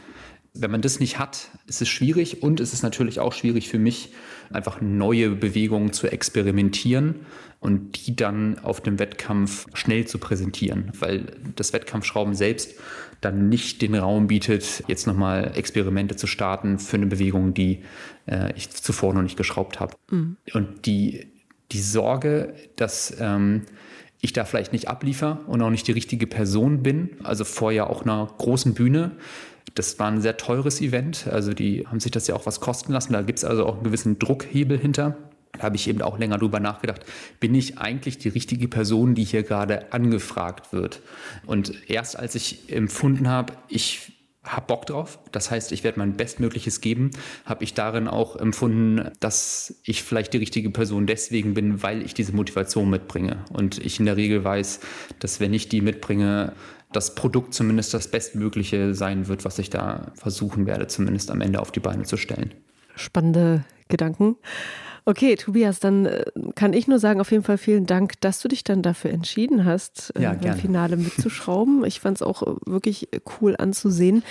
wenn 0.53 0.69
man 0.69 0.81
das 0.81 0.99
nicht 0.99 1.17
hat, 1.17 1.49
ist 1.67 1.81
es 1.81 1.89
schwierig 1.89 2.43
und 2.43 2.59
es 2.59 2.73
ist 2.73 2.83
natürlich 2.83 3.19
auch 3.19 3.33
schwierig 3.33 3.69
für 3.69 3.79
mich, 3.79 4.13
einfach 4.51 4.81
neue 4.81 5.31
Bewegungen 5.31 5.93
zu 5.93 6.07
experimentieren 6.07 7.25
und 7.59 8.05
die 8.05 8.15
dann 8.15 8.59
auf 8.59 8.81
dem 8.81 8.99
Wettkampf 8.99 9.67
schnell 9.73 10.05
zu 10.05 10.19
präsentieren, 10.19 10.91
weil 10.99 11.25
das 11.55 11.73
Wettkampfschrauben 11.73 12.35
selbst 12.35 12.75
dann 13.21 13.49
nicht 13.49 13.81
den 13.81 13.95
Raum 13.95 14.27
bietet, 14.27 14.83
jetzt 14.87 15.07
nochmal 15.07 15.53
Experimente 15.55 16.15
zu 16.15 16.27
starten 16.27 16.77
für 16.77 16.97
eine 16.97 17.05
Bewegung, 17.05 17.53
die 17.53 17.79
äh, 18.27 18.53
ich 18.55 18.69
zuvor 18.69 19.13
noch 19.13 19.21
nicht 19.21 19.37
geschraubt 19.37 19.79
habe. 19.79 19.95
Mhm. 20.11 20.37
Und 20.53 20.85
die, 20.85 21.27
die 21.71 21.81
Sorge, 21.81 22.53
dass 22.75 23.15
ähm, 23.19 23.63
ich 24.23 24.31
da 24.31 24.45
vielleicht 24.45 24.71
nicht 24.71 24.87
abliefer 24.87 25.41
und 25.47 25.61
auch 25.61 25.69
nicht 25.69 25.85
die 25.85 25.91
richtige 25.91 26.27
Person 26.27 26.81
bin, 26.81 27.09
also 27.23 27.43
vor 27.43 27.73
ja 27.73 27.87
auch 27.87 28.03
einer 28.03 28.33
großen 28.37 28.73
Bühne, 28.73 29.11
das 29.75 29.99
war 29.99 30.07
ein 30.07 30.21
sehr 30.21 30.37
teures 30.37 30.81
Event. 30.81 31.27
Also 31.27 31.53
die 31.53 31.85
haben 31.87 31.99
sich 31.99 32.11
das 32.11 32.27
ja 32.27 32.35
auch 32.35 32.45
was 32.45 32.59
kosten 32.59 32.93
lassen. 32.93 33.13
Da 33.13 33.21
gibt 33.21 33.39
es 33.39 33.45
also 33.45 33.65
auch 33.65 33.75
einen 33.75 33.83
gewissen 33.83 34.19
Druckhebel 34.19 34.77
hinter. 34.77 35.17
Da 35.51 35.63
habe 35.63 35.75
ich 35.75 35.87
eben 35.87 36.01
auch 36.01 36.17
länger 36.17 36.37
drüber 36.37 36.59
nachgedacht, 36.59 37.01
bin 37.39 37.53
ich 37.53 37.77
eigentlich 37.77 38.17
die 38.17 38.29
richtige 38.29 38.67
Person, 38.67 39.13
die 39.13 39.23
hier 39.23 39.43
gerade 39.43 39.91
angefragt 39.91 40.73
wird? 40.73 41.01
Und 41.45 41.73
erst 41.89 42.17
als 42.17 42.33
ich 42.35 42.71
empfunden 42.71 43.27
habe, 43.27 43.53
ich 43.67 44.12
habe 44.43 44.67
Bock 44.67 44.85
drauf, 44.85 45.19
das 45.31 45.51
heißt, 45.51 45.71
ich 45.71 45.83
werde 45.83 45.99
mein 45.99 46.17
Bestmögliches 46.17 46.81
geben, 46.81 47.11
habe 47.45 47.63
ich 47.63 47.73
darin 47.73 48.07
auch 48.07 48.35
empfunden, 48.35 49.09
dass 49.19 49.79
ich 49.83 50.03
vielleicht 50.03 50.33
die 50.33 50.37
richtige 50.37 50.69
Person 50.69 51.07
deswegen 51.07 51.53
bin, 51.53 51.81
weil 51.81 52.01
ich 52.01 52.13
diese 52.13 52.35
Motivation 52.35 52.89
mitbringe. 52.89 53.45
Und 53.51 53.83
ich 53.83 53.99
in 53.99 54.05
der 54.05 54.17
Regel 54.17 54.43
weiß, 54.43 54.81
dass 55.19 55.39
wenn 55.39 55.53
ich 55.53 55.69
die 55.69 55.81
mitbringe, 55.81 56.53
das 56.91 57.15
Produkt 57.15 57.53
zumindest 57.53 57.93
das 57.93 58.09
Bestmögliche 58.09 58.93
sein 58.93 59.27
wird, 59.27 59.45
was 59.45 59.59
ich 59.59 59.69
da 59.69 60.11
versuchen 60.15 60.65
werde, 60.65 60.87
zumindest 60.87 61.31
am 61.31 61.41
Ende 61.41 61.59
auf 61.59 61.71
die 61.71 61.79
Beine 61.79 62.03
zu 62.03 62.17
stellen. 62.17 62.53
Spannende 62.95 63.63
Gedanken. 63.87 64.35
Okay, 65.05 65.35
Tobias, 65.35 65.79
dann 65.79 66.05
äh, 66.05 66.23
kann 66.55 66.73
ich 66.73 66.87
nur 66.87 66.97
sagen, 66.97 67.19
auf 67.19 67.31
jeden 67.31 67.43
Fall 67.43 67.57
vielen 67.57 67.85
Dank, 67.85 68.19
dass 68.21 68.39
du 68.39 68.47
dich 68.47 68.63
dann 68.63 68.81
dafür 68.81 69.11
entschieden 69.11 69.65
hast, 69.65 70.13
äh, 70.15 70.23
ja, 70.23 70.33
beim 70.33 70.55
Finale 70.55 70.95
mitzuschrauben. 70.95 71.83
Ich 71.85 71.99
fand 71.99 72.17
es 72.17 72.21
auch 72.21 72.43
äh, 72.43 72.55
wirklich 72.65 73.09
cool 73.41 73.55
anzusehen. 73.57 74.23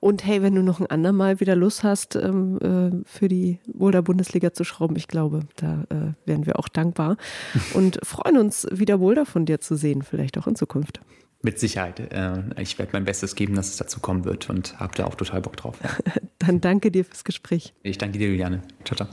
Und 0.00 0.26
hey, 0.26 0.42
wenn 0.42 0.54
du 0.54 0.62
noch 0.62 0.80
ein 0.80 0.86
andermal 0.86 1.40
wieder 1.40 1.54
Lust 1.54 1.84
hast, 1.84 2.16
ähm, 2.16 3.04
für 3.06 3.28
die 3.28 3.60
Boulder 3.66 4.02
Bundesliga 4.02 4.52
zu 4.52 4.64
schrauben, 4.64 4.96
ich 4.96 5.08
glaube, 5.08 5.40
da 5.56 5.84
wären 6.24 6.46
wir 6.46 6.58
auch 6.58 6.68
dankbar 6.68 7.16
und 7.74 7.98
freuen 8.04 8.36
uns, 8.36 8.66
wieder 8.70 8.98
Boulder 8.98 9.26
von 9.26 9.46
dir 9.46 9.60
zu 9.60 9.74
sehen, 9.74 10.02
vielleicht 10.02 10.38
auch 10.38 10.46
in 10.46 10.54
Zukunft. 10.54 11.00
Mit 11.42 11.58
Sicherheit. 11.58 12.00
Ich 12.58 12.78
werde 12.78 12.92
mein 12.92 13.04
Bestes 13.04 13.34
geben, 13.34 13.54
dass 13.54 13.68
es 13.68 13.76
dazu 13.76 14.00
kommen 14.00 14.24
wird 14.24 14.50
und 14.50 14.78
habe 14.78 14.94
da 14.94 15.06
auch 15.06 15.14
total 15.14 15.40
Bock 15.40 15.56
drauf. 15.56 15.78
Dann 16.38 16.60
danke 16.60 16.90
dir 16.90 17.04
fürs 17.04 17.24
Gespräch. 17.24 17.74
Ich 17.82 17.98
danke 17.98 18.18
dir, 18.18 18.28
Juliane. 18.28 18.62
Ciao, 18.84 18.96
ciao. 18.96 19.08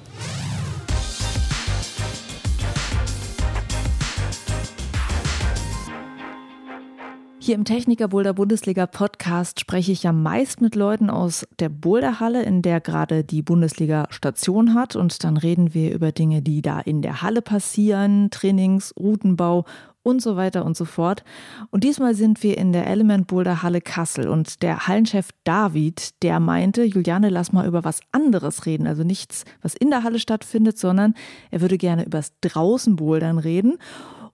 Hier 7.45 7.55
im 7.55 7.65
Techniker 7.65 8.07
Boulder 8.07 8.33
Bundesliga 8.33 8.87
Podcast 8.87 9.59
spreche 9.59 9.91
ich 9.91 10.03
ja 10.03 10.13
meist 10.13 10.61
mit 10.61 10.75
Leuten 10.75 11.09
aus 11.09 11.45
der 11.59 11.67
Boulderhalle, 11.67 12.41
in 12.41 12.61
der 12.61 12.79
gerade 12.79 13.25
die 13.25 13.41
Bundesliga 13.41 14.07
Station 14.11 14.75
hat. 14.75 14.95
Und 14.95 15.25
dann 15.25 15.35
reden 15.35 15.73
wir 15.73 15.93
über 15.93 16.13
Dinge, 16.13 16.41
die 16.41 16.61
da 16.61 16.79
in 16.79 17.01
der 17.01 17.21
Halle 17.21 17.41
passieren, 17.41 18.29
Trainings, 18.31 18.93
Routenbau 18.97 19.65
und 20.03 20.21
so 20.21 20.37
weiter 20.37 20.63
und 20.63 20.77
so 20.77 20.85
fort. 20.85 21.25
Und 21.69 21.83
diesmal 21.83 22.15
sind 22.15 22.43
wir 22.43 22.57
in 22.57 22.71
der 22.71 22.87
Element 22.87 23.27
Boulder 23.27 23.61
Halle 23.61 23.81
Kassel 23.81 24.29
und 24.29 24.63
der 24.63 24.87
Hallenchef 24.87 25.31
David, 25.43 26.23
der 26.23 26.39
meinte, 26.39 26.85
Juliane, 26.85 27.27
lass 27.27 27.51
mal 27.51 27.67
über 27.67 27.83
was 27.83 27.99
anderes 28.13 28.65
reden. 28.65 28.87
Also 28.87 29.03
nichts, 29.03 29.43
was 29.61 29.75
in 29.75 29.89
der 29.89 30.03
Halle 30.03 30.19
stattfindet, 30.19 30.77
sondern 30.77 31.13
er 31.51 31.59
würde 31.59 31.77
gerne 31.77 32.05
übers 32.05 32.31
Draußenbouldern 32.39 33.37
reden. 33.37 33.79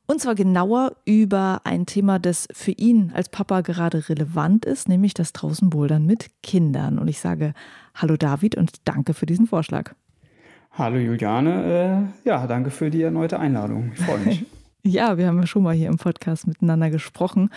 Und 0.10 0.20
zwar 0.20 0.34
genauer 0.34 0.94
über 1.06 1.62
ein 1.66 1.86
Thema, 1.86 2.18
das 2.18 2.48
für 2.52 2.72
ihn 2.72 3.12
als 3.14 3.30
Papa 3.30 3.62
gerade 3.62 4.10
relevant 4.10 4.66
ist, 4.66 4.90
nämlich 4.90 5.14
das 5.14 5.34
Draußenbouldern 5.34 6.04
mit 6.04 6.32
Kindern. 6.42 6.98
Und 6.98 7.08
ich 7.08 7.20
sage 7.20 7.54
Hallo 7.94 8.18
David 8.18 8.56
und 8.56 8.72
danke 8.86 9.14
für 9.14 9.28
diesen 9.28 9.46
Vorschlag. 9.46 9.94
Hallo 10.72 10.98
Juliane, 10.98 12.10
äh, 12.26 12.28
ja, 12.28 12.48
danke 12.48 12.72
für 12.72 12.90
die 12.90 13.04
erneute 13.04 13.40
Einladung. 13.40 13.92
Ich 13.94 14.00
freue 14.04 14.18
mich. 14.18 14.46
Ja, 14.86 15.18
wir 15.18 15.28
haben 15.28 15.40
ja 15.40 15.46
schon 15.46 15.64
mal 15.64 15.76
hier 15.76 15.90
im 15.90 15.98
Podcast 15.98 16.48
miteinander 16.48 16.90
gesprochen. 16.90 17.50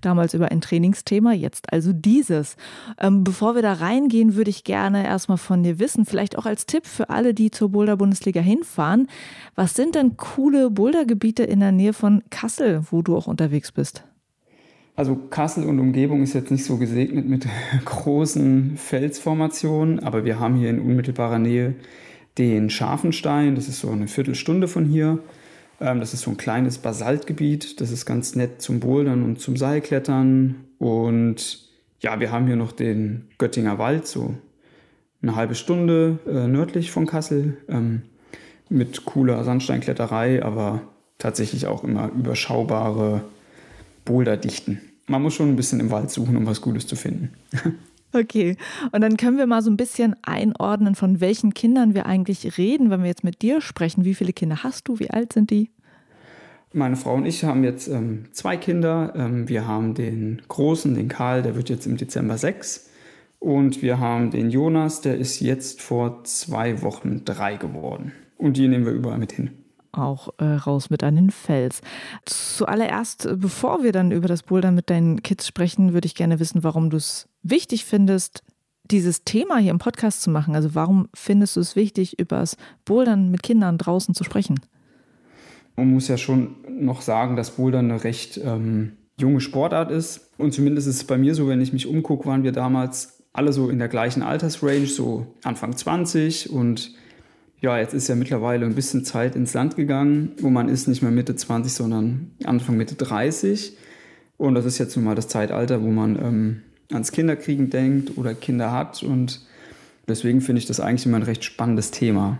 Damals 0.00 0.32
über 0.32 0.52
ein 0.52 0.60
Trainingsthema, 0.60 1.32
jetzt 1.32 1.72
also 1.72 1.92
dieses. 1.92 2.56
Ähm, 3.00 3.24
bevor 3.24 3.56
wir 3.56 3.62
da 3.62 3.72
reingehen, 3.72 4.36
würde 4.36 4.50
ich 4.50 4.62
gerne 4.62 5.04
erstmal 5.04 5.38
von 5.38 5.64
dir 5.64 5.80
wissen, 5.80 6.06
vielleicht 6.06 6.38
auch 6.38 6.46
als 6.46 6.66
Tipp 6.66 6.86
für 6.86 7.10
alle, 7.10 7.34
die 7.34 7.50
zur 7.50 7.70
Boulder-Bundesliga 7.70 8.40
hinfahren. 8.40 9.08
Was 9.56 9.74
sind 9.74 9.96
denn 9.96 10.16
coole 10.16 10.70
Bouldergebiete 10.70 11.42
in 11.42 11.58
der 11.58 11.72
Nähe 11.72 11.92
von 11.92 12.22
Kassel, 12.30 12.84
wo 12.92 13.02
du 13.02 13.16
auch 13.16 13.26
unterwegs 13.26 13.72
bist? 13.72 14.04
Also 14.94 15.16
Kassel 15.16 15.64
und 15.64 15.80
Umgebung 15.80 16.22
ist 16.22 16.34
jetzt 16.34 16.52
nicht 16.52 16.64
so 16.64 16.76
gesegnet 16.76 17.28
mit 17.28 17.46
großen 17.84 18.76
Felsformationen, 18.76 19.98
aber 19.98 20.24
wir 20.24 20.38
haben 20.38 20.54
hier 20.54 20.70
in 20.70 20.80
unmittelbarer 20.80 21.40
Nähe 21.40 21.74
den 22.38 22.70
Scharfenstein, 22.70 23.56
das 23.56 23.66
ist 23.66 23.80
so 23.80 23.90
eine 23.90 24.06
Viertelstunde 24.06 24.68
von 24.68 24.84
hier. 24.84 25.18
Ähm, 25.80 26.00
das 26.00 26.14
ist 26.14 26.22
so 26.22 26.30
ein 26.30 26.36
kleines 26.36 26.78
Basaltgebiet. 26.78 27.80
Das 27.80 27.90
ist 27.90 28.06
ganz 28.06 28.34
nett 28.34 28.62
zum 28.62 28.80
Bouldern 28.80 29.22
und 29.22 29.40
zum 29.40 29.56
Seilklettern. 29.56 30.56
Und 30.78 31.68
ja, 32.00 32.20
wir 32.20 32.30
haben 32.30 32.46
hier 32.46 32.56
noch 32.56 32.72
den 32.72 33.28
Göttinger 33.38 33.78
Wald, 33.78 34.06
so 34.06 34.34
eine 35.22 35.34
halbe 35.34 35.54
Stunde 35.54 36.18
äh, 36.26 36.46
nördlich 36.46 36.90
von 36.90 37.06
Kassel, 37.06 37.56
ähm, 37.68 38.02
mit 38.68 39.04
cooler 39.04 39.42
Sandsteinkletterei, 39.44 40.44
aber 40.44 40.82
tatsächlich 41.16 41.66
auch 41.66 41.82
immer 41.84 42.10
überschaubare 42.12 43.22
Boulderdichten. 44.04 44.80
Man 45.06 45.22
muss 45.22 45.34
schon 45.34 45.48
ein 45.48 45.56
bisschen 45.56 45.80
im 45.80 45.90
Wald 45.90 46.10
suchen, 46.10 46.36
um 46.36 46.46
was 46.46 46.60
Gutes 46.60 46.86
zu 46.86 46.96
finden. 46.96 47.32
Okay, 48.12 48.56
und 48.92 49.02
dann 49.02 49.16
können 49.18 49.36
wir 49.36 49.46
mal 49.46 49.60
so 49.60 49.70
ein 49.70 49.76
bisschen 49.76 50.16
einordnen, 50.22 50.94
von 50.94 51.20
welchen 51.20 51.52
Kindern 51.52 51.94
wir 51.94 52.06
eigentlich 52.06 52.56
reden, 52.56 52.90
wenn 52.90 53.02
wir 53.02 53.08
jetzt 53.08 53.24
mit 53.24 53.42
dir 53.42 53.60
sprechen. 53.60 54.04
Wie 54.04 54.14
viele 54.14 54.32
Kinder 54.32 54.62
hast 54.62 54.88
du? 54.88 54.98
Wie 54.98 55.10
alt 55.10 55.34
sind 55.34 55.50
die? 55.50 55.70
Meine 56.72 56.96
Frau 56.96 57.14
und 57.14 57.26
ich 57.26 57.44
haben 57.44 57.64
jetzt 57.64 57.88
ähm, 57.88 58.26
zwei 58.32 58.56
Kinder. 58.56 59.12
Ähm, 59.14 59.48
wir 59.48 59.66
haben 59.66 59.94
den 59.94 60.42
Großen, 60.48 60.94
den 60.94 61.08
Karl, 61.08 61.42
der 61.42 61.54
wird 61.54 61.68
jetzt 61.68 61.86
im 61.86 61.96
Dezember 61.96 62.38
sechs. 62.38 62.90
Und 63.38 63.82
wir 63.82 64.00
haben 64.00 64.30
den 64.30 64.50
Jonas, 64.50 65.00
der 65.00 65.16
ist 65.16 65.40
jetzt 65.40 65.80
vor 65.80 66.24
zwei 66.24 66.82
Wochen 66.82 67.24
drei 67.24 67.56
geworden. 67.56 68.12
Und 68.36 68.56
die 68.56 68.68
nehmen 68.68 68.84
wir 68.84 68.92
überall 68.92 69.18
mit 69.18 69.32
hin 69.32 69.50
auch 69.92 70.28
äh, 70.38 70.44
raus 70.44 70.90
mit 70.90 71.02
an 71.02 71.16
den 71.16 71.30
Fels. 71.30 71.80
Zuallererst, 72.24 73.26
äh, 73.26 73.36
bevor 73.36 73.82
wir 73.82 73.92
dann 73.92 74.12
über 74.12 74.28
das 74.28 74.42
Bouldern 74.42 74.74
mit 74.74 74.90
deinen 74.90 75.22
Kids 75.22 75.46
sprechen, 75.46 75.92
würde 75.92 76.06
ich 76.06 76.14
gerne 76.14 76.40
wissen, 76.40 76.62
warum 76.62 76.90
du 76.90 76.96
es 76.96 77.28
wichtig 77.50 77.84
findest, 77.84 78.42
dieses 78.90 79.24
Thema 79.24 79.58
hier 79.58 79.70
im 79.70 79.78
Podcast 79.78 80.22
zu 80.22 80.30
machen. 80.30 80.54
Also 80.54 80.74
warum 80.74 81.08
findest 81.14 81.56
du 81.56 81.60
es 81.60 81.76
wichtig, 81.76 82.18
über 82.18 82.38
das 82.38 82.56
Bouldern 82.84 83.30
mit 83.30 83.42
Kindern 83.42 83.78
draußen 83.78 84.14
zu 84.14 84.24
sprechen? 84.24 84.60
Man 85.76 85.90
muss 85.90 86.08
ja 86.08 86.16
schon 86.16 86.56
noch 86.68 87.02
sagen, 87.02 87.36
dass 87.36 87.52
Bouldern 87.52 87.90
eine 87.90 88.02
recht 88.02 88.40
ähm, 88.42 88.96
junge 89.20 89.40
Sportart 89.40 89.90
ist. 89.90 90.32
Und 90.38 90.52
zumindest 90.52 90.88
ist 90.88 90.96
es 90.96 91.04
bei 91.04 91.18
mir 91.18 91.34
so, 91.34 91.48
wenn 91.48 91.60
ich 91.60 91.72
mich 91.72 91.86
umgucke, 91.86 92.26
waren 92.26 92.42
wir 92.42 92.52
damals 92.52 93.22
alle 93.32 93.52
so 93.52 93.68
in 93.68 93.78
der 93.78 93.88
gleichen 93.88 94.22
Altersrange, 94.22 94.86
so 94.86 95.26
Anfang 95.44 95.76
20 95.76 96.50
und 96.50 96.94
ja, 97.60 97.76
jetzt 97.78 97.92
ist 97.92 98.08
ja 98.08 98.14
mittlerweile 98.14 98.66
ein 98.66 98.74
bisschen 98.74 99.04
Zeit 99.04 99.34
ins 99.34 99.52
Land 99.52 99.74
gegangen, 99.74 100.32
wo 100.40 100.48
man 100.48 100.68
ist 100.68 100.86
nicht 100.86 101.02
mehr 101.02 101.10
Mitte 101.10 101.34
20, 101.34 101.72
sondern 101.72 102.30
Anfang 102.44 102.76
Mitte 102.76 102.94
30. 102.94 103.76
Und 104.36 104.54
das 104.54 104.64
ist 104.64 104.78
jetzt 104.78 104.94
nun 104.94 105.04
mal 105.04 105.16
das 105.16 105.26
Zeitalter, 105.26 105.82
wo 105.82 105.88
man 105.88 106.16
ähm, 106.16 106.62
ans 106.92 107.12
Kinderkriegen 107.12 107.70
denkt 107.70 108.16
oder 108.16 108.34
Kinder 108.34 108.72
hat. 108.72 109.02
Und 109.02 109.40
deswegen 110.06 110.40
finde 110.40 110.60
ich 110.60 110.66
das 110.66 110.80
eigentlich 110.80 111.06
immer 111.06 111.18
ein 111.18 111.22
recht 111.22 111.44
spannendes 111.44 111.90
Thema. 111.90 112.38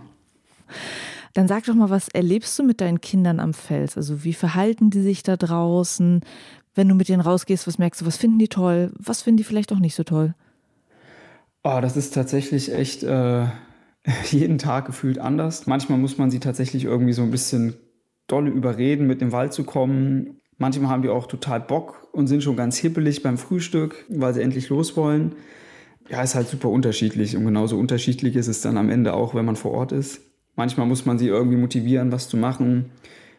Dann 1.33 1.47
sag 1.47 1.65
doch 1.65 1.75
mal, 1.75 1.89
was 1.89 2.07
erlebst 2.09 2.57
du 2.57 2.63
mit 2.63 2.81
deinen 2.81 3.01
Kindern 3.01 3.39
am 3.39 3.53
Fels? 3.53 3.97
Also 3.97 4.23
wie 4.23 4.33
verhalten 4.33 4.89
die 4.89 5.01
sich 5.01 5.23
da 5.23 5.37
draußen? 5.37 6.21
Wenn 6.75 6.89
du 6.89 6.95
mit 6.95 7.09
denen 7.09 7.21
rausgehst, 7.21 7.67
was 7.67 7.77
merkst 7.77 8.01
du, 8.01 8.05
was 8.05 8.17
finden 8.17 8.39
die 8.39 8.47
toll? 8.47 8.91
Was 8.97 9.21
finden 9.21 9.37
die 9.37 9.43
vielleicht 9.43 9.71
auch 9.71 9.79
nicht 9.79 9.95
so 9.95 10.03
toll? 10.03 10.33
Oh, 11.63 11.79
das 11.81 11.97
ist 11.97 12.13
tatsächlich 12.13 12.73
echt 12.73 13.03
äh, 13.03 13.45
jeden 14.31 14.57
Tag 14.57 14.85
gefühlt 14.85 15.19
anders. 15.19 15.67
Manchmal 15.67 15.97
muss 15.99 16.17
man 16.17 16.31
sie 16.31 16.39
tatsächlich 16.39 16.85
irgendwie 16.85 17.13
so 17.13 17.21
ein 17.21 17.31
bisschen 17.31 17.75
dolle 18.27 18.49
überreden, 18.49 19.07
mit 19.07 19.21
dem 19.21 19.31
Wald 19.31 19.53
zu 19.53 19.63
kommen. 19.63 20.38
Manchmal 20.59 20.91
haben 20.91 21.01
die 21.01 21.09
auch 21.09 21.25
total 21.25 21.61
Bock 21.61 22.07
und 22.11 22.27
sind 22.27 22.43
schon 22.43 22.57
ganz 22.57 22.77
hippelig 22.77 23.23
beim 23.23 23.37
Frühstück, 23.37 24.05
weil 24.09 24.33
sie 24.33 24.41
endlich 24.41 24.69
los 24.69 24.95
wollen. 24.95 25.31
Ja, 26.09 26.21
ist 26.21 26.35
halt 26.35 26.49
super 26.49 26.69
unterschiedlich 26.69 27.35
und 27.37 27.45
genauso 27.45 27.77
unterschiedlich 27.77 28.35
ist 28.35 28.47
es 28.47 28.61
dann 28.61 28.77
am 28.77 28.89
Ende 28.89 29.13
auch, 29.13 29.33
wenn 29.33 29.45
man 29.45 29.55
vor 29.55 29.71
Ort 29.71 29.93
ist. 29.93 30.21
Manchmal 30.55 30.85
muss 30.85 31.05
man 31.05 31.17
sie 31.17 31.27
irgendwie 31.27 31.57
motivieren, 31.57 32.11
was 32.11 32.27
zu 32.27 32.35
machen. 32.35 32.91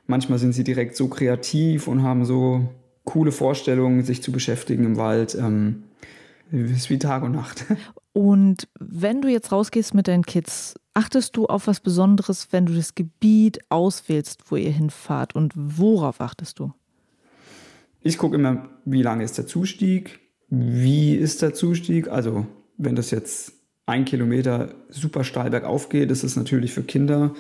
Manchmal 0.06 0.38
sind 0.38 0.54
sie 0.54 0.64
direkt 0.64 0.96
so 0.96 1.08
kreativ 1.08 1.88
und 1.88 2.02
haben 2.02 2.24
so 2.24 2.68
coole 3.04 3.32
Vorstellungen, 3.32 4.02
sich 4.02 4.22
zu 4.22 4.32
beschäftigen 4.32 4.84
im 4.84 4.96
Wald. 4.96 5.34
Ähm, 5.34 5.82
ist 6.50 6.90
wie 6.90 6.98
Tag 6.98 7.22
und 7.22 7.32
Nacht. 7.32 7.64
Und 8.12 8.66
wenn 8.80 9.22
du 9.22 9.28
jetzt 9.28 9.52
rausgehst 9.52 9.94
mit 9.94 10.08
deinen 10.08 10.26
Kids, 10.26 10.74
achtest 10.94 11.36
du 11.36 11.46
auf 11.46 11.68
was 11.68 11.78
Besonderes, 11.78 12.48
wenn 12.50 12.66
du 12.66 12.74
das 12.74 12.96
Gebiet 12.96 13.60
auswählst, 13.68 14.50
wo 14.50 14.56
ihr 14.56 14.72
hinfahrt? 14.72 15.36
Und 15.36 15.52
worauf 15.54 16.20
achtest 16.20 16.58
du? 16.58 16.72
Ich 18.02 18.18
gucke 18.18 18.36
immer, 18.36 18.68
wie 18.84 19.02
lange 19.02 19.24
ist 19.24 19.38
der 19.38 19.46
Zustieg, 19.46 20.20
wie 20.48 21.14
ist 21.14 21.42
der 21.42 21.54
Zustieg. 21.54 22.08
Also, 22.08 22.46
wenn 22.76 22.96
das 22.96 23.10
jetzt 23.10 23.52
ein 23.86 24.04
Kilometer 24.04 24.74
super 24.88 25.24
steil 25.24 25.50
bergauf 25.50 25.88
geht, 25.88 26.10
ist 26.10 26.24
es 26.24 26.36
natürlich 26.36 26.72
für 26.72 26.82
Kinder 26.82 27.34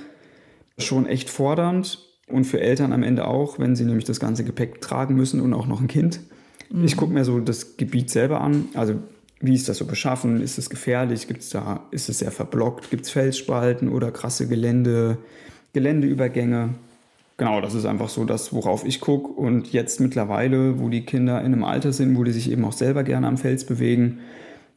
schon 0.78 1.06
echt 1.06 1.30
fordernd 1.30 1.98
und 2.28 2.44
für 2.44 2.60
Eltern 2.60 2.92
am 2.92 3.02
Ende 3.02 3.26
auch, 3.26 3.58
wenn 3.58 3.76
sie 3.76 3.84
nämlich 3.84 4.04
das 4.04 4.20
ganze 4.20 4.44
Gepäck 4.44 4.80
tragen 4.80 5.14
müssen 5.14 5.40
und 5.40 5.54
auch 5.54 5.66
noch 5.66 5.80
ein 5.80 5.88
Kind. 5.88 6.20
Mhm. 6.70 6.84
Ich 6.84 6.96
gucke 6.96 7.12
mir 7.12 7.24
so 7.24 7.40
das 7.40 7.76
Gebiet 7.76 8.10
selber 8.10 8.40
an. 8.40 8.68
Also 8.74 8.94
wie 9.40 9.54
ist 9.54 9.68
das 9.68 9.78
so 9.78 9.86
beschaffen? 9.86 10.40
Ist 10.42 10.58
es 10.58 10.70
gefährlich? 10.70 11.26
Gibt's 11.26 11.50
da, 11.50 11.86
ist 11.90 12.08
es 12.08 12.18
sehr 12.18 12.30
verblockt? 12.30 12.90
Gibt 12.90 13.04
es 13.04 13.10
Felsspalten 13.10 13.88
oder 13.88 14.12
krasse 14.12 14.46
Gelände, 14.46 15.18
Geländeübergänge? 15.72 16.74
Genau, 17.40 17.62
das 17.62 17.72
ist 17.72 17.86
einfach 17.86 18.10
so 18.10 18.26
das, 18.26 18.52
worauf 18.52 18.84
ich 18.84 19.00
gucke. 19.00 19.32
Und 19.32 19.72
jetzt 19.72 19.98
mittlerweile, 19.98 20.78
wo 20.78 20.90
die 20.90 21.06
Kinder 21.06 21.40
in 21.40 21.54
einem 21.54 21.64
Alter 21.64 21.90
sind, 21.90 22.14
wo 22.18 22.22
die 22.22 22.32
sich 22.32 22.50
eben 22.50 22.66
auch 22.66 22.74
selber 22.74 23.02
gerne 23.02 23.26
am 23.26 23.38
Fels 23.38 23.64
bewegen, 23.64 24.18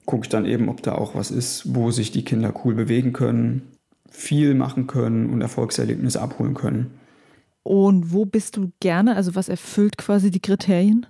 gucke 0.05 0.24
ich 0.24 0.30
dann 0.30 0.45
eben, 0.45 0.70
ob 0.70 0.82
da 0.82 0.95
auch 0.95 1.14
was 1.14 1.30
ist, 1.30 1.76
wo 1.76 1.91
sich 1.91 2.11
die 2.11 2.24
Kinder 2.24 2.53
cool 2.64 2.74
bewegen 2.74 3.11
können, 3.11 3.64
viel 4.09 4.55
machen 4.55 4.88
können 4.88 5.30
und 5.30 5.41
Erfolgserlebnisse 5.41 6.22
abholen 6.22 6.53
können. 6.53 6.91
Und 7.64 8.14
wo 8.14 8.24
bist 8.24 8.55
du 8.55 8.72
gerne? 8.80 9.18
Also 9.18 9.36
was 9.36 9.49
erfüllt 9.49 9.97
quasi 9.97 10.32
die 10.32 10.39
Kriterien? 10.39 11.05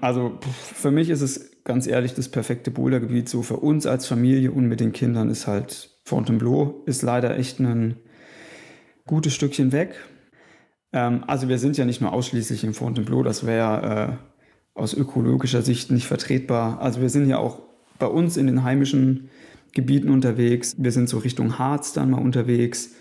Also 0.00 0.40
für 0.74 0.90
mich 0.90 1.08
ist 1.08 1.20
es 1.20 1.52
ganz 1.62 1.86
ehrlich 1.86 2.14
das 2.14 2.28
perfekte 2.28 2.72
Bouldergebiet. 2.72 3.28
So 3.28 3.42
für 3.42 3.58
uns 3.58 3.86
als 3.86 4.08
Familie 4.08 4.50
und 4.50 4.66
mit 4.66 4.80
den 4.80 4.90
Kindern 4.90 5.30
ist 5.30 5.46
halt 5.46 6.00
Fontainebleau 6.02 6.82
ist 6.84 7.02
leider 7.02 7.38
echt 7.38 7.60
ein 7.60 7.94
gutes 9.06 9.36
Stückchen 9.36 9.70
weg. 9.70 9.94
Ähm, 10.92 11.24
also 11.26 11.48
wir 11.48 11.58
sind 11.58 11.76
ja 11.76 11.84
nicht 11.84 12.00
nur 12.00 12.12
ausschließlich 12.12 12.64
in 12.64 12.74
Fontainebleau, 12.74 13.22
das 13.22 13.46
wäre 13.46 14.18
äh, 14.74 14.78
aus 14.78 14.94
ökologischer 14.94 15.62
Sicht 15.62 15.90
nicht 15.90 16.06
vertretbar. 16.06 16.80
Also 16.80 17.00
wir 17.00 17.10
sind 17.10 17.28
ja 17.28 17.38
auch 17.38 17.60
bei 17.98 18.06
uns 18.06 18.36
in 18.36 18.46
den 18.46 18.62
heimischen 18.62 19.28
Gebieten 19.72 20.08
unterwegs. 20.08 20.76
Wir 20.78 20.92
sind 20.92 21.08
so 21.08 21.18
Richtung 21.18 21.58
Harz 21.58 21.92
dann 21.92 22.10
mal 22.10 22.20
unterwegs 22.20 22.94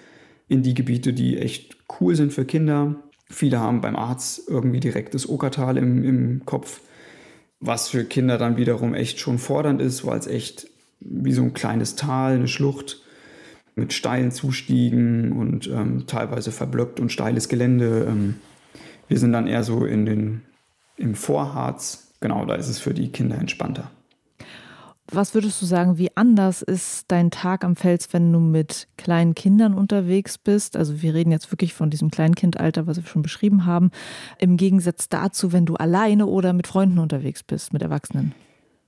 in 0.48 0.64
die 0.64 0.74
Gebiete, 0.74 1.14
die 1.14 1.38
echt 1.38 1.78
cool 2.00 2.16
sind 2.16 2.34
für 2.34 2.46
Kinder. 2.46 2.96
Viele 3.30 3.60
haben 3.60 3.82
beim 3.82 3.96
Arzt 3.96 4.48
irgendwie 4.48 4.80
direkt 4.80 5.14
das 5.14 5.28
Okertal 5.28 5.78
im, 5.78 6.04
im 6.04 6.46
Kopf, 6.46 6.82
was 7.60 7.90
für 7.90 8.06
Kinder 8.06 8.38
dann 8.38 8.58
wiederum 8.58 8.94
echt 8.94 9.20
schon 9.20 9.38
fordernd 9.38 9.82
ist, 9.82 10.06
weil 10.06 10.20
es 10.20 10.28
echt 10.28 10.68
wie 11.00 11.34
so 11.34 11.44
ein 11.44 11.54
kleines 11.54 11.96
Tal, 11.96 12.36
eine 12.36 12.48
Schlucht 12.48 13.02
mit 13.78 13.94
steilen 13.94 14.32
Zustiegen 14.32 15.32
und 15.32 15.68
ähm, 15.68 16.06
teilweise 16.08 16.52
verblockt 16.52 17.00
und 17.00 17.12
steiles 17.12 17.48
Gelände. 17.48 18.08
Ähm, 18.10 18.36
wir 19.08 19.20
sind 19.20 19.32
dann 19.32 19.48
eher 19.48 19.64
so 19.64 19.86
in 19.86 20.06
den, 20.06 20.42
im 20.98 21.16
Vorharz. 21.16 22.12
Genau, 22.20 22.46
da 22.46 22.56
ist 22.56 22.68
es 22.68 22.80
für 22.80 22.94
die 22.94 23.12
Kinder 23.12 23.38
entspannter. 23.38 23.92
Was 25.10 25.34
würdest 25.34 25.62
du 25.62 25.66
sagen, 25.66 25.98
wie 25.98 26.10
anders 26.18 26.62
ist 26.62 27.06
dein 27.08 27.32
Tag 27.32 27.64
am 27.64 27.78
Fels, 27.78 28.12
wenn 28.12 28.34
du 28.34 28.40
mit 28.40 28.90
kleinen 28.98 29.36
Kindern 29.36 29.74
unterwegs 29.74 30.38
bist? 30.38 30.76
Also 30.76 31.02
wir 31.02 31.14
reden 31.14 31.32
jetzt 31.32 31.50
wirklich 31.50 31.74
von 31.74 31.90
diesem 31.90 32.12
Kleinkindalter, 32.12 32.88
was 32.88 32.98
wir 32.98 33.06
schon 33.06 33.22
beschrieben 33.22 33.66
haben, 33.66 33.92
im 34.38 34.58
Gegensatz 34.58 35.08
dazu, 35.08 35.54
wenn 35.54 35.66
du 35.66 35.76
alleine 35.76 36.26
oder 36.26 36.52
mit 36.52 36.68
Freunden 36.68 37.00
unterwegs 37.00 37.42
bist, 37.42 37.72
mit 37.72 37.84
Erwachsenen. 37.84 38.34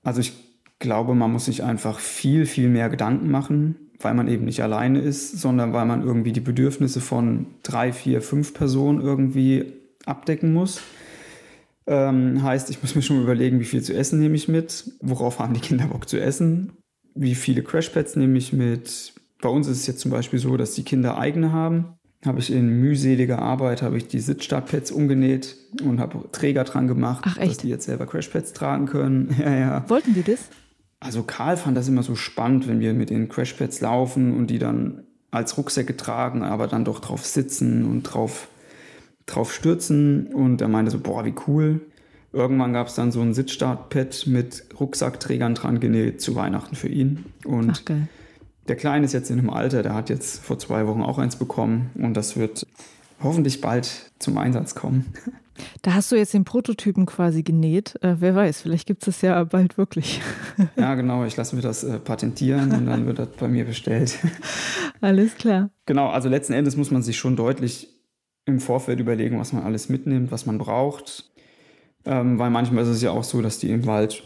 Also 0.03 0.19
ich 0.19 0.33
glaube, 0.79 1.13
man 1.13 1.31
muss 1.31 1.45
sich 1.45 1.63
einfach 1.63 1.99
viel, 1.99 2.45
viel 2.45 2.69
mehr 2.69 2.89
Gedanken 2.89 3.29
machen, 3.29 3.75
weil 3.99 4.13
man 4.13 4.27
eben 4.27 4.45
nicht 4.45 4.63
alleine 4.63 4.99
ist, 4.99 5.39
sondern 5.39 5.73
weil 5.73 5.85
man 5.85 6.01
irgendwie 6.01 6.31
die 6.31 6.39
Bedürfnisse 6.39 7.01
von 7.01 7.47
drei, 7.63 7.91
vier, 7.91 8.21
fünf 8.21 8.53
Personen 8.53 9.01
irgendwie 9.01 9.73
abdecken 10.05 10.53
muss. 10.53 10.81
Ähm, 11.85 12.41
heißt, 12.41 12.69
ich 12.69 12.81
muss 12.81 12.95
mir 12.95 13.01
schon 13.01 13.21
überlegen, 13.21 13.59
wie 13.59 13.65
viel 13.65 13.81
zu 13.81 13.93
essen 13.93 14.19
nehme 14.19 14.35
ich 14.35 14.47
mit, 14.47 14.91
worauf 15.01 15.39
haben 15.39 15.53
die 15.53 15.59
Kinder 15.59 15.87
Bock 15.87 16.07
zu 16.07 16.19
essen, 16.19 16.73
wie 17.15 17.35
viele 17.35 17.63
Crashpads 17.63 18.15
nehme 18.15 18.37
ich 18.37 18.53
mit. 18.53 19.13
Bei 19.41 19.49
uns 19.49 19.67
ist 19.67 19.79
es 19.81 19.87
jetzt 19.87 19.99
zum 19.99 20.11
Beispiel 20.11 20.39
so, 20.39 20.55
dass 20.55 20.75
die 20.75 20.83
Kinder 20.83 21.17
eigene 21.17 21.51
haben. 21.51 21.95
Habe 22.25 22.39
ich 22.39 22.51
in 22.51 22.67
mühseliger 22.81 23.39
Arbeit 23.39 23.81
habe 23.81 23.97
ich 23.97 24.07
die 24.07 24.19
Sitzstartpads 24.19 24.91
umgenäht 24.91 25.55
und 25.81 25.99
habe 25.99 26.29
Träger 26.33 26.65
dran 26.65 26.87
gemacht, 26.87 27.23
Ach, 27.25 27.37
dass 27.37 27.57
die 27.57 27.69
jetzt 27.69 27.85
selber 27.85 28.05
Crashpads 28.05 28.53
tragen 28.53 28.85
können. 28.85 29.35
ja, 29.39 29.57
ja. 29.57 29.89
Wollten 29.89 30.13
die 30.13 30.23
das? 30.23 30.49
Also 30.99 31.23
Karl 31.23 31.57
fand 31.57 31.77
das 31.77 31.87
immer 31.87 32.03
so 32.03 32.15
spannend, 32.15 32.67
wenn 32.67 32.79
wir 32.79 32.93
mit 32.93 33.09
den 33.09 33.29
Crashpads 33.29 33.81
laufen 33.81 34.35
und 34.35 34.47
die 34.47 34.59
dann 34.59 35.03
als 35.31 35.57
Rucksäcke 35.57 35.95
tragen, 35.95 36.43
aber 36.43 36.67
dann 36.67 36.85
doch 36.85 36.99
drauf 36.99 37.25
sitzen 37.25 37.85
und 37.85 38.03
drauf 38.03 38.47
drauf 39.29 39.53
stürzen 39.53 40.27
und 40.33 40.59
er 40.59 40.67
meinte 40.67 40.91
so, 40.91 40.99
boah, 40.99 41.23
wie 41.23 41.35
cool. 41.47 41.81
Irgendwann 42.33 42.73
gab 42.73 42.87
es 42.87 42.95
dann 42.95 43.11
so 43.11 43.21
ein 43.21 43.33
Sitzstartpad 43.33 44.27
mit 44.27 44.65
Rucksackträgern 44.79 45.55
dran 45.55 45.79
genäht 45.79 46.21
zu 46.21 46.35
Weihnachten 46.35 46.75
für 46.75 46.87
ihn. 46.87 47.25
Und 47.45 47.83
Ach, 47.87 47.95
der 48.67 48.75
Kleine 48.75 49.05
ist 49.05 49.13
jetzt 49.13 49.31
in 49.31 49.39
einem 49.39 49.49
Alter, 49.49 49.81
der 49.81 49.95
hat 49.95 50.09
jetzt 50.09 50.43
vor 50.43 50.59
zwei 50.59 50.85
Wochen 50.85 51.01
auch 51.01 51.17
eins 51.17 51.35
bekommen 51.35 51.89
und 51.95 52.15
das 52.15 52.37
wird 52.37 52.65
hoffentlich 53.21 53.61
bald 53.61 54.11
zum 54.19 54.37
Einsatz 54.37 54.75
kommen. 54.75 55.13
Da 55.81 55.93
hast 55.93 56.11
du 56.11 56.15
jetzt 56.15 56.33
den 56.33 56.43
Prototypen 56.43 57.05
quasi 57.05 57.43
genäht. 57.43 57.95
Äh, 58.01 58.15
wer 58.19 58.35
weiß, 58.35 58.61
vielleicht 58.61 58.87
gibt 58.87 59.03
es 59.03 59.05
das 59.05 59.21
ja 59.21 59.43
bald 59.43 59.77
wirklich. 59.77 60.21
ja, 60.75 60.95
genau. 60.95 61.25
Ich 61.25 61.35
lasse 61.37 61.55
mir 61.55 61.61
das 61.61 61.83
äh, 61.83 61.99
patentieren 61.99 62.71
und 62.71 62.85
dann 62.85 63.05
wird 63.05 63.19
das 63.19 63.29
bei 63.29 63.47
mir 63.47 63.65
bestellt. 63.65 64.17
Alles 65.01 65.35
klar. 65.35 65.69
Genau, 65.85 66.09
also 66.09 66.29
letzten 66.29 66.53
Endes 66.53 66.75
muss 66.75 66.91
man 66.91 67.01
sich 67.01 67.17
schon 67.17 67.35
deutlich 67.35 67.87
im 68.45 68.59
Vorfeld 68.59 68.99
überlegen, 68.99 69.39
was 69.39 69.53
man 69.53 69.63
alles 69.63 69.89
mitnimmt, 69.89 70.31
was 70.31 70.45
man 70.45 70.57
braucht. 70.57 71.29
Ähm, 72.05 72.39
weil 72.39 72.49
manchmal 72.49 72.83
ist 72.83 72.89
es 72.89 73.01
ja 73.01 73.11
auch 73.11 73.23
so, 73.23 73.41
dass 73.41 73.59
die 73.59 73.69
im 73.69 73.85
Wald 73.85 74.23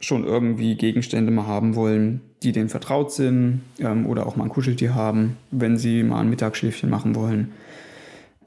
schon 0.00 0.24
irgendwie 0.24 0.74
Gegenstände 0.76 1.30
mal 1.30 1.46
haben 1.46 1.74
wollen, 1.74 2.20
die 2.42 2.52
denen 2.52 2.68
vertraut 2.68 3.12
sind 3.12 3.62
ähm, 3.78 4.06
oder 4.06 4.26
auch 4.26 4.36
mal 4.36 4.44
ein 4.44 4.50
Kuscheltier 4.50 4.94
haben, 4.94 5.36
wenn 5.50 5.78
sie 5.78 6.02
mal 6.02 6.20
ein 6.20 6.30
Mittagsschläfchen 6.30 6.90
machen 6.90 7.14
wollen. 7.14 7.52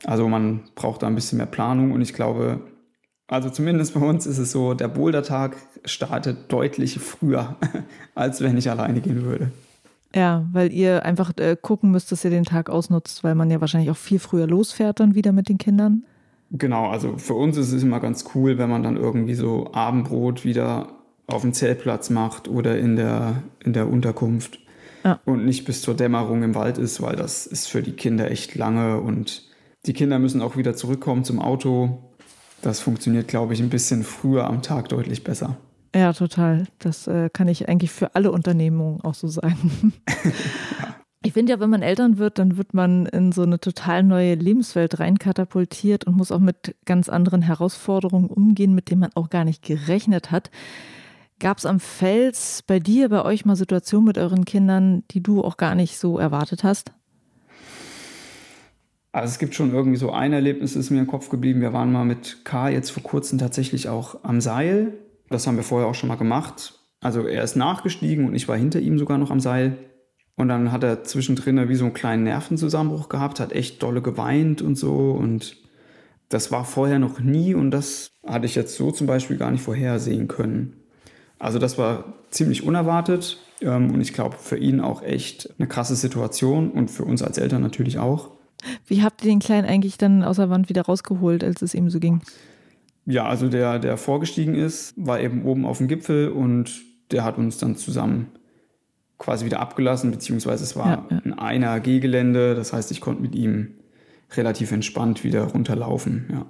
Also 0.03 0.27
man 0.27 0.61
braucht 0.75 1.03
da 1.03 1.07
ein 1.07 1.15
bisschen 1.15 1.37
mehr 1.37 1.47
Planung 1.47 1.91
und 1.91 2.01
ich 2.01 2.13
glaube, 2.13 2.61
also 3.27 3.49
zumindest 3.49 3.93
bei 3.93 4.01
uns 4.01 4.27
ist 4.27 4.37
es 4.37 4.51
so, 4.51 4.73
der 4.73 4.87
Bouldertag 4.87 5.55
startet 5.83 6.51
deutlich 6.51 6.99
früher, 6.99 7.55
als 8.15 8.41
wenn 8.41 8.57
ich 8.57 8.69
alleine 8.69 9.01
gehen 9.01 9.23
würde. 9.23 9.51
Ja, 10.13 10.45
weil 10.53 10.71
ihr 10.71 11.03
einfach 11.03 11.31
äh, 11.37 11.57
gucken 11.59 11.91
müsst, 11.91 12.11
dass 12.11 12.23
ihr 12.23 12.29
den 12.29 12.45
Tag 12.45 12.69
ausnutzt, 12.69 13.23
weil 13.23 13.35
man 13.35 13.51
ja 13.51 13.59
wahrscheinlich 13.59 13.91
auch 13.91 13.97
viel 13.97 14.19
früher 14.19 14.47
losfährt 14.47 14.99
dann 14.99 15.15
wieder 15.15 15.31
mit 15.31 15.49
den 15.49 15.57
Kindern. 15.57 16.03
Genau, 16.51 16.87
also 16.89 17.17
für 17.17 17.33
uns 17.33 17.57
ist 17.57 17.73
es 17.73 17.83
immer 17.83 17.99
ganz 17.99 18.25
cool, 18.33 18.57
wenn 18.57 18.69
man 18.69 18.83
dann 18.83 18.95
irgendwie 18.95 19.33
so 19.33 19.73
Abendbrot 19.73 20.45
wieder 20.45 20.87
auf 21.27 21.41
dem 21.41 21.53
Zeltplatz 21.53 22.09
macht 22.09 22.47
oder 22.47 22.77
in 22.77 22.95
der, 22.95 23.43
in 23.63 23.73
der 23.73 23.89
Unterkunft 23.89 24.59
ja. 25.03 25.19
und 25.25 25.45
nicht 25.45 25.65
bis 25.65 25.81
zur 25.81 25.95
Dämmerung 25.95 26.43
im 26.43 26.55
Wald 26.55 26.77
ist, 26.77 27.01
weil 27.01 27.15
das 27.15 27.45
ist 27.45 27.67
für 27.67 27.81
die 27.81 27.93
Kinder 27.93 28.29
echt 28.29 28.55
lange 28.55 29.01
und 29.01 29.44
die 29.85 29.93
Kinder 29.93 30.19
müssen 30.19 30.41
auch 30.41 30.57
wieder 30.57 30.75
zurückkommen 30.75 31.23
zum 31.23 31.39
Auto. 31.39 31.99
Das 32.61 32.79
funktioniert, 32.79 33.27
glaube 33.27 33.53
ich, 33.53 33.61
ein 33.61 33.69
bisschen 33.69 34.03
früher 34.03 34.47
am 34.47 34.61
Tag 34.61 34.89
deutlich 34.89 35.23
besser. 35.23 35.57
Ja, 35.95 36.11
total. 36.13 36.65
Das 36.79 37.07
äh, 37.07 37.29
kann 37.31 37.47
ich 37.47 37.69
eigentlich 37.69 37.91
für 37.91 38.15
alle 38.15 38.31
Unternehmungen 38.31 39.01
auch 39.01 39.13
so 39.13 39.27
sagen. 39.27 39.93
Ich 41.25 41.33
finde 41.33 41.53
ja, 41.53 41.59
wenn 41.59 41.71
man 41.71 41.81
Eltern 41.81 42.19
wird, 42.19 42.37
dann 42.37 42.55
wird 42.55 42.75
man 42.75 43.07
in 43.07 43.31
so 43.31 43.41
eine 43.41 43.59
total 43.59 44.03
neue 44.03 44.35
Lebenswelt 44.35 44.99
reinkatapultiert 44.99 46.05
und 46.05 46.15
muss 46.15 46.31
auch 46.31 46.39
mit 46.39 46.75
ganz 46.85 47.09
anderen 47.09 47.41
Herausforderungen 47.41 48.29
umgehen, 48.29 48.75
mit 48.75 48.91
denen 48.91 49.01
man 49.01 49.09
auch 49.15 49.31
gar 49.31 49.43
nicht 49.43 49.63
gerechnet 49.63 50.29
hat. 50.29 50.51
Gab 51.39 51.57
es 51.57 51.65
am 51.65 51.79
Fels 51.79 52.61
bei 52.67 52.79
dir, 52.79 53.09
bei 53.09 53.25
euch 53.25 53.43
mal 53.43 53.55
Situationen 53.55 54.05
mit 54.05 54.19
euren 54.19 54.45
Kindern, 54.45 55.03
die 55.09 55.23
du 55.23 55.43
auch 55.43 55.57
gar 55.57 55.73
nicht 55.73 55.97
so 55.97 56.19
erwartet 56.19 56.63
hast? 56.63 56.93
Also 59.15 59.31
es 59.31 59.39
gibt 59.39 59.55
schon 59.55 59.71
irgendwie 59.71 59.95
so 59.95 60.11
ein 60.11 60.33
Erlebnis, 60.33 60.75
ist 60.75 60.89
mir 60.89 60.99
im 60.99 61.07
Kopf 61.07 61.29
geblieben. 61.29 61.61
Wir 61.61 61.71
waren 61.71 61.89
mal 61.89 62.03
mit 62.03 62.43
K 62.43 62.67
jetzt 62.67 62.89
vor 62.89 63.01
kurzem 63.01 63.39
tatsächlich 63.39 63.87
auch 63.87 64.17
am 64.23 64.41
Seil. 64.41 64.91
Das 65.29 65.47
haben 65.47 65.55
wir 65.55 65.63
vorher 65.63 65.87
auch 65.87 65.95
schon 65.95 66.09
mal 66.09 66.17
gemacht. 66.17 66.81
Also 66.99 67.25
er 67.25 67.41
ist 67.41 67.55
nachgestiegen 67.55 68.27
und 68.27 68.35
ich 68.35 68.49
war 68.49 68.57
hinter 68.57 68.81
ihm 68.81 68.99
sogar 68.99 69.17
noch 69.17 69.31
am 69.31 69.39
Seil. 69.39 69.77
Und 70.35 70.49
dann 70.49 70.73
hat 70.73 70.83
er 70.83 71.05
zwischendrin 71.05 71.69
wie 71.69 71.75
so 71.75 71.85
einen 71.85 71.93
kleinen 71.93 72.25
Nervenzusammenbruch 72.25 73.07
gehabt, 73.07 73.39
hat 73.39 73.53
echt 73.53 73.81
dolle 73.81 74.01
geweint 74.01 74.61
und 74.61 74.75
so. 74.75 75.11
Und 75.11 75.55
das 76.27 76.51
war 76.51 76.65
vorher 76.65 76.99
noch 76.99 77.21
nie 77.21 77.53
und 77.53 77.71
das 77.71 78.11
hatte 78.27 78.47
ich 78.47 78.55
jetzt 78.55 78.75
so 78.75 78.91
zum 78.91 79.07
Beispiel 79.07 79.37
gar 79.37 79.49
nicht 79.49 79.63
vorhersehen 79.63 80.27
können. 80.27 80.73
Also 81.39 81.57
das 81.57 81.77
war 81.77 82.15
ziemlich 82.31 82.63
unerwartet 82.63 83.39
ähm, 83.61 83.93
und 83.93 84.01
ich 84.01 84.11
glaube 84.11 84.35
für 84.37 84.57
ihn 84.57 84.81
auch 84.81 85.01
echt 85.01 85.53
eine 85.57 85.69
krasse 85.69 85.95
Situation 85.95 86.69
und 86.71 86.91
für 86.91 87.05
uns 87.05 87.23
als 87.23 87.37
Eltern 87.37 87.61
natürlich 87.61 87.97
auch. 87.97 88.34
Wie 88.85 89.03
habt 89.03 89.23
ihr 89.23 89.29
den 89.29 89.39
Kleinen 89.39 89.67
eigentlich 89.67 89.97
dann 89.97 90.23
außer 90.23 90.49
Wand 90.49 90.69
wieder 90.69 90.83
rausgeholt, 90.83 91.43
als 91.43 91.61
es 91.61 91.73
ihm 91.73 91.89
so 91.89 91.99
ging? 91.99 92.21
Ja, 93.05 93.25
also 93.27 93.49
der, 93.49 93.79
der 93.79 93.97
vorgestiegen 93.97 94.55
ist, 94.55 94.93
war 94.97 95.19
eben 95.19 95.45
oben 95.45 95.65
auf 95.65 95.77
dem 95.77 95.87
Gipfel 95.87 96.29
und 96.29 96.81
der 97.11 97.23
hat 97.23 97.37
uns 97.37 97.57
dann 97.57 97.75
zusammen 97.75 98.29
quasi 99.17 99.45
wieder 99.45 99.59
abgelassen, 99.59 100.11
beziehungsweise 100.11 100.63
es 100.63 100.75
war 100.75 100.87
ja, 100.87 101.05
ja. 101.09 101.21
ein 101.23 101.33
einer 101.33 101.79
G-Gelände, 101.79 102.55
das 102.55 102.73
heißt, 102.73 102.91
ich 102.91 103.01
konnte 103.01 103.21
mit 103.21 103.35
ihm 103.35 103.75
relativ 104.31 104.71
entspannt 104.71 105.23
wieder 105.23 105.43
runterlaufen, 105.43 106.25
ja. 106.31 106.45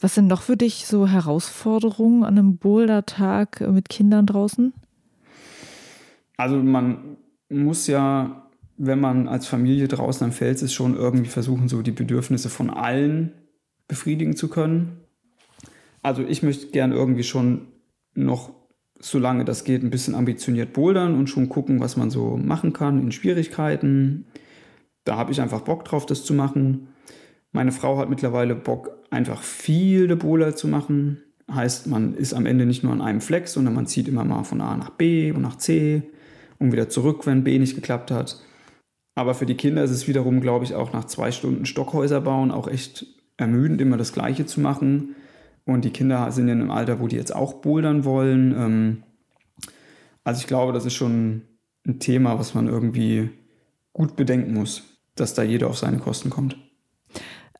Was 0.00 0.14
sind 0.16 0.26
noch 0.26 0.42
für 0.42 0.56
dich 0.56 0.86
so 0.86 1.06
Herausforderungen 1.06 2.24
an 2.24 2.36
einem 2.36 2.56
Bouldertag 2.56 3.60
mit 3.60 3.88
Kindern 3.88 4.26
draußen? 4.26 4.72
Also 6.36 6.56
man 6.56 7.16
muss 7.48 7.86
ja, 7.86 8.50
wenn 8.76 9.00
man 9.00 9.28
als 9.28 9.46
Familie 9.46 9.88
draußen 9.88 10.24
am 10.24 10.32
Fels 10.32 10.62
ist, 10.62 10.72
schon 10.72 10.96
irgendwie 10.96 11.28
versuchen, 11.28 11.68
so 11.68 11.82
die 11.82 11.92
Bedürfnisse 11.92 12.48
von 12.48 12.70
allen 12.70 13.32
befriedigen 13.88 14.36
zu 14.36 14.48
können. 14.48 15.00
Also 16.02 16.22
ich 16.22 16.42
möchte 16.42 16.68
gern 16.68 16.92
irgendwie 16.92 17.22
schon 17.22 17.68
noch, 18.14 18.50
solange 18.98 19.44
das 19.44 19.64
geht, 19.64 19.82
ein 19.82 19.90
bisschen 19.90 20.14
ambitioniert 20.14 20.72
bouldern 20.72 21.14
und 21.14 21.28
schon 21.28 21.48
gucken, 21.48 21.80
was 21.80 21.96
man 21.96 22.10
so 22.10 22.36
machen 22.36 22.72
kann 22.72 23.00
in 23.00 23.12
Schwierigkeiten. 23.12 24.26
Da 25.04 25.16
habe 25.16 25.32
ich 25.32 25.40
einfach 25.40 25.62
Bock 25.62 25.84
drauf, 25.84 26.06
das 26.06 26.24
zu 26.24 26.34
machen. 26.34 26.88
Meine 27.52 27.72
Frau 27.72 27.98
hat 27.98 28.08
mittlerweile 28.08 28.54
Bock, 28.54 28.90
einfach 29.10 29.42
viele 29.42 30.16
Boulder 30.16 30.56
zu 30.56 30.68
machen. 30.68 31.22
Heißt, 31.52 31.86
man 31.86 32.14
ist 32.14 32.34
am 32.34 32.46
Ende 32.46 32.66
nicht 32.66 32.82
nur 32.82 32.92
an 32.92 33.02
einem 33.02 33.20
Fleck, 33.20 33.48
sondern 33.48 33.74
man 33.74 33.86
zieht 33.86 34.08
immer 34.08 34.24
mal 34.24 34.44
von 34.44 34.60
A 34.60 34.76
nach 34.76 34.90
B 34.90 35.32
und 35.32 35.42
nach 35.42 35.56
C 35.56 36.02
und 36.58 36.72
wieder 36.72 36.88
zurück, 36.88 37.26
wenn 37.26 37.44
B 37.44 37.58
nicht 37.58 37.74
geklappt 37.74 38.10
hat. 38.10 38.40
Aber 39.14 39.34
für 39.34 39.46
die 39.46 39.56
Kinder 39.56 39.84
ist 39.84 39.90
es 39.90 40.08
wiederum, 40.08 40.40
glaube 40.40 40.64
ich, 40.64 40.74
auch 40.74 40.92
nach 40.92 41.04
zwei 41.04 41.32
Stunden 41.32 41.66
Stockhäuser 41.66 42.20
bauen 42.20 42.50
auch 42.50 42.66
echt 42.66 43.06
ermüdend, 43.36 43.80
immer 43.80 43.96
das 43.96 44.12
Gleiche 44.12 44.46
zu 44.46 44.60
machen. 44.60 45.16
Und 45.64 45.84
die 45.84 45.90
Kinder 45.90 46.30
sind 46.32 46.48
in 46.48 46.60
einem 46.60 46.70
Alter, 46.70 47.00
wo 47.00 47.08
die 47.08 47.16
jetzt 47.16 47.34
auch 47.34 47.54
bouldern 47.54 48.04
wollen. 48.04 48.54
Ähm, 48.56 49.02
also 50.24 50.40
ich 50.40 50.46
glaube, 50.46 50.72
das 50.72 50.86
ist 50.86 50.94
schon 50.94 51.42
ein 51.86 51.98
Thema, 51.98 52.38
was 52.38 52.54
man 52.54 52.68
irgendwie 52.68 53.30
gut 53.92 54.16
bedenken 54.16 54.54
muss, 54.54 54.84
dass 55.14 55.34
da 55.34 55.42
jeder 55.42 55.68
auf 55.68 55.78
seine 55.78 55.98
Kosten 55.98 56.30
kommt. 56.30 56.56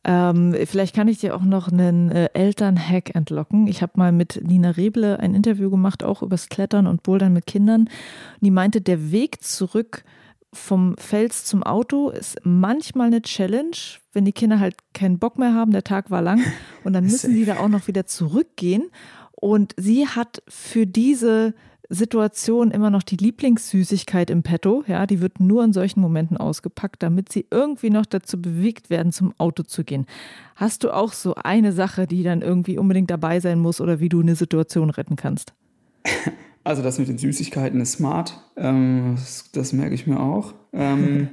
Ähm, 0.05 0.53
vielleicht 0.65 0.95
kann 0.95 1.07
ich 1.07 1.19
dir 1.19 1.33
auch 1.33 1.43
noch 1.43 1.71
einen 1.71 2.11
äh, 2.11 2.29
Elternhack 2.33 3.15
entlocken. 3.15 3.67
Ich 3.67 3.81
habe 3.81 3.93
mal 3.95 4.11
mit 4.11 4.41
Nina 4.45 4.71
Reble 4.71 5.17
ein 5.19 5.33
Interview 5.33 5.69
gemacht, 5.69 6.03
auch 6.03 6.21
übers 6.21 6.49
Klettern 6.49 6.87
und 6.87 7.03
Bouldern 7.03 7.31
mit 7.31 7.45
Kindern. 7.45 7.89
Die 8.41 8.51
meinte, 8.51 8.81
der 8.81 9.11
Weg 9.11 9.41
zurück 9.43 10.03
vom 10.53 10.95
Fels 10.97 11.45
zum 11.45 11.63
Auto 11.63 12.09
ist 12.09 12.37
manchmal 12.43 13.07
eine 13.07 13.21
Challenge, 13.21 13.75
wenn 14.13 14.25
die 14.25 14.31
Kinder 14.31 14.59
halt 14.59 14.75
keinen 14.93 15.19
Bock 15.19 15.37
mehr 15.37 15.53
haben, 15.53 15.71
der 15.71 15.83
Tag 15.83 16.11
war 16.11 16.21
lang 16.21 16.41
und 16.83 16.93
dann 16.93 17.03
müssen 17.03 17.33
sie 17.33 17.45
da 17.45 17.57
auch 17.57 17.69
noch 17.69 17.87
wieder 17.87 18.05
zurückgehen. 18.05 18.89
Und 19.35 19.73
sie 19.77 20.07
hat 20.07 20.41
für 20.47 20.87
diese 20.87 21.53
Situation 21.89 22.71
immer 22.71 22.89
noch 22.89 23.03
die 23.03 23.17
Lieblingssüßigkeit 23.17 24.29
im 24.29 24.41
Petto. 24.41 24.83
Ja, 24.87 25.05
die 25.05 25.21
wird 25.21 25.39
nur 25.39 25.63
in 25.63 25.73
solchen 25.73 25.99
Momenten 25.99 26.37
ausgepackt, 26.37 27.03
damit 27.03 27.31
sie 27.31 27.45
irgendwie 27.51 27.89
noch 27.89 28.05
dazu 28.05 28.41
bewegt 28.41 28.89
werden, 28.89 29.11
zum 29.11 29.33
Auto 29.37 29.63
zu 29.63 29.83
gehen. 29.83 30.05
Hast 30.55 30.83
du 30.83 30.91
auch 30.91 31.13
so 31.13 31.35
eine 31.35 31.73
Sache, 31.73 32.07
die 32.07 32.23
dann 32.23 32.41
irgendwie 32.41 32.77
unbedingt 32.77 33.11
dabei 33.11 33.39
sein 33.39 33.59
muss 33.59 33.81
oder 33.81 33.99
wie 33.99 34.09
du 34.09 34.21
eine 34.21 34.35
Situation 34.35 34.89
retten 34.89 35.15
kannst? 35.15 35.53
Also 36.63 36.81
das 36.81 36.97
mit 36.97 37.07
den 37.07 37.17
Süßigkeiten 37.17 37.81
ist 37.81 37.93
smart. 37.93 38.41
Ähm, 38.55 39.13
das, 39.15 39.49
das, 39.51 39.73
merke 39.73 39.95
ich 39.95 40.07
mir 40.07 40.19
auch. 40.19 40.53
Ähm, 40.71 41.29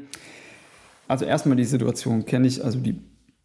also 1.08 1.24
erstmal 1.24 1.56
die 1.56 1.64
Situation 1.64 2.24
kenne 2.24 2.46
ich, 2.46 2.64
also 2.64 2.78
die 2.80 3.00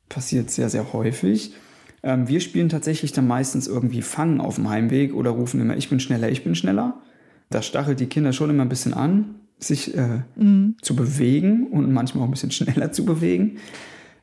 passiert 0.09 0.49
sehr, 0.49 0.69
sehr 0.69 0.93
häufig. 0.93 1.53
Ähm, 2.01 2.27
wir 2.27 2.39
spielen 2.39 2.69
tatsächlich 2.69 3.11
dann 3.11 3.27
meistens 3.27 3.67
irgendwie 3.67 4.01
Fangen 4.01 4.41
auf 4.41 4.55
dem 4.55 4.69
Heimweg 4.69 5.13
oder 5.13 5.31
rufen 5.31 5.61
immer, 5.61 5.77
ich 5.77 5.89
bin 5.89 5.99
schneller, 5.99 6.29
ich 6.29 6.43
bin 6.43 6.55
schneller. 6.55 7.01
Das 7.49 7.65
stachelt 7.65 7.99
die 7.99 8.07
Kinder 8.07 8.33
schon 8.33 8.49
immer 8.49 8.63
ein 8.63 8.69
bisschen 8.69 8.93
an, 8.93 9.35
sich 9.59 9.95
äh, 9.95 10.21
mhm. 10.35 10.75
zu 10.81 10.95
bewegen 10.95 11.67
und 11.67 11.91
manchmal 11.91 12.23
auch 12.23 12.27
ein 12.27 12.31
bisschen 12.31 12.51
schneller 12.51 12.91
zu 12.91 13.05
bewegen. 13.05 13.57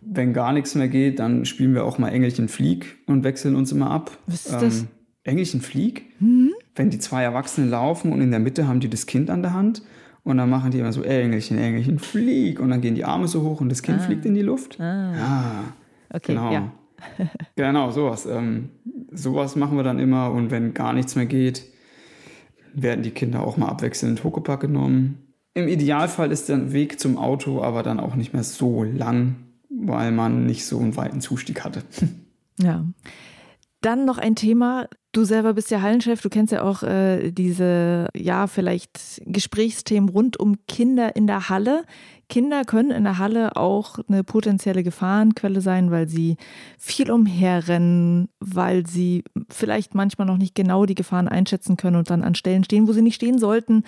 Wenn 0.01 0.33
gar 0.33 0.53
nichts 0.53 0.75
mehr 0.75 0.89
geht, 0.89 1.21
dann 1.21 1.45
spielen 1.45 1.75
wir 1.75 1.85
auch 1.85 1.99
mal 1.99 2.09
Engelchen 2.09 2.49
Flieg 2.49 2.97
und 3.07 3.23
wechseln 3.23 3.55
uns 3.55 3.71
immer 3.71 3.91
ab. 3.91 4.19
Was 4.27 4.47
ist 4.47 4.55
das? 4.55 4.81
Ähm, 4.81 4.89
Engelchen 5.25 5.61
Flieg? 5.61 6.21
Mhm. 6.21 6.52
Wenn 6.75 6.91
die 6.91 6.99
zwei 6.99 7.23
Erwachsenen 7.23 7.71
laufen 7.71 8.13
und 8.13 8.21
in 8.21 8.31
der 8.31 8.41
Mitte 8.41 8.67
haben 8.67 8.81
die 8.81 8.89
das 8.89 9.07
Kind 9.07 9.31
an 9.31 9.43
der 9.43 9.53
Hand 9.53 9.83
und 10.25 10.39
dann 10.39 10.49
machen 10.49 10.71
die 10.71 10.79
immer 10.79 10.93
so 10.93 11.03
Engelchen, 11.03 11.59
Engelchen 11.59 11.99
Flieg 11.99 12.61
und 12.61 12.71
dann 12.71 12.81
gehen 12.81 12.95
die 12.95 13.05
Arme 13.05 13.29
so 13.29 13.43
hoch 13.43 13.61
und 13.61 13.69
das 13.69 13.83
Kind 13.83 14.01
ah. 14.01 14.05
fliegt 14.05 14.25
in 14.25 14.35
die 14.35 14.43
Luft. 14.43 14.81
Ah. 14.81 15.15
Ja, 15.15 15.65
okay, 16.11 16.35
genau. 16.35 16.53
Ja. 16.53 16.73
genau, 17.57 17.91
sowas. 17.91 18.27
Ähm, 18.27 18.71
sowas 19.11 19.57
machen 19.57 19.77
wir 19.77 19.85
dann 19.85 19.99
immer 19.99 20.31
und 20.31 20.51
wenn 20.51 20.75
gar 20.75 20.93
nichts 20.93 21.17
mehr 21.17 21.27
geht, 21.27 21.65
werden 22.75 23.03
die 23.03 23.11
Kinder 23.11 23.47
auch 23.47 23.57
mal 23.57 23.69
abwechselnd 23.69 24.25
Huckepack 24.25 24.61
genommen. 24.61 25.19
Im 25.55 25.69
Idealfall 25.69 26.33
ist 26.33 26.49
der 26.49 26.73
Weg 26.73 26.99
zum 26.99 27.19
Auto 27.19 27.63
aber 27.63 27.83
dann 27.83 28.01
auch 28.01 28.15
nicht 28.15 28.33
mehr 28.33 28.45
so 28.45 28.83
lang, 28.85 29.37
weil 29.69 30.13
man 30.13 30.47
nicht 30.47 30.65
so 30.65 30.79
einen 30.79 30.97
weiten 30.97 31.21
Zustieg 31.21 31.65
hatte. 31.65 31.83
Ja. 32.59 32.85
Dann 33.83 34.05
noch 34.05 34.19
ein 34.19 34.37
Thema. 34.37 34.89
Du 35.13 35.25
selber 35.25 35.53
bist 35.53 35.71
ja 35.71 35.83
Hallenchef, 35.83 36.23
du 36.23 36.31
kennst 36.31 36.53
ja 36.53 36.63
auch 36.63 36.83
äh, 36.83 37.33
diese, 37.33 38.09
ja, 38.17 38.47
vielleicht 38.47 39.21
Gesprächsthemen 39.27 40.09
rund 40.09 40.41
um 40.41 40.57
Kinder 40.67 41.15
in 41.15 41.27
der 41.27 41.51
Halle. 41.51 41.85
Kinder 42.33 42.65
können 42.65 42.93
in 42.93 43.05
der 43.05 43.19
Halle 43.19 43.57
auch 43.57 43.99
eine 44.09 44.25
potenzielle 44.25 44.83
Gefahrenquelle 44.83 45.61
sein, 45.61 45.91
weil 45.91 46.09
sie 46.09 46.39
viel 46.79 47.11
umherrennen, 47.11 48.31
weil 48.41 48.87
sie 48.87 49.23
vielleicht 49.51 49.95
manchmal 49.95 50.27
noch 50.27 50.39
nicht 50.39 50.55
genau 50.55 50.87
die 50.87 50.95
Gefahren 50.95 51.29
einschätzen 51.29 51.77
können 51.77 51.97
und 51.97 52.09
dann 52.09 52.23
an 52.25 52.35
Stellen 52.35 52.65
stehen, 52.65 52.89
wo 52.89 52.95
sie 52.95 53.03
nicht 53.03 53.17
stehen 53.17 53.39
sollten. 53.39 53.85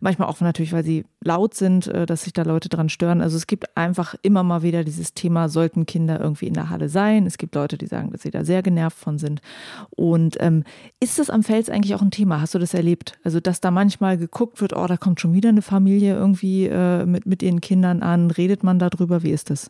Manchmal 0.00 0.28
auch 0.28 0.40
natürlich, 0.40 0.72
weil 0.72 0.84
sie 0.84 1.04
laut 1.22 1.52
sind, 1.52 1.86
äh, 1.86 2.06
dass 2.06 2.22
sich 2.24 2.32
da 2.32 2.44
Leute 2.44 2.70
dran 2.70 2.88
stören. 2.88 3.20
Also 3.20 3.36
es 3.36 3.46
gibt 3.46 3.76
einfach 3.76 4.14
immer 4.22 4.42
mal 4.42 4.62
wieder 4.62 4.84
dieses 4.84 5.12
Thema, 5.12 5.50
sollten 5.50 5.84
Kinder 5.84 6.18
irgendwie 6.18 6.46
in 6.46 6.54
der 6.54 6.70
Halle 6.70 6.88
sein. 6.88 7.26
Es 7.26 7.36
gibt 7.36 7.54
Leute, 7.54 7.76
die 7.76 7.88
sagen, 7.88 8.10
dass 8.10 8.22
sie 8.22 8.30
da 8.30 8.42
sehr 8.42 8.62
genervt 8.62 8.96
von 8.96 9.18
sind. 9.18 9.42
Und 9.90 10.38
ähm, 10.40 10.64
ist 10.98 11.18
das 11.18 11.28
am 11.28 11.42
Fels 11.42 11.68
eigentlich 11.68 11.94
auch 11.94 12.00
ein 12.00 12.10
Thema? 12.10 12.40
Hast 12.40 12.54
du 12.54 12.58
das 12.58 12.72
erlebt? 12.72 13.18
Also 13.22 13.38
dass 13.38 13.60
da 13.60 13.70
manchmal 13.70 14.16
geguckt 14.16 14.62
wird, 14.62 14.74
oh, 14.74 14.86
da 14.86 14.96
kommt 14.96 15.20
schon 15.20 15.34
wieder 15.34 15.50
eine 15.50 15.60
Familie 15.60 16.14
irgendwie 16.14 16.68
äh, 16.68 17.04
mit, 17.04 17.26
mit 17.26 17.42
ihren 17.42 17.60
Kindern 17.60 17.81
Kindern 17.82 18.02
an? 18.02 18.30
Redet 18.30 18.62
man 18.62 18.78
darüber? 18.78 19.24
Wie 19.24 19.32
ist 19.32 19.50
das? 19.50 19.68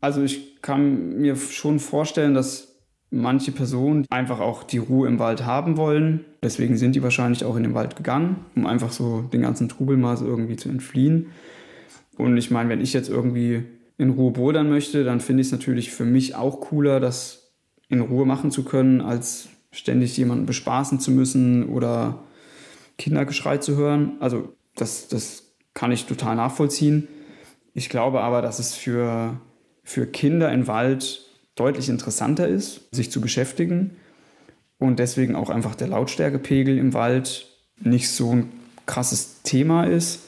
Also 0.00 0.22
ich 0.22 0.62
kann 0.62 1.18
mir 1.20 1.36
schon 1.36 1.78
vorstellen, 1.78 2.32
dass 2.32 2.68
manche 3.10 3.52
Personen 3.52 4.06
einfach 4.08 4.40
auch 4.40 4.62
die 4.62 4.78
Ruhe 4.78 5.06
im 5.06 5.18
Wald 5.18 5.44
haben 5.44 5.76
wollen. 5.76 6.24
Deswegen 6.42 6.78
sind 6.78 6.94
die 6.94 7.02
wahrscheinlich 7.02 7.44
auch 7.44 7.56
in 7.56 7.64
den 7.64 7.74
Wald 7.74 7.94
gegangen, 7.96 8.36
um 8.56 8.64
einfach 8.64 8.90
so 8.90 9.20
den 9.20 9.42
ganzen 9.42 9.68
Trubel 9.68 9.98
mal 9.98 10.16
so 10.16 10.24
irgendwie 10.24 10.56
zu 10.56 10.70
entfliehen. 10.70 11.26
Und 12.16 12.38
ich 12.38 12.50
meine, 12.50 12.70
wenn 12.70 12.80
ich 12.80 12.94
jetzt 12.94 13.10
irgendwie 13.10 13.64
in 13.98 14.10
Ruhe 14.10 14.30
bouldern 14.30 14.70
möchte, 14.70 15.04
dann 15.04 15.20
finde 15.20 15.42
ich 15.42 15.48
es 15.48 15.52
natürlich 15.52 15.90
für 15.90 16.06
mich 16.06 16.36
auch 16.36 16.60
cooler, 16.60 17.00
das 17.00 17.52
in 17.90 18.00
Ruhe 18.00 18.24
machen 18.24 18.50
zu 18.50 18.64
können, 18.64 19.02
als 19.02 19.48
ständig 19.72 20.16
jemanden 20.16 20.46
bespaßen 20.46 21.00
zu 21.00 21.10
müssen 21.10 21.68
oder 21.68 22.22
Kindergeschrei 22.96 23.58
zu 23.58 23.76
hören. 23.76 24.12
Also 24.20 24.54
das, 24.76 25.08
das 25.08 25.49
kann 25.80 25.92
ich 25.92 26.04
total 26.04 26.36
nachvollziehen. 26.36 27.08
Ich 27.72 27.88
glaube 27.88 28.20
aber, 28.20 28.42
dass 28.42 28.58
es 28.58 28.74
für, 28.74 29.40
für 29.82 30.04
Kinder 30.04 30.52
im 30.52 30.66
Wald 30.66 31.22
deutlich 31.54 31.88
interessanter 31.88 32.46
ist, 32.46 32.94
sich 32.94 33.10
zu 33.10 33.22
beschäftigen 33.22 33.92
und 34.76 34.98
deswegen 34.98 35.34
auch 35.34 35.48
einfach 35.48 35.74
der 35.74 35.88
Lautstärkepegel 35.88 36.76
im 36.76 36.92
Wald 36.92 37.46
nicht 37.80 38.10
so 38.10 38.30
ein 38.30 38.52
krasses 38.84 39.40
Thema 39.42 39.84
ist. 39.84 40.24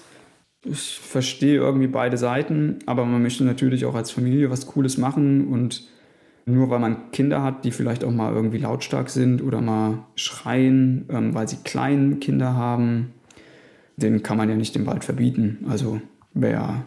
Ich 0.65 0.99
verstehe 0.99 1.57
irgendwie 1.57 1.87
beide 1.87 2.17
Seiten, 2.17 2.79
aber 2.87 3.05
man 3.05 3.21
möchte 3.21 3.45
natürlich 3.45 3.85
auch 3.85 3.95
als 3.95 4.11
Familie 4.11 4.49
was 4.49 4.67
Cooles 4.67 4.97
machen 4.97 5.49
und 5.49 5.87
Nur 6.45 6.71
weil 6.71 6.81
man 6.81 7.13
Kinder 7.13 7.43
hat, 7.43 7.65
die 7.65 7.71
vielleicht 7.71 8.05
auch 8.05 8.11
mal 8.11 8.33
irgendwie 8.33 8.59
lautstark 8.59 9.11
sind 9.11 9.43
oder 9.43 9.61
mal 9.61 9.99
schreien, 10.17 11.07
ähm, 11.09 11.35
weil 11.35 11.47
sie 11.47 11.59
kleine 11.63 12.17
Kinder 12.17 12.55
haben, 12.55 13.13
den 13.97 14.23
kann 14.23 14.37
man 14.37 14.49
ja 14.49 14.57
nicht 14.57 14.77
im 14.77 14.87
Wald 14.87 15.05
verbieten. 15.05 15.65
Also 15.69 16.01
wäre 16.35 16.85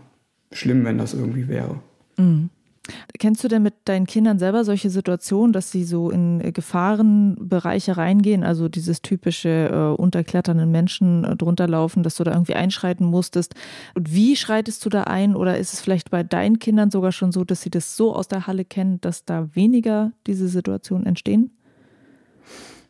schlimm, 0.52 0.86
wenn 0.86 0.98
das 0.98 1.14
irgendwie 1.14 1.48
wäre. 1.48 1.80
Mhm. 2.18 2.50
Kennst 3.18 3.44
du 3.44 3.48
denn 3.48 3.64
mit 3.64 3.74
deinen 3.86 4.06
Kindern 4.06 4.38
selber 4.38 4.64
solche 4.64 4.92
Situationen, 4.92 5.54
dass 5.54 5.72
sie 5.72 5.84
so 5.84 6.12
in 6.12 6.40
äh, 6.42 6.52
Gefahrenbereiche 6.52 7.98
reingehen, 7.98 8.44
also 8.44 8.70
dieses 8.70 9.02
typische 9.02 9.70
äh, 9.72 10.00
unterkletternden 10.00 10.70
Menschen 10.70 11.24
äh, 11.24 11.36
drunter 11.36 11.68
laufen, 11.68 12.04
dass 12.04 12.16
du 12.16 12.24
da 12.24 12.34
irgendwie 12.34 12.54
einschreiten 12.54 13.06
musstest? 13.06 13.56
Und 13.96 14.14
wie 14.14 14.36
schreitest 14.36 14.86
du 14.86 14.90
da 14.90 15.06
ein? 15.06 15.36
Oder 15.36 15.58
ist 15.58 15.74
es 15.74 15.82
vielleicht 15.82 16.12
bei 16.12 16.22
deinen 16.24 16.60
Kindern 16.60 16.92
sogar 16.92 17.12
schon 17.12 17.32
so, 17.32 17.44
dass 17.44 17.62
sie 17.62 17.72
das 17.72 17.98
so 17.98 18.16
aus 18.16 18.28
der 18.28 18.46
Halle 18.46 18.66
kennen, 18.66 19.02
dass 19.02 19.26
da 19.26 19.50
weniger 19.56 20.12
diese 20.28 20.48
Situationen 20.48 21.08
entstehen? 21.08 21.52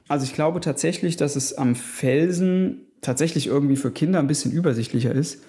Also 0.07 0.25
ich 0.25 0.33
glaube 0.33 0.59
tatsächlich, 0.59 1.15
dass 1.15 1.35
es 1.35 1.57
am 1.57 1.75
Felsen 1.75 2.84
tatsächlich 3.05 3.47
irgendwie 3.47 3.75
für 3.75 3.91
Kinder 3.91 4.19
ein 4.19 4.27
bisschen 4.27 4.51
übersichtlicher 4.51 5.13
ist, 5.13 5.43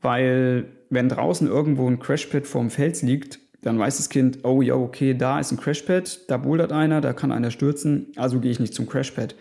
weil 0.00 0.66
wenn 0.90 1.08
draußen 1.08 1.46
irgendwo 1.46 1.88
ein 1.88 2.00
Crashpad 2.00 2.46
vorm 2.46 2.70
Fels 2.70 3.02
liegt, 3.02 3.38
dann 3.62 3.78
weiß 3.78 3.98
das 3.98 4.08
Kind, 4.08 4.40
oh 4.42 4.60
ja, 4.60 4.74
okay, 4.74 5.14
da 5.14 5.38
ist 5.38 5.52
ein 5.52 5.58
Crashpad, 5.58 6.28
da 6.28 6.36
bouldert 6.36 6.72
einer, 6.72 7.00
da 7.00 7.12
kann 7.12 7.30
einer 7.30 7.52
stürzen, 7.52 8.08
also 8.16 8.40
gehe 8.40 8.50
ich 8.50 8.60
nicht 8.60 8.74
zum 8.74 8.88
Crashpad. 8.88 9.36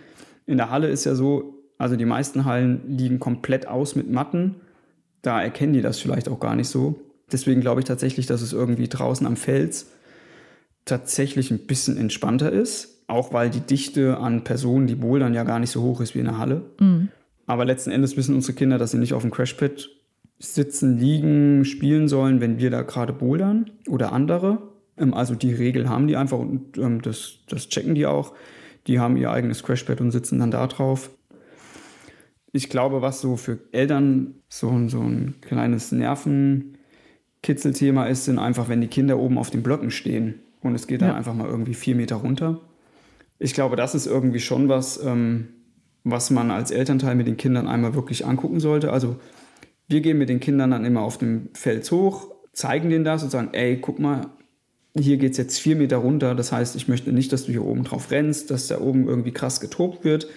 In 0.46 0.58
der 0.58 0.70
Halle 0.70 0.88
ist 0.88 1.06
ja 1.06 1.16
so, 1.16 1.56
also 1.80 1.96
die 1.96 2.06
meisten 2.06 2.46
Hallen 2.46 2.82
liegen 2.88 3.20
komplett 3.20 3.68
aus 3.68 3.96
mit 3.96 4.12
Matten, 4.12 4.56
da 5.24 5.42
erkennen 5.42 5.74
die 5.74 5.82
das 5.82 6.00
vielleicht 6.00 6.30
auch 6.30 6.40
gar 6.40 6.56
nicht 6.56 6.70
so. 6.70 7.00
Deswegen 7.32 7.62
glaube 7.62 7.82
ich 7.82 7.86
tatsächlich, 7.86 8.28
dass 8.28 8.42
es 8.42 8.54
irgendwie 8.54 8.88
draußen 8.88 9.26
am 9.26 9.36
Fels 9.36 9.88
tatsächlich 10.86 11.50
ein 11.52 11.66
bisschen 11.66 11.98
entspannter 11.98 12.52
ist, 12.52 13.04
auch 13.08 13.34
weil 13.34 13.50
die 13.50 13.60
Dichte 13.62 14.18
an 14.18 14.44
Personen, 14.44 14.88
die 14.88 14.96
bouldern, 14.96 15.34
ja 15.34 15.44
gar 15.44 15.60
nicht 15.60 15.72
so 15.72 15.82
hoch 15.82 16.02
ist 16.02 16.14
wie 16.14 16.20
in 16.20 16.26
der 16.26 16.38
Halle. 16.38 16.62
Mhm. 16.80 17.10
Aber 17.46 17.66
letzten 17.66 17.92
Endes 17.92 18.16
wissen 18.18 18.36
unsere 18.36 18.54
Kinder, 18.54 18.78
dass 18.78 18.92
sie 18.92 18.98
nicht 18.98 19.14
auf 19.14 19.24
dem 19.24 19.32
Crashpad 19.32 19.90
sitzen, 20.40 20.98
liegen, 20.98 21.66
spielen 21.66 22.08
sollen, 22.08 22.40
wenn 22.42 22.60
wir 22.60 22.72
da 22.72 22.82
gerade 22.82 23.14
bouldern 23.14 23.70
oder 23.88 24.12
andere. 24.12 24.62
Ähm, 24.98 25.14
also 25.14 25.36
die 25.36 25.54
Regel 25.54 25.88
haben 25.90 26.08
die 26.08 26.18
einfach 26.18 26.40
und 26.40 26.78
ähm, 26.78 27.02
das, 27.02 27.40
das 27.48 27.70
checken 27.70 27.96
die 27.96 28.06
auch. 28.06 28.34
Die 28.88 29.00
haben 29.00 29.16
ihr 29.18 29.32
eigenes 29.32 29.64
Crashpad 29.64 30.02
und 30.02 30.12
sitzen 30.12 30.40
dann 30.40 30.52
da 30.52 30.68
drauf. 30.68 31.10
Ich 32.52 32.70
glaube, 32.70 33.02
was 33.02 33.22
so 33.22 33.38
für 33.38 33.60
Eltern 33.72 34.36
so, 34.50 34.68
so 34.90 35.00
ein 35.00 35.36
kleines 35.42 35.92
Nervenkitzelthema 35.92 38.08
ist, 38.08 38.26
sind 38.26 38.40
einfach, 38.40 38.68
wenn 38.68 38.82
die 38.82 38.88
Kinder 38.88 39.20
oben 39.20 39.38
auf 39.38 39.52
den 39.52 39.64
Blöcken 39.64 39.92
stehen 39.92 40.40
und 40.62 40.76
es 40.76 40.88
geht 40.88 41.02
dann 41.02 41.10
ja. 41.10 41.16
einfach 41.16 41.34
mal 41.34 41.48
irgendwie 41.48 41.76
vier 41.76 41.96
Meter 41.96 42.18
runter. 42.18 42.60
Ich 43.40 43.54
glaube, 43.54 43.76
das 43.76 43.96
ist 43.96 44.06
irgendwie 44.06 44.42
schon 44.42 44.68
was, 44.68 45.04
ähm, 45.04 45.48
was 46.04 46.30
man 46.30 46.52
als 46.52 46.72
Elternteil 46.72 47.16
mit 47.16 47.28
den 47.28 47.38
Kindern 47.38 47.68
einmal 47.68 47.94
wirklich 47.94 48.26
angucken 48.26 48.60
sollte. 48.60 48.92
Also 48.92 49.18
wir 49.88 50.02
gehen 50.02 50.18
mit 50.18 50.30
den 50.30 50.40
Kindern 50.40 50.72
dann 50.72 50.86
immer 50.86 51.02
auf 51.02 51.18
dem 51.18 51.50
Fels 51.54 51.92
hoch, 51.92 52.34
zeigen 52.54 52.90
denen 52.90 53.06
das 53.06 53.24
und 53.24 53.30
sagen, 53.30 53.50
ey, 53.52 53.78
guck 53.78 54.00
mal, 54.00 54.28
hier 54.98 55.18
geht 55.18 55.32
es 55.32 55.38
jetzt 55.38 55.60
vier 55.60 55.76
Meter 55.76 55.98
runter. 55.98 56.36
Das 56.36 56.52
heißt, 56.52 56.76
ich 56.76 56.88
möchte 56.88 57.12
nicht, 57.12 57.32
dass 57.32 57.46
du 57.46 57.52
hier 57.52 57.64
oben 57.64 57.84
drauf 57.84 58.12
rennst, 58.12 58.52
dass 58.52 58.68
da 58.68 58.80
oben 58.82 59.08
irgendwie 59.08 59.32
krass 59.32 59.60
getobt 59.60 60.04
wird. 60.04 60.28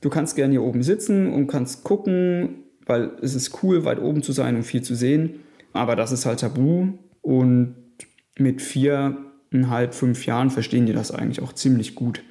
Du 0.00 0.10
kannst 0.10 0.36
gerne 0.36 0.52
hier 0.52 0.62
oben 0.62 0.82
sitzen 0.82 1.32
und 1.32 1.46
kannst 1.46 1.84
gucken, 1.84 2.64
weil 2.86 3.12
es 3.22 3.34
ist 3.34 3.62
cool, 3.62 3.84
weit 3.84 4.00
oben 4.00 4.22
zu 4.22 4.32
sein 4.32 4.56
und 4.56 4.64
viel 4.64 4.82
zu 4.82 4.94
sehen. 4.94 5.40
Aber 5.72 5.96
das 5.96 6.12
ist 6.12 6.26
halt 6.26 6.40
tabu. 6.40 6.88
Und 7.22 7.76
mit 8.38 8.60
viereinhalb, 8.60 9.94
fünf 9.94 10.26
Jahren 10.26 10.50
verstehen 10.50 10.86
die 10.86 10.92
das 10.92 11.10
eigentlich 11.10 11.40
auch 11.40 11.52
ziemlich 11.52 11.94
gut. 11.94 12.22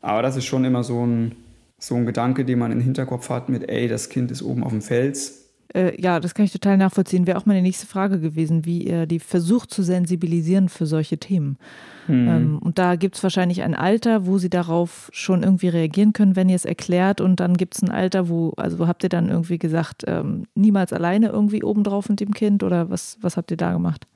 Aber 0.00 0.22
das 0.22 0.36
ist 0.36 0.46
schon 0.46 0.64
immer 0.64 0.84
so 0.84 1.04
ein, 1.04 1.34
so 1.78 1.94
ein 1.94 2.06
Gedanke, 2.06 2.44
den 2.44 2.58
man 2.58 2.72
im 2.72 2.80
Hinterkopf 2.80 3.30
hat 3.30 3.48
mit, 3.48 3.68
ey, 3.68 3.88
das 3.88 4.08
Kind 4.08 4.30
ist 4.30 4.42
oben 4.42 4.64
auf 4.64 4.72
dem 4.72 4.82
Fels 4.82 5.48
äh, 5.74 6.00
ja, 6.00 6.20
das 6.20 6.34
kann 6.34 6.44
ich 6.44 6.52
total 6.52 6.76
nachvollziehen. 6.76 7.26
Wäre 7.26 7.38
auch 7.38 7.46
meine 7.46 7.62
nächste 7.62 7.86
Frage 7.86 8.20
gewesen, 8.20 8.64
wie 8.64 8.84
ihr 8.84 9.06
die 9.06 9.18
versucht 9.18 9.70
zu 9.70 9.82
sensibilisieren 9.82 10.68
für 10.68 10.86
solche 10.86 11.18
Themen. 11.18 11.58
Mhm. 12.06 12.28
Ähm, 12.28 12.58
und 12.58 12.78
da 12.78 12.96
gibt 12.96 13.16
es 13.16 13.22
wahrscheinlich 13.22 13.62
ein 13.62 13.74
Alter, 13.74 14.26
wo 14.26 14.38
sie 14.38 14.48
darauf 14.48 15.10
schon 15.12 15.42
irgendwie 15.42 15.68
reagieren 15.68 16.14
können, 16.14 16.36
wenn 16.36 16.48
ihr 16.48 16.56
es 16.56 16.64
erklärt. 16.64 17.20
Und 17.20 17.40
dann 17.40 17.56
gibt 17.56 17.76
es 17.76 17.82
ein 17.82 17.90
Alter, 17.90 18.28
wo, 18.28 18.52
also 18.56 18.86
habt 18.88 19.02
ihr 19.02 19.10
dann 19.10 19.28
irgendwie 19.28 19.58
gesagt, 19.58 20.04
ähm, 20.06 20.46
niemals 20.54 20.92
alleine 20.92 21.28
irgendwie 21.28 21.62
obendrauf 21.62 22.08
mit 22.08 22.20
dem 22.20 22.32
Kind 22.32 22.62
oder 22.62 22.88
was, 22.88 23.18
was 23.20 23.36
habt 23.36 23.50
ihr 23.50 23.58
da 23.58 23.72
gemacht? 23.72 24.06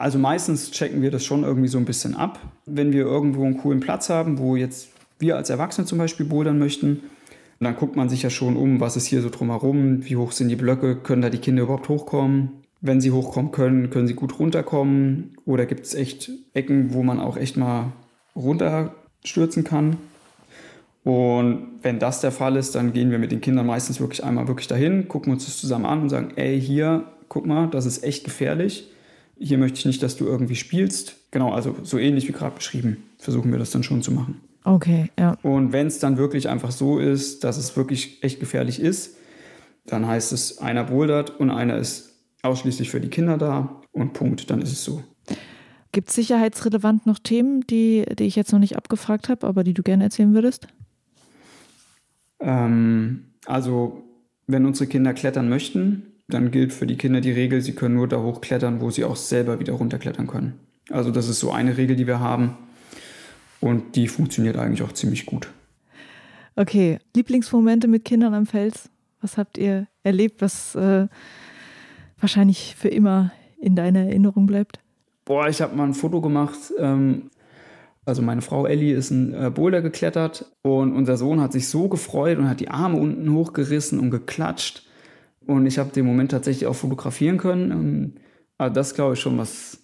Also 0.00 0.20
meistens 0.20 0.70
checken 0.70 1.02
wir 1.02 1.10
das 1.10 1.24
schon 1.24 1.42
irgendwie 1.42 1.66
so 1.66 1.78
ein 1.78 1.84
bisschen 1.84 2.14
ab. 2.14 2.38
Wenn 2.66 2.92
wir 2.92 3.02
irgendwo 3.02 3.44
einen 3.44 3.58
coolen 3.58 3.80
Platz 3.80 4.10
haben, 4.10 4.38
wo 4.38 4.54
jetzt 4.54 4.90
wir 5.18 5.36
als 5.36 5.50
Erwachsene 5.50 5.86
zum 5.86 5.98
Beispiel 5.98 6.26
bouldern 6.26 6.58
möchten, 6.58 7.00
und 7.60 7.64
dann 7.64 7.76
guckt 7.76 7.96
man 7.96 8.08
sich 8.08 8.22
ja 8.22 8.30
schon 8.30 8.56
um, 8.56 8.78
was 8.78 8.96
ist 8.96 9.06
hier 9.06 9.20
so 9.20 9.30
drumherum, 9.30 10.04
wie 10.04 10.16
hoch 10.16 10.30
sind 10.30 10.48
die 10.48 10.56
Blöcke, 10.56 10.94
können 10.96 11.22
da 11.22 11.30
die 11.30 11.38
Kinder 11.38 11.64
überhaupt 11.64 11.88
hochkommen? 11.88 12.50
Wenn 12.80 13.00
sie 13.00 13.10
hochkommen 13.10 13.50
können, 13.50 13.90
können 13.90 14.06
sie 14.06 14.14
gut 14.14 14.38
runterkommen? 14.38 15.36
Oder 15.44 15.66
gibt 15.66 15.84
es 15.84 15.94
echt 15.94 16.30
Ecken, 16.54 16.94
wo 16.94 17.02
man 17.02 17.18
auch 17.18 17.36
echt 17.36 17.56
mal 17.56 17.92
runterstürzen 18.36 19.64
kann? 19.64 19.96
Und 21.02 21.66
wenn 21.82 21.98
das 21.98 22.20
der 22.20 22.30
Fall 22.30 22.54
ist, 22.54 22.76
dann 22.76 22.92
gehen 22.92 23.10
wir 23.10 23.18
mit 23.18 23.32
den 23.32 23.40
Kindern 23.40 23.66
meistens 23.66 23.98
wirklich 23.98 24.22
einmal 24.22 24.46
wirklich 24.46 24.68
dahin, 24.68 25.08
gucken 25.08 25.32
uns 25.32 25.46
das 25.46 25.58
zusammen 25.58 25.86
an 25.86 26.02
und 26.02 26.10
sagen, 26.10 26.32
ey, 26.36 26.60
hier, 26.60 27.06
guck 27.28 27.44
mal, 27.44 27.66
das 27.68 27.86
ist 27.86 28.04
echt 28.04 28.22
gefährlich. 28.22 28.88
Hier 29.36 29.58
möchte 29.58 29.78
ich 29.78 29.86
nicht, 29.86 30.02
dass 30.02 30.16
du 30.16 30.26
irgendwie 30.26 30.56
spielst. 30.56 31.16
Genau, 31.32 31.52
also 31.52 31.74
so 31.82 31.98
ähnlich 31.98 32.28
wie 32.28 32.32
gerade 32.32 32.54
beschrieben, 32.54 32.98
versuchen 33.18 33.50
wir 33.50 33.58
das 33.58 33.72
dann 33.72 33.82
schon 33.82 34.02
zu 34.02 34.12
machen. 34.12 34.40
Okay, 34.68 35.10
ja. 35.18 35.34
Und 35.42 35.72
wenn 35.72 35.86
es 35.86 35.98
dann 35.98 36.18
wirklich 36.18 36.50
einfach 36.50 36.72
so 36.72 36.98
ist, 36.98 37.42
dass 37.42 37.56
es 37.56 37.74
wirklich 37.74 38.22
echt 38.22 38.38
gefährlich 38.38 38.80
ist, 38.80 39.16
dann 39.86 40.06
heißt 40.06 40.30
es, 40.32 40.58
einer 40.58 40.84
bouldert 40.84 41.40
und 41.40 41.50
einer 41.50 41.78
ist 41.78 42.20
ausschließlich 42.42 42.90
für 42.90 43.00
die 43.00 43.08
Kinder 43.08 43.38
da 43.38 43.80
und 43.92 44.12
Punkt, 44.12 44.50
dann 44.50 44.60
ist 44.60 44.72
es 44.72 44.84
so. 44.84 45.02
Gibt 45.92 46.10
es 46.10 46.16
sicherheitsrelevant 46.16 47.06
noch 47.06 47.18
Themen, 47.18 47.62
die, 47.62 48.04
die 48.18 48.24
ich 48.24 48.36
jetzt 48.36 48.52
noch 48.52 48.58
nicht 48.58 48.76
abgefragt 48.76 49.30
habe, 49.30 49.46
aber 49.46 49.64
die 49.64 49.72
du 49.72 49.82
gerne 49.82 50.04
erzählen 50.04 50.34
würdest? 50.34 50.68
Ähm, 52.38 53.24
also, 53.46 54.02
wenn 54.46 54.66
unsere 54.66 54.86
Kinder 54.86 55.14
klettern 55.14 55.48
möchten, 55.48 56.12
dann 56.28 56.50
gilt 56.50 56.74
für 56.74 56.86
die 56.86 56.96
Kinder 56.96 57.22
die 57.22 57.32
Regel, 57.32 57.62
sie 57.62 57.72
können 57.72 57.94
nur 57.94 58.06
da 58.06 58.20
hochklettern, 58.20 58.82
wo 58.82 58.90
sie 58.90 59.06
auch 59.06 59.16
selber 59.16 59.60
wieder 59.60 59.72
runterklettern 59.72 60.26
können. 60.26 60.60
Also, 60.90 61.10
das 61.10 61.26
ist 61.30 61.40
so 61.40 61.52
eine 61.52 61.78
Regel, 61.78 61.96
die 61.96 62.06
wir 62.06 62.20
haben. 62.20 62.58
Und 63.60 63.96
die 63.96 64.08
funktioniert 64.08 64.56
eigentlich 64.56 64.82
auch 64.82 64.92
ziemlich 64.92 65.26
gut. 65.26 65.48
Okay, 66.56 66.98
Lieblingsmomente 67.14 67.88
mit 67.88 68.04
Kindern 68.04 68.34
am 68.34 68.46
Fels. 68.46 68.90
Was 69.20 69.36
habt 69.36 69.58
ihr 69.58 69.86
erlebt, 70.02 70.40
was 70.40 70.74
äh, 70.74 71.08
wahrscheinlich 72.20 72.76
für 72.76 72.88
immer 72.88 73.32
in 73.60 73.74
deiner 73.74 74.00
Erinnerung 74.00 74.46
bleibt? 74.46 74.80
Boah, 75.24 75.48
ich 75.48 75.60
habe 75.60 75.76
mal 75.76 75.84
ein 75.84 75.94
Foto 75.94 76.20
gemacht. 76.20 76.58
Ähm, 76.78 77.30
also 78.04 78.22
meine 78.22 78.42
Frau 78.42 78.66
Ellie 78.66 78.94
ist 78.94 79.10
ein 79.10 79.34
äh, 79.34 79.50
Boulder 79.50 79.82
geklettert 79.82 80.46
und 80.62 80.94
unser 80.94 81.16
Sohn 81.16 81.40
hat 81.40 81.52
sich 81.52 81.68
so 81.68 81.88
gefreut 81.88 82.38
und 82.38 82.48
hat 82.48 82.60
die 82.60 82.70
Arme 82.70 82.98
unten 82.98 83.32
hochgerissen 83.32 84.00
und 84.00 84.10
geklatscht. 84.10 84.84
Und 85.46 85.66
ich 85.66 85.78
habe 85.78 85.90
den 85.90 86.06
Moment 86.06 86.30
tatsächlich 86.30 86.66
auch 86.66 86.76
fotografieren 86.76 87.38
können. 87.38 87.70
Ähm, 87.70 88.12
aber 88.56 88.70
das 88.70 88.94
glaube 88.94 89.14
ich 89.14 89.20
schon 89.20 89.38
was 89.38 89.82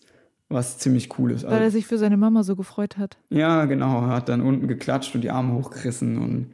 was 0.48 0.78
ziemlich 0.78 1.18
cool 1.18 1.32
ist. 1.32 1.44
Weil 1.44 1.62
er 1.62 1.70
sich 1.70 1.86
für 1.86 1.98
seine 1.98 2.16
Mama 2.16 2.42
so 2.42 2.56
gefreut 2.56 2.98
hat. 2.98 3.16
Ja, 3.30 3.64
genau. 3.64 4.02
Er 4.02 4.08
hat 4.08 4.28
dann 4.28 4.40
unten 4.40 4.68
geklatscht 4.68 5.14
und 5.14 5.22
die 5.22 5.30
Arme 5.30 5.54
hochgerissen 5.54 6.18
und 6.18 6.50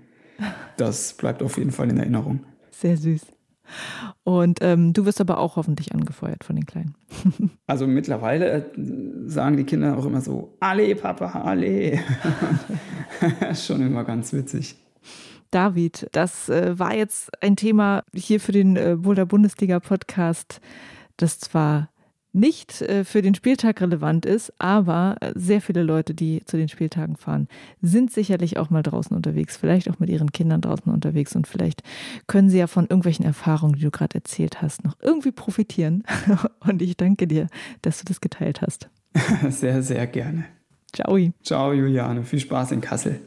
das 0.76 1.14
bleibt 1.14 1.42
auf 1.42 1.58
jeden 1.58 1.72
Fall 1.72 1.90
in 1.90 1.98
Erinnerung. 1.98 2.40
Sehr 2.70 2.96
süß. 2.96 3.26
Und 4.24 4.58
ähm, 4.62 4.92
du 4.92 5.04
wirst 5.04 5.20
aber 5.20 5.38
auch 5.38 5.56
hoffentlich 5.56 5.94
angefeuert 5.94 6.44
von 6.44 6.56
den 6.56 6.66
Kleinen. 6.66 6.94
also 7.66 7.86
mittlerweile 7.86 8.50
äh, 8.50 8.64
sagen 9.26 9.56
die 9.56 9.64
Kinder 9.64 9.96
auch 9.96 10.06
immer 10.06 10.20
so, 10.20 10.56
alle 10.60 10.94
Papa, 10.96 11.42
alle. 11.42 12.00
Schon 13.54 13.82
immer 13.82 14.04
ganz 14.04 14.32
witzig. 14.32 14.76
David, 15.50 16.08
das 16.12 16.48
äh, 16.48 16.78
war 16.78 16.94
jetzt 16.94 17.30
ein 17.42 17.56
Thema 17.56 18.04
hier 18.14 18.40
für 18.40 18.52
den 18.52 18.76
äh, 18.76 18.96
Boulder 18.98 19.26
Bundesliga 19.26 19.80
Podcast, 19.80 20.60
das 21.16 21.38
zwar 21.40 21.90
nicht 22.32 22.82
äh, 22.82 23.04
für 23.04 23.22
den 23.22 23.34
Spieltag 23.34 23.80
relevant 23.80 24.26
ist, 24.26 24.52
aber 24.58 25.16
äh, 25.20 25.32
sehr 25.34 25.60
viele 25.60 25.82
Leute, 25.82 26.14
die 26.14 26.42
zu 26.44 26.56
den 26.56 26.68
Spieltagen 26.68 27.16
fahren, 27.16 27.48
sind 27.82 28.12
sicherlich 28.12 28.58
auch 28.58 28.70
mal 28.70 28.82
draußen 28.82 29.16
unterwegs, 29.16 29.56
vielleicht 29.56 29.90
auch 29.90 29.98
mit 29.98 30.10
ihren 30.10 30.32
Kindern 30.32 30.60
draußen 30.60 30.92
unterwegs 30.92 31.34
und 31.34 31.46
vielleicht 31.46 31.82
können 32.26 32.50
sie 32.50 32.58
ja 32.58 32.66
von 32.66 32.84
irgendwelchen 32.84 33.24
Erfahrungen, 33.24 33.74
die 33.74 33.82
du 33.82 33.90
gerade 33.90 34.14
erzählt 34.14 34.62
hast, 34.62 34.84
noch 34.84 34.96
irgendwie 35.00 35.32
profitieren. 35.32 36.04
Und 36.60 36.82
ich 36.82 36.96
danke 36.96 37.26
dir, 37.26 37.46
dass 37.82 37.98
du 37.98 38.04
das 38.04 38.20
geteilt 38.20 38.60
hast. 38.62 38.88
Sehr, 39.48 39.82
sehr 39.82 40.06
gerne. 40.06 40.44
Ciao. 40.92 41.18
Ciao, 41.42 41.72
Juliane. 41.72 42.24
Viel 42.24 42.40
Spaß 42.40 42.72
in 42.72 42.80
Kassel. 42.80 43.20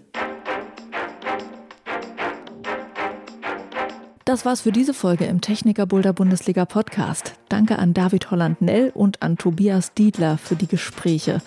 Das 4.26 4.46
war's 4.46 4.62
für 4.62 4.72
diese 4.72 4.94
Folge 4.94 5.26
im 5.26 5.42
Techniker 5.42 5.86
Boulder 5.86 6.14
Bundesliga 6.14 6.64
Podcast. 6.64 7.34
Danke 7.50 7.78
an 7.78 7.94
David 7.94 8.32
Holland-Nell 8.32 8.94
und 8.96 9.22
an 9.22 9.38
Tobias 9.38 9.94
Diedler 9.96 10.38
für 10.38 10.56
die 10.56 10.68
Gespräche. 10.68 11.42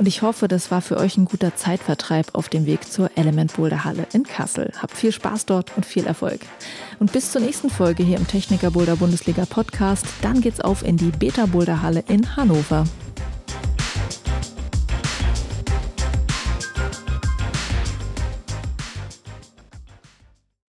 Und 0.00 0.08
ich 0.08 0.22
hoffe, 0.22 0.48
das 0.48 0.72
war 0.72 0.82
für 0.82 0.96
euch 0.96 1.16
ein 1.16 1.26
guter 1.26 1.54
Zeitvertreib 1.54 2.34
auf 2.34 2.48
dem 2.48 2.66
Weg 2.66 2.82
zur 2.82 3.16
Element 3.16 3.54
Boulder 3.54 3.84
Halle 3.84 4.08
in 4.12 4.24
Kassel. 4.24 4.72
Habt 4.82 4.96
viel 4.96 5.12
Spaß 5.12 5.46
dort 5.46 5.76
und 5.76 5.86
viel 5.86 6.04
Erfolg. 6.04 6.40
Und 6.98 7.12
bis 7.12 7.30
zur 7.30 7.42
nächsten 7.42 7.70
Folge 7.70 8.02
hier 8.02 8.16
im 8.16 8.26
Techniker 8.26 8.72
Boulder 8.72 8.96
Bundesliga 8.96 9.46
Podcast. 9.46 10.04
Dann 10.20 10.40
geht's 10.40 10.60
auf 10.60 10.84
in 10.84 10.96
die 10.96 11.12
Beta 11.12 11.46
Boulder 11.46 11.80
Halle 11.80 12.02
in 12.08 12.34
Hannover. 12.34 12.86